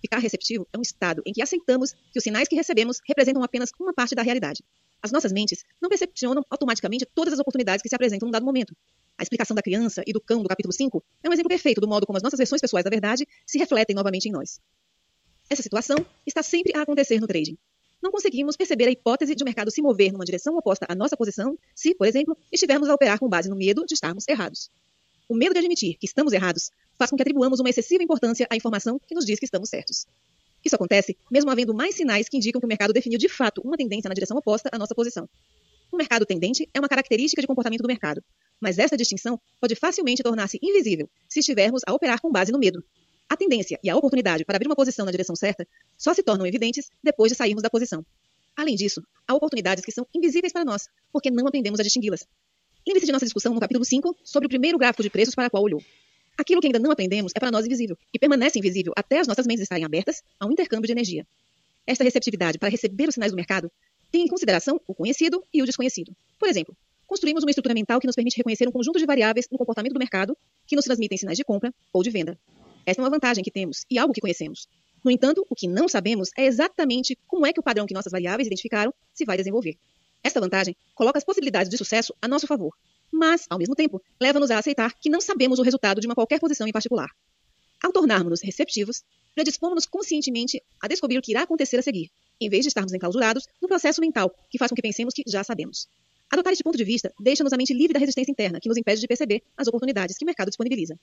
Ficar 0.00 0.18
receptivo 0.18 0.66
é 0.72 0.78
um 0.78 0.82
estado 0.82 1.22
em 1.26 1.32
que 1.32 1.42
aceitamos 1.42 1.92
que 2.12 2.18
os 2.18 2.22
sinais 2.22 2.48
que 2.48 2.54
recebemos 2.54 3.00
representam 3.06 3.42
apenas 3.42 3.70
uma 3.80 3.92
parte 3.92 4.14
da 4.14 4.22
realidade. 4.22 4.62
As 5.02 5.10
nossas 5.10 5.32
mentes 5.32 5.64
não 5.80 5.88
percepcionam 5.88 6.44
automaticamente 6.50 7.06
todas 7.14 7.32
as 7.32 7.38
oportunidades 7.38 7.82
que 7.82 7.88
se 7.88 7.94
apresentam 7.94 8.26
num 8.26 8.32
dado 8.32 8.44
momento. 8.44 8.74
A 9.18 9.22
explicação 9.22 9.54
da 9.54 9.62
criança 9.62 10.02
e 10.06 10.12
do 10.12 10.20
cão 10.20 10.42
do 10.42 10.48
capítulo 10.48 10.72
5 10.72 11.02
é 11.22 11.28
um 11.28 11.32
exemplo 11.32 11.48
perfeito 11.48 11.80
do 11.80 11.88
modo 11.88 12.06
como 12.06 12.16
as 12.16 12.22
nossas 12.22 12.38
versões 12.38 12.60
pessoais 12.60 12.84
da 12.84 12.90
verdade 12.90 13.26
se 13.46 13.58
refletem 13.58 13.96
novamente 13.96 14.28
em 14.28 14.32
nós. 14.32 14.60
Essa 15.48 15.62
situação 15.62 15.96
está 16.26 16.42
sempre 16.42 16.76
a 16.76 16.82
acontecer 16.82 17.20
no 17.20 17.26
trading. 17.26 17.56
Não 18.02 18.10
conseguimos 18.10 18.56
perceber 18.56 18.88
a 18.88 18.90
hipótese 18.90 19.34
de 19.34 19.42
o 19.42 19.46
mercado 19.46 19.70
se 19.70 19.80
mover 19.80 20.12
numa 20.12 20.24
direção 20.24 20.56
oposta 20.56 20.86
à 20.88 20.94
nossa 20.94 21.16
posição 21.16 21.58
se, 21.74 21.94
por 21.94 22.06
exemplo, 22.06 22.36
estivermos 22.52 22.88
a 22.88 22.94
operar 22.94 23.18
com 23.18 23.28
base 23.28 23.48
no 23.48 23.56
medo 23.56 23.84
de 23.86 23.94
estarmos 23.94 24.28
errados. 24.28 24.70
O 25.28 25.34
medo 25.34 25.52
de 25.52 25.58
admitir 25.58 25.96
que 25.98 26.06
estamos 26.06 26.32
errados 26.32 26.70
faz 26.98 27.10
com 27.10 27.16
que 27.16 27.22
atribuamos 27.22 27.60
uma 27.60 27.70
excessiva 27.70 28.02
importância 28.02 28.46
à 28.50 28.56
informação 28.56 29.00
que 29.06 29.14
nos 29.14 29.24
diz 29.24 29.38
que 29.38 29.44
estamos 29.44 29.68
certos. 29.68 30.06
Isso 30.64 30.74
acontece 30.74 31.16
mesmo 31.30 31.50
havendo 31.50 31.74
mais 31.74 31.94
sinais 31.94 32.28
que 32.28 32.36
indicam 32.36 32.60
que 32.60 32.66
o 32.66 32.68
mercado 32.68 32.92
definiu 32.92 33.18
de 33.18 33.28
fato 33.28 33.60
uma 33.64 33.76
tendência 33.76 34.08
na 34.08 34.14
direção 34.14 34.36
oposta 34.36 34.68
à 34.72 34.78
nossa 34.78 34.94
posição. 34.94 35.28
Um 35.92 35.96
mercado 35.96 36.26
tendente 36.26 36.68
é 36.74 36.80
uma 36.80 36.88
característica 36.88 37.40
de 37.40 37.46
comportamento 37.46 37.82
do 37.82 37.86
mercado, 37.86 38.22
mas 38.60 38.78
essa 38.78 38.96
distinção 38.96 39.40
pode 39.60 39.74
facilmente 39.76 40.22
tornar-se 40.22 40.58
invisível 40.60 41.08
se 41.28 41.40
estivermos 41.40 41.82
a 41.86 41.92
operar 41.92 42.20
com 42.20 42.30
base 42.30 42.50
no 42.50 42.58
medo. 42.58 42.84
A 43.28 43.36
tendência 43.36 43.78
e 43.82 43.90
a 43.90 43.96
oportunidade 43.96 44.44
para 44.44 44.56
abrir 44.56 44.66
uma 44.66 44.76
posição 44.76 45.04
na 45.04 45.12
direção 45.12 45.36
certa 45.36 45.66
só 45.96 46.14
se 46.14 46.22
tornam 46.22 46.46
evidentes 46.46 46.90
depois 47.02 47.30
de 47.30 47.36
sairmos 47.36 47.62
da 47.62 47.70
posição. 47.70 48.04
Além 48.56 48.74
disso, 48.74 49.02
há 49.28 49.34
oportunidades 49.34 49.84
que 49.84 49.92
são 49.92 50.06
invisíveis 50.14 50.52
para 50.52 50.64
nós, 50.64 50.88
porque 51.12 51.30
não 51.30 51.46
aprendemos 51.46 51.78
a 51.78 51.82
distingui-las. 51.82 52.26
Lembre-se 52.86 53.06
de 53.06 53.12
nossa 53.12 53.26
discussão 53.26 53.52
no 53.52 53.60
capítulo 53.60 53.84
5 53.84 54.16
sobre 54.24 54.46
o 54.46 54.48
primeiro 54.48 54.78
gráfico 54.78 55.02
de 55.02 55.10
preços 55.10 55.34
para 55.34 55.48
o 55.48 55.50
qual 55.50 55.62
olhou. 55.62 55.82
Aquilo 56.38 56.60
que 56.60 56.66
ainda 56.66 56.78
não 56.78 56.90
aprendemos 56.90 57.32
é 57.34 57.40
para 57.40 57.50
nós 57.50 57.64
invisível 57.64 57.96
e 58.12 58.18
permanece 58.18 58.58
invisível 58.58 58.92
até 58.94 59.18
as 59.18 59.26
nossas 59.26 59.46
mentes 59.46 59.62
estarem 59.62 59.84
abertas 59.84 60.22
a 60.38 60.46
um 60.46 60.52
intercâmbio 60.52 60.86
de 60.86 60.92
energia. 60.92 61.26
Esta 61.86 62.04
receptividade 62.04 62.58
para 62.58 62.68
receber 62.68 63.08
os 63.08 63.14
sinais 63.14 63.32
do 63.32 63.36
mercado 63.36 63.72
tem 64.12 64.24
em 64.24 64.28
consideração 64.28 64.78
o 64.86 64.94
conhecido 64.94 65.42
e 65.52 65.62
o 65.62 65.64
desconhecido. 65.64 66.14
Por 66.38 66.46
exemplo, 66.46 66.76
construímos 67.06 67.42
uma 67.42 67.50
estrutura 67.50 67.72
mental 67.72 67.98
que 67.98 68.06
nos 68.06 68.14
permite 68.14 68.36
reconhecer 68.36 68.68
um 68.68 68.72
conjunto 68.72 68.98
de 68.98 69.06
variáveis 69.06 69.46
no 69.50 69.56
comportamento 69.56 69.94
do 69.94 69.98
mercado 69.98 70.36
que 70.66 70.76
nos 70.76 70.84
transmitem 70.84 71.16
sinais 71.16 71.38
de 71.38 71.44
compra 71.44 71.72
ou 71.90 72.02
de 72.02 72.10
venda. 72.10 72.38
Esta 72.84 73.00
é 73.00 73.04
uma 73.04 73.10
vantagem 73.10 73.42
que 73.42 73.50
temos 73.50 73.86
e 73.90 73.98
algo 73.98 74.12
que 74.12 74.20
conhecemos. 74.20 74.68
No 75.02 75.10
entanto, 75.10 75.46
o 75.48 75.54
que 75.54 75.66
não 75.66 75.88
sabemos 75.88 76.30
é 76.36 76.44
exatamente 76.44 77.16
como 77.26 77.46
é 77.46 77.52
que 77.52 77.60
o 77.60 77.62
padrão 77.62 77.86
que 77.86 77.94
nossas 77.94 78.12
variáveis 78.12 78.46
identificaram 78.46 78.92
se 79.14 79.24
vai 79.24 79.38
desenvolver. 79.38 79.78
Esta 80.22 80.40
vantagem 80.40 80.76
coloca 80.94 81.18
as 81.18 81.24
possibilidades 81.24 81.70
de 81.70 81.78
sucesso 81.78 82.14
a 82.20 82.28
nosso 82.28 82.46
favor 82.46 82.74
mas, 83.10 83.46
ao 83.48 83.58
mesmo 83.58 83.74
tempo, 83.74 84.02
leva-nos 84.20 84.50
a 84.50 84.58
aceitar 84.58 84.94
que 84.94 85.10
não 85.10 85.20
sabemos 85.20 85.58
o 85.58 85.62
resultado 85.62 86.00
de 86.00 86.06
uma 86.06 86.14
qualquer 86.14 86.40
posição 86.40 86.66
em 86.66 86.72
particular. 86.72 87.08
Ao 87.82 87.92
tornarmos-nos 87.92 88.42
receptivos, 88.42 89.02
predispomos-nos 89.34 89.86
conscientemente 89.86 90.62
a 90.80 90.88
descobrir 90.88 91.18
o 91.18 91.22
que 91.22 91.32
irá 91.32 91.42
acontecer 91.42 91.78
a 91.78 91.82
seguir, 91.82 92.10
em 92.40 92.48
vez 92.48 92.62
de 92.62 92.68
estarmos 92.68 92.92
enclausurados 92.92 93.46
no 93.60 93.68
processo 93.68 94.00
mental 94.00 94.34
que 94.50 94.58
faz 94.58 94.70
com 94.70 94.74
que 94.74 94.82
pensemos 94.82 95.14
que 95.14 95.22
já 95.26 95.44
sabemos. 95.44 95.88
Adotar 96.30 96.52
este 96.52 96.64
ponto 96.64 96.76
de 96.76 96.84
vista 96.84 97.12
deixa-nos 97.20 97.52
a 97.52 97.56
mente 97.56 97.72
livre 97.72 97.92
da 97.92 98.00
resistência 98.00 98.32
interna 98.32 98.58
que 98.60 98.68
nos 98.68 98.76
impede 98.76 99.00
de 99.00 99.06
perceber 99.06 99.42
as 99.56 99.68
oportunidades 99.68 100.16
que 100.16 100.24
o 100.24 100.26
mercado 100.26 100.48
disponibiliza. 100.48 100.98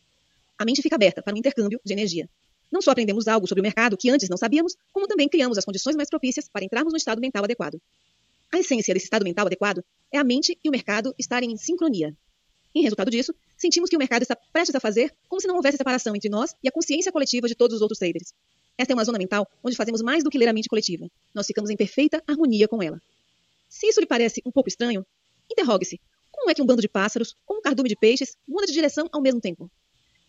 A 0.58 0.66
mente 0.66 0.82
fica 0.82 0.96
aberta 0.96 1.22
para 1.22 1.34
um 1.34 1.38
intercâmbio 1.38 1.80
de 1.84 1.94
energia. 1.94 2.30
Não 2.72 2.82
só 2.82 2.92
aprendemos 2.92 3.28
algo 3.28 3.48
sobre 3.48 3.62
o 3.62 3.64
mercado 3.64 3.96
que 3.96 4.10
antes 4.10 4.28
não 4.28 4.36
sabíamos, 4.36 4.76
como 4.92 5.08
também 5.08 5.30
criamos 5.30 5.58
as 5.58 5.66
condições 5.66 5.96
mais 5.96 6.10
propícias 6.10 6.50
para 6.50 6.66
entrarmos 6.66 6.92
no 6.92 6.98
estado 6.98 7.22
mental 7.22 7.44
adequado. 7.44 7.80
A 8.54 8.60
essência 8.60 8.94
desse 8.94 9.08
estado 9.08 9.24
mental 9.24 9.48
adequado 9.48 9.84
é 10.12 10.20
a 10.20 10.24
mente 10.24 10.56
e 10.64 10.70
o 10.70 10.72
mercado 10.72 11.16
estarem 11.18 11.52
em 11.52 11.58
sincronia. 11.58 12.16
Em 12.76 12.84
resultado 12.84 13.10
disso, 13.10 13.34
sentimos 13.58 13.90
que 13.90 13.96
o 13.96 14.00
mercado 14.00 14.22
está 14.22 14.36
prestes 14.36 14.76
a 14.76 14.80
fazer 14.80 15.12
como 15.28 15.42
se 15.42 15.48
não 15.48 15.56
houvesse 15.56 15.76
separação 15.76 16.16
entre 16.16 16.30
nós 16.30 16.56
e 16.62 16.68
a 16.68 16.72
consciência 16.72 17.12
coletiva 17.12 17.48
de 17.48 17.56
todos 17.56 17.78
os 17.78 17.82
outros 17.82 17.98
traders. 17.98 18.32
Esta 18.78 18.94
é 18.94 18.96
uma 18.96 19.04
zona 19.06 19.18
mental 19.18 19.50
onde 19.64 19.76
fazemos 19.76 20.04
mais 20.04 20.24
do 20.24 20.30
que 20.30 20.38
ler 20.38 20.48
a 20.50 20.54
mente 20.54 20.70
coletiva. 20.70 21.10
Nós 21.34 21.48
ficamos 21.48 21.72
em 21.72 21.76
perfeita 21.76 22.24
harmonia 22.28 22.68
com 22.68 22.84
ela. 22.84 23.02
Se 23.68 23.88
isso 23.88 24.00
lhe 24.00 24.06
parece 24.06 24.40
um 24.46 24.52
pouco 24.52 24.70
estranho, 24.70 25.04
interrogue-se: 25.52 26.00
como 26.32 26.52
é 26.52 26.54
que 26.54 26.62
um 26.62 26.66
bando 26.68 26.82
de 26.82 26.88
pássaros 26.88 27.36
ou 27.48 27.58
um 27.58 27.62
cardume 27.62 27.90
de 27.90 27.96
peixes 27.96 28.38
muda 28.48 28.68
de 28.68 28.74
direção 28.74 29.10
ao 29.12 29.20
mesmo 29.20 29.42
tempo? 29.42 29.68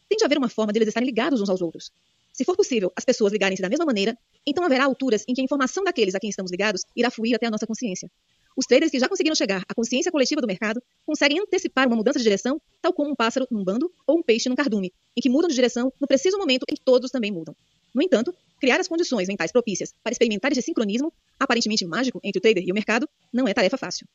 Tem 0.08 0.16
de 0.16 0.24
haver 0.24 0.38
uma 0.38 0.48
forma 0.48 0.72
deles 0.72 0.88
estarem 0.88 1.06
ligados 1.06 1.42
uns 1.42 1.50
aos 1.50 1.60
outros. 1.60 1.92
Se 2.34 2.44
for 2.44 2.56
possível 2.56 2.92
as 2.96 3.04
pessoas 3.04 3.32
ligarem-se 3.32 3.62
da 3.62 3.68
mesma 3.68 3.84
maneira, 3.84 4.18
então 4.44 4.64
haverá 4.64 4.84
alturas 4.84 5.24
em 5.28 5.34
que 5.34 5.40
a 5.40 5.44
informação 5.44 5.84
daqueles 5.84 6.16
a 6.16 6.18
quem 6.18 6.28
estamos 6.28 6.50
ligados 6.50 6.82
irá 6.96 7.08
fluir 7.08 7.36
até 7.36 7.46
a 7.46 7.50
nossa 7.50 7.64
consciência. 7.64 8.10
Os 8.56 8.66
traders 8.66 8.90
que 8.90 8.98
já 8.98 9.08
conseguiram 9.08 9.36
chegar 9.36 9.62
à 9.68 9.72
consciência 9.72 10.10
coletiva 10.10 10.40
do 10.40 10.46
mercado 10.48 10.82
conseguem 11.06 11.38
antecipar 11.38 11.86
uma 11.86 11.94
mudança 11.94 12.18
de 12.18 12.24
direção, 12.24 12.60
tal 12.82 12.92
como 12.92 13.12
um 13.12 13.14
pássaro 13.14 13.46
num 13.52 13.62
bando 13.62 13.88
ou 14.04 14.18
um 14.18 14.22
peixe 14.22 14.48
num 14.48 14.56
cardume, 14.56 14.92
em 15.16 15.20
que 15.20 15.30
mudam 15.30 15.48
de 15.48 15.54
direção 15.54 15.92
no 16.00 16.08
preciso 16.08 16.36
momento 16.36 16.64
em 16.68 16.74
que 16.74 16.82
todos 16.82 17.08
também 17.12 17.30
mudam. 17.30 17.54
No 17.94 18.02
entanto, 18.02 18.34
criar 18.60 18.80
as 18.80 18.88
condições 18.88 19.28
mentais 19.28 19.52
propícias 19.52 19.94
para 20.02 20.10
experimentar 20.10 20.50
esse 20.50 20.62
sincronismo, 20.62 21.12
aparentemente 21.38 21.86
mágico, 21.86 22.18
entre 22.24 22.40
o 22.40 22.42
trader 22.42 22.64
e 22.66 22.72
o 22.72 22.74
mercado, 22.74 23.08
não 23.32 23.46
é 23.46 23.54
tarefa 23.54 23.78
fácil. 23.78 24.08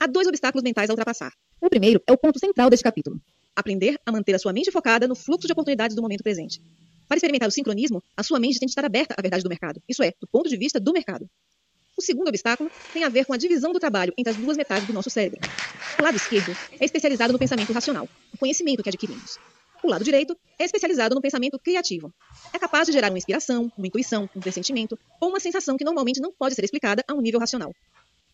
Há 0.00 0.06
dois 0.06 0.26
obstáculos 0.26 0.62
mentais 0.62 0.88
a 0.88 0.94
ultrapassar. 0.94 1.32
O 1.60 1.68
primeiro 1.68 2.02
é 2.06 2.12
o 2.12 2.16
ponto 2.16 2.38
central 2.38 2.70
deste 2.70 2.84
capítulo: 2.84 3.20
aprender 3.54 4.00
a 4.06 4.12
manter 4.12 4.34
a 4.34 4.38
sua 4.38 4.54
mente 4.54 4.70
focada 4.70 5.06
no 5.06 5.14
fluxo 5.14 5.46
de 5.46 5.52
oportunidades 5.52 5.94
do 5.94 6.00
momento 6.00 6.22
presente. 6.22 6.62
Para 7.08 7.16
experimentar 7.16 7.48
o 7.48 7.52
sincronismo, 7.52 8.02
a 8.16 8.22
sua 8.22 8.40
mente 8.40 8.58
tem 8.58 8.66
de 8.66 8.72
estar 8.72 8.84
aberta 8.84 9.14
à 9.16 9.22
verdade 9.22 9.42
do 9.42 9.48
mercado, 9.48 9.80
isso 9.88 10.02
é, 10.02 10.12
do 10.20 10.26
ponto 10.26 10.48
de 10.48 10.56
vista 10.56 10.80
do 10.80 10.92
mercado. 10.92 11.28
O 11.96 12.02
segundo 12.02 12.28
obstáculo 12.28 12.70
tem 12.92 13.04
a 13.04 13.08
ver 13.08 13.24
com 13.24 13.32
a 13.32 13.36
divisão 13.36 13.72
do 13.72 13.80
trabalho 13.80 14.12
entre 14.18 14.32
as 14.32 14.36
duas 14.36 14.56
metades 14.56 14.86
do 14.86 14.92
nosso 14.92 15.08
cérebro. 15.08 15.40
O 15.98 16.02
lado 16.02 16.16
esquerdo 16.16 16.54
é 16.78 16.84
especializado 16.84 17.32
no 17.32 17.38
pensamento 17.38 17.72
racional, 17.72 18.08
o 18.34 18.38
conhecimento 18.38 18.82
que 18.82 18.88
adquirimos. 18.88 19.38
O 19.82 19.88
lado 19.88 20.04
direito 20.04 20.36
é 20.58 20.64
especializado 20.64 21.14
no 21.14 21.20
pensamento 21.20 21.58
criativo. 21.58 22.12
É 22.52 22.58
capaz 22.58 22.86
de 22.86 22.92
gerar 22.92 23.10
uma 23.10 23.18
inspiração, 23.18 23.70
uma 23.78 23.86
intuição, 23.86 24.28
um 24.34 24.40
pressentimento 24.40 24.98
ou 25.20 25.28
uma 25.28 25.40
sensação 25.40 25.76
que 25.76 25.84
normalmente 25.84 26.20
não 26.20 26.32
pode 26.32 26.54
ser 26.54 26.64
explicada 26.64 27.04
a 27.08 27.14
um 27.14 27.20
nível 27.20 27.38
racional. 27.40 27.72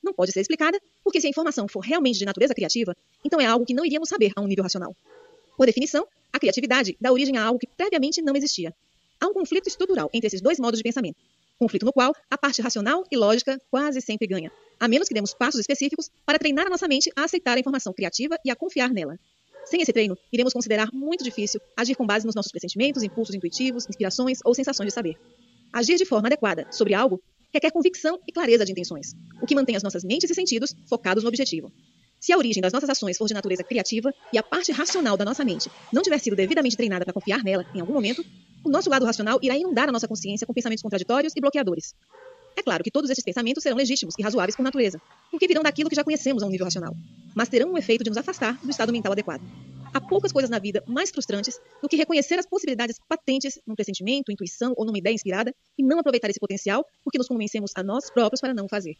Não 0.02 0.12
pode 0.12 0.32
ser 0.32 0.40
explicada 0.40 0.80
porque, 1.04 1.20
se 1.20 1.26
a 1.26 1.30
informação 1.30 1.68
for 1.68 1.80
realmente 1.80 2.18
de 2.18 2.24
natureza 2.24 2.54
criativa, 2.54 2.96
então 3.24 3.40
é 3.40 3.46
algo 3.46 3.64
que 3.64 3.74
não 3.74 3.84
iríamos 3.84 4.08
saber 4.08 4.32
a 4.34 4.40
um 4.40 4.46
nível 4.46 4.64
racional. 4.64 4.96
Por 5.56 5.66
definição, 5.66 6.06
a 6.32 6.38
criatividade 6.38 6.96
dá 7.00 7.12
origem 7.12 7.36
a 7.36 7.44
algo 7.44 7.58
que 7.58 7.66
previamente 7.66 8.22
não 8.22 8.34
existia. 8.34 8.74
Há 9.20 9.26
um 9.26 9.32
conflito 9.32 9.68
estrutural 9.68 10.10
entre 10.12 10.26
esses 10.26 10.40
dois 10.40 10.58
modos 10.58 10.78
de 10.78 10.82
pensamento 10.82 11.18
conflito 11.62 11.86
no 11.86 11.92
qual 11.92 12.12
a 12.28 12.36
parte 12.36 12.60
racional 12.60 13.04
e 13.10 13.16
lógica 13.16 13.60
quase 13.70 14.00
sempre 14.00 14.26
ganha, 14.26 14.50
a 14.80 14.88
menos 14.88 15.06
que 15.06 15.14
demos 15.14 15.32
passos 15.32 15.60
específicos 15.60 16.10
para 16.26 16.38
treinar 16.38 16.66
a 16.66 16.70
nossa 16.70 16.88
mente 16.88 17.10
a 17.14 17.24
aceitar 17.24 17.56
a 17.56 17.60
informação 17.60 17.92
criativa 17.92 18.36
e 18.44 18.50
a 18.50 18.56
confiar 18.56 18.90
nela. 18.90 19.16
Sem 19.64 19.80
esse 19.80 19.92
treino, 19.92 20.18
iremos 20.32 20.52
considerar 20.52 20.88
muito 20.92 21.22
difícil 21.22 21.60
agir 21.76 21.94
com 21.94 22.04
base 22.04 22.26
nos 22.26 22.34
nossos 22.34 22.50
pressentimentos, 22.50 23.04
impulsos 23.04 23.34
intuitivos, 23.34 23.86
inspirações 23.88 24.40
ou 24.44 24.54
sensações 24.54 24.88
de 24.88 24.92
saber. 24.92 25.16
Agir 25.72 25.96
de 25.96 26.04
forma 26.04 26.26
adequada 26.26 26.66
sobre 26.72 26.94
algo 26.94 27.22
requer 27.54 27.70
convicção 27.70 28.18
e 28.26 28.32
clareza 28.32 28.64
de 28.64 28.72
intenções, 28.72 29.12
o 29.40 29.46
que 29.46 29.54
mantém 29.54 29.76
as 29.76 29.82
nossas 29.84 30.02
mentes 30.02 30.28
e 30.30 30.34
sentidos 30.34 30.74
focados 30.88 31.22
no 31.22 31.28
objetivo. 31.28 31.70
Se 32.22 32.32
a 32.32 32.38
origem 32.38 32.62
das 32.62 32.72
nossas 32.72 32.88
ações 32.88 33.18
for 33.18 33.26
de 33.26 33.34
natureza 33.34 33.64
criativa 33.64 34.14
e 34.32 34.38
a 34.38 34.44
parte 34.44 34.70
racional 34.70 35.16
da 35.16 35.24
nossa 35.24 35.44
mente 35.44 35.68
não 35.92 36.02
tiver 36.02 36.18
sido 36.18 36.36
devidamente 36.36 36.76
treinada 36.76 37.04
para 37.04 37.12
confiar 37.12 37.42
nela 37.42 37.66
em 37.74 37.80
algum 37.80 37.92
momento, 37.92 38.24
o 38.62 38.70
nosso 38.70 38.88
lado 38.88 39.04
racional 39.04 39.40
irá 39.42 39.56
inundar 39.56 39.88
a 39.88 39.92
nossa 39.92 40.06
consciência 40.06 40.46
com 40.46 40.54
pensamentos 40.54 40.82
contraditórios 40.82 41.32
e 41.36 41.40
bloqueadores. 41.40 41.96
É 42.56 42.62
claro 42.62 42.84
que 42.84 42.92
todos 42.92 43.10
esses 43.10 43.24
pensamentos 43.24 43.60
serão 43.64 43.76
legítimos 43.76 44.14
e 44.16 44.22
razoáveis 44.22 44.54
por 44.54 44.62
natureza, 44.62 45.02
porque 45.32 45.48
virão 45.48 45.64
daquilo 45.64 45.90
que 45.90 45.96
já 45.96 46.04
conhecemos 46.04 46.44
a 46.44 46.46
um 46.46 46.48
nível 46.48 46.64
racional, 46.64 46.94
mas 47.34 47.48
terão 47.48 47.72
um 47.72 47.76
efeito 47.76 48.04
de 48.04 48.10
nos 48.10 48.16
afastar 48.16 48.56
do 48.62 48.70
estado 48.70 48.92
mental 48.92 49.10
adequado. 49.10 49.42
Há 49.92 50.00
poucas 50.00 50.30
coisas 50.30 50.48
na 50.48 50.60
vida 50.60 50.80
mais 50.86 51.10
frustrantes 51.10 51.58
do 51.82 51.88
que 51.88 51.96
reconhecer 51.96 52.38
as 52.38 52.46
possibilidades 52.46 53.00
patentes 53.08 53.58
num 53.66 53.74
pressentimento, 53.74 54.30
intuição 54.30 54.74
ou 54.76 54.86
numa 54.86 54.98
ideia 54.98 55.12
inspirada 55.12 55.52
e 55.76 55.82
não 55.82 55.98
aproveitar 55.98 56.30
esse 56.30 56.38
potencial 56.38 56.86
porque 57.02 57.18
nos 57.18 57.26
convencemos 57.26 57.72
a 57.74 57.82
nós 57.82 58.12
próprios 58.12 58.40
para 58.40 58.54
não 58.54 58.68
fazer. 58.68 58.94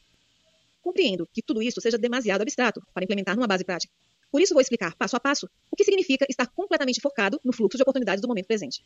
Compreendo 0.82 1.28
que 1.32 1.40
tudo 1.40 1.62
isso 1.62 1.80
seja 1.80 1.96
demasiado 1.96 2.42
abstrato 2.42 2.82
para 2.92 3.04
implementar 3.04 3.36
numa 3.36 3.46
base 3.46 3.64
prática. 3.64 3.92
Por 4.30 4.40
isso 4.40 4.52
vou 4.52 4.60
explicar 4.60 4.94
passo 4.96 5.16
a 5.16 5.20
passo 5.20 5.48
o 5.70 5.76
que 5.76 5.84
significa 5.84 6.26
estar 6.28 6.46
completamente 6.48 7.00
focado 7.00 7.40
no 7.44 7.52
fluxo 7.52 7.76
de 7.76 7.82
oportunidades 7.82 8.20
do 8.20 8.28
momento 8.28 8.46
presente. 8.46 8.82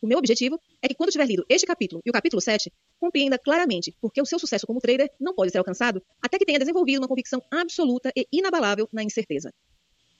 O 0.00 0.06
meu 0.06 0.18
objetivo 0.18 0.60
é 0.80 0.88
que 0.88 0.94
quando 0.94 1.10
tiver 1.10 1.26
lido 1.26 1.44
este 1.48 1.66
capítulo 1.66 2.00
e 2.06 2.10
o 2.10 2.12
capítulo 2.12 2.40
7, 2.40 2.72
compreenda 3.00 3.38
claramente 3.38 3.94
porque 4.00 4.22
o 4.22 4.26
seu 4.26 4.38
sucesso 4.38 4.66
como 4.66 4.80
trader 4.80 5.10
não 5.18 5.34
pode 5.34 5.50
ser 5.50 5.58
alcançado 5.58 6.02
até 6.22 6.38
que 6.38 6.44
tenha 6.44 6.58
desenvolvido 6.58 7.00
uma 7.00 7.08
convicção 7.08 7.42
absoluta 7.50 8.12
e 8.16 8.26
inabalável 8.32 8.88
na 8.92 9.02
incerteza. 9.02 9.52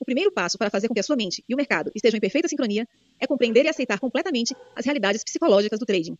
O 0.00 0.04
primeiro 0.04 0.32
passo 0.32 0.58
para 0.58 0.70
fazer 0.70 0.88
com 0.88 0.94
que 0.94 1.00
a 1.00 1.02
sua 1.02 1.16
mente 1.16 1.44
e 1.48 1.54
o 1.54 1.56
mercado 1.56 1.90
estejam 1.94 2.18
em 2.18 2.20
perfeita 2.20 2.48
sincronia 2.48 2.86
é 3.18 3.26
compreender 3.26 3.64
e 3.64 3.68
aceitar 3.68 3.98
completamente 3.98 4.54
as 4.76 4.84
realidades 4.84 5.24
psicológicas 5.24 5.78
do 5.78 5.86
trading. 5.86 6.16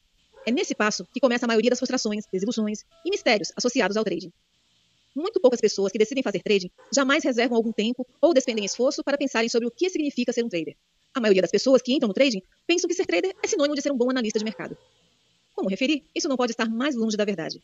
É 0.46 0.50
nesse 0.50 0.74
passo 0.74 1.06
que 1.12 1.20
começa 1.20 1.44
a 1.44 1.48
maioria 1.48 1.70
das 1.70 1.78
frustrações, 1.78 2.24
desilusões 2.32 2.84
e 3.04 3.10
mistérios 3.10 3.52
associados 3.56 3.96
ao 3.96 4.04
trading. 4.04 4.32
Muito 5.14 5.40
poucas 5.40 5.60
pessoas 5.60 5.90
que 5.90 5.98
decidem 5.98 6.22
fazer 6.22 6.42
trading 6.42 6.70
jamais 6.94 7.24
reservam 7.24 7.56
algum 7.56 7.72
tempo 7.72 8.06
ou 8.20 8.34
despendem 8.34 8.64
esforço 8.64 9.02
para 9.02 9.16
pensarem 9.16 9.48
sobre 9.48 9.66
o 9.66 9.70
que 9.70 9.88
significa 9.90 10.32
ser 10.32 10.44
um 10.44 10.48
trader. 10.48 10.76
A 11.14 11.20
maioria 11.20 11.42
das 11.42 11.50
pessoas 11.50 11.82
que 11.82 11.92
entram 11.92 12.08
no 12.08 12.14
trading 12.14 12.42
pensam 12.66 12.88
que 12.88 12.94
ser 12.94 13.06
trader 13.06 13.34
é 13.42 13.46
sinônimo 13.48 13.74
de 13.74 13.82
ser 13.82 13.90
um 13.90 13.96
bom 13.96 14.10
analista 14.10 14.38
de 14.38 14.44
mercado. 14.44 14.76
Como 15.54 15.68
referi, 15.68 16.04
isso 16.14 16.28
não 16.28 16.36
pode 16.36 16.52
estar 16.52 16.68
mais 16.68 16.94
longe 16.94 17.16
da 17.16 17.24
verdade. 17.24 17.60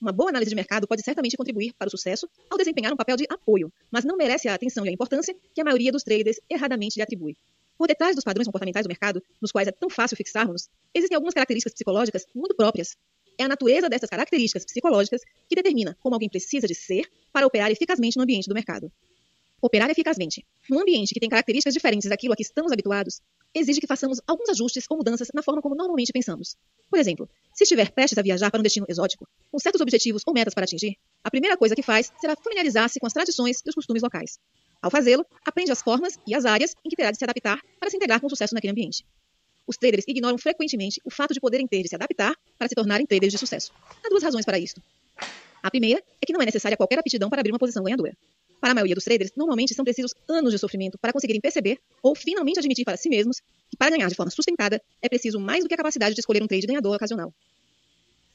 Uma 0.00 0.12
boa 0.12 0.30
análise 0.30 0.50
de 0.50 0.54
mercado 0.54 0.86
pode 0.86 1.02
certamente 1.02 1.36
contribuir 1.36 1.72
para 1.76 1.88
o 1.88 1.90
sucesso 1.90 2.28
ao 2.50 2.56
desempenhar 2.56 2.92
um 2.92 2.96
papel 2.96 3.16
de 3.16 3.26
apoio, 3.28 3.72
mas 3.90 4.04
não 4.04 4.16
merece 4.16 4.48
a 4.48 4.54
atenção 4.54 4.84
e 4.84 4.88
a 4.88 4.92
importância 4.92 5.34
que 5.54 5.60
a 5.60 5.64
maioria 5.64 5.90
dos 5.90 6.02
traders 6.02 6.38
erradamente 6.48 6.96
lhe 6.96 7.02
atribui. 7.02 7.36
Por 7.76 7.88
detrás 7.88 8.14
dos 8.14 8.24
padrões 8.24 8.46
comportamentais 8.46 8.84
do 8.84 8.88
mercado, 8.88 9.22
nos 9.40 9.50
quais 9.50 9.66
é 9.66 9.72
tão 9.72 9.88
fácil 9.88 10.16
fixarmos, 10.16 10.68
existem 10.92 11.14
algumas 11.16 11.34
características 11.34 11.72
psicológicas 11.72 12.26
muito 12.34 12.54
próprias. 12.54 12.96
É 13.38 13.44
a 13.44 13.48
natureza 13.48 13.88
dessas 13.88 14.10
características 14.10 14.64
psicológicas 14.64 15.22
que 15.48 15.54
determina 15.54 15.96
como 16.00 16.16
alguém 16.16 16.28
precisa 16.28 16.66
de 16.66 16.74
ser 16.74 17.08
para 17.32 17.46
operar 17.46 17.70
eficazmente 17.70 18.16
no 18.16 18.24
ambiente 18.24 18.48
do 18.48 18.54
mercado. 18.54 18.90
Operar 19.62 19.88
eficazmente 19.90 20.44
num 20.68 20.80
ambiente 20.80 21.14
que 21.14 21.20
tem 21.20 21.28
características 21.28 21.72
diferentes 21.72 22.08
daquilo 22.08 22.32
a 22.32 22.36
que 22.36 22.42
estamos 22.42 22.72
habituados 22.72 23.20
exige 23.54 23.80
que 23.80 23.86
façamos 23.86 24.20
alguns 24.26 24.48
ajustes 24.48 24.84
ou 24.90 24.96
mudanças 24.96 25.28
na 25.32 25.42
forma 25.42 25.62
como 25.62 25.74
normalmente 25.74 26.12
pensamos. 26.12 26.56
Por 26.90 26.98
exemplo, 26.98 27.28
se 27.54 27.64
estiver 27.64 27.90
prestes 27.92 28.18
a 28.18 28.22
viajar 28.22 28.50
para 28.50 28.60
um 28.60 28.62
destino 28.62 28.86
exótico, 28.88 29.26
com 29.50 29.58
certos 29.58 29.80
objetivos 29.80 30.22
ou 30.26 30.34
metas 30.34 30.54
para 30.54 30.64
atingir, 30.64 30.96
a 31.24 31.30
primeira 31.30 31.56
coisa 31.56 31.74
que 31.74 31.82
faz 31.82 32.12
será 32.20 32.36
familiarizar-se 32.36 33.00
com 33.00 33.06
as 33.06 33.12
tradições 33.12 33.60
e 33.64 33.68
os 33.68 33.74
costumes 33.74 34.02
locais. 34.02 34.38
Ao 34.82 34.90
fazê-lo, 34.90 35.24
aprende 35.44 35.72
as 35.72 35.82
formas 35.82 36.18
e 36.26 36.34
as 36.34 36.44
áreas 36.44 36.74
em 36.84 36.88
que 36.88 36.96
terá 36.96 37.10
de 37.10 37.18
se 37.18 37.24
adaptar 37.24 37.60
para 37.80 37.90
se 37.90 37.96
integrar 37.96 38.20
com 38.20 38.28
sucesso 38.28 38.54
naquele 38.54 38.72
ambiente. 38.72 39.04
Os 39.68 39.76
traders 39.76 40.04
ignoram 40.08 40.38
frequentemente 40.38 40.98
o 41.04 41.10
fato 41.10 41.34
de 41.34 41.40
poderem 41.40 41.66
ter 41.66 41.82
de 41.82 41.88
se 41.90 41.94
adaptar 41.94 42.34
para 42.58 42.66
se 42.66 42.74
tornarem 42.74 43.04
traders 43.04 43.32
de 43.34 43.38
sucesso. 43.38 43.70
Há 44.02 44.08
duas 44.08 44.22
razões 44.22 44.46
para 44.46 44.58
isto. 44.58 44.82
A 45.62 45.70
primeira 45.70 46.02
é 46.22 46.26
que 46.26 46.32
não 46.32 46.40
é 46.40 46.46
necessária 46.46 46.74
qualquer 46.74 46.98
aptidão 46.98 47.28
para 47.28 47.40
abrir 47.40 47.52
uma 47.52 47.58
posição 47.58 47.84
ganhadora. 47.84 48.16
Para 48.62 48.70
a 48.70 48.74
maioria 48.74 48.94
dos 48.94 49.04
traders, 49.04 49.30
normalmente 49.36 49.74
são 49.74 49.84
precisos 49.84 50.14
anos 50.26 50.52
de 50.52 50.58
sofrimento 50.58 50.96
para 50.98 51.12
conseguirem 51.12 51.38
perceber 51.38 51.78
ou 52.02 52.16
finalmente 52.16 52.58
admitir 52.58 52.82
para 52.82 52.96
si 52.96 53.10
mesmos 53.10 53.40
que 53.68 53.76
para 53.76 53.90
ganhar 53.90 54.08
de 54.08 54.14
forma 54.14 54.30
sustentada 54.30 54.80
é 55.02 55.08
preciso 55.08 55.38
mais 55.38 55.62
do 55.62 55.68
que 55.68 55.74
a 55.74 55.76
capacidade 55.76 56.14
de 56.14 56.20
escolher 56.20 56.42
um 56.42 56.46
trade 56.46 56.66
ganhador 56.66 56.96
ocasional. 56.96 57.30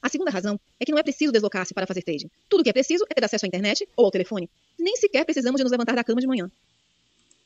A 0.00 0.08
segunda 0.08 0.30
razão 0.30 0.60
é 0.78 0.84
que 0.84 0.92
não 0.92 0.98
é 0.98 1.02
preciso 1.02 1.32
deslocar-se 1.32 1.74
para 1.74 1.86
fazer 1.86 2.02
trading. 2.02 2.30
Tudo 2.48 2.60
o 2.60 2.62
que 2.62 2.70
é 2.70 2.72
preciso 2.72 3.04
é 3.10 3.14
ter 3.14 3.24
acesso 3.24 3.44
à 3.44 3.48
internet 3.48 3.88
ou 3.96 4.04
ao 4.04 4.10
telefone. 4.12 4.48
Nem 4.78 4.94
sequer 4.96 5.24
precisamos 5.24 5.58
de 5.58 5.64
nos 5.64 5.72
levantar 5.72 5.96
da 5.96 6.04
cama 6.04 6.20
de 6.20 6.26
manhã. 6.28 6.48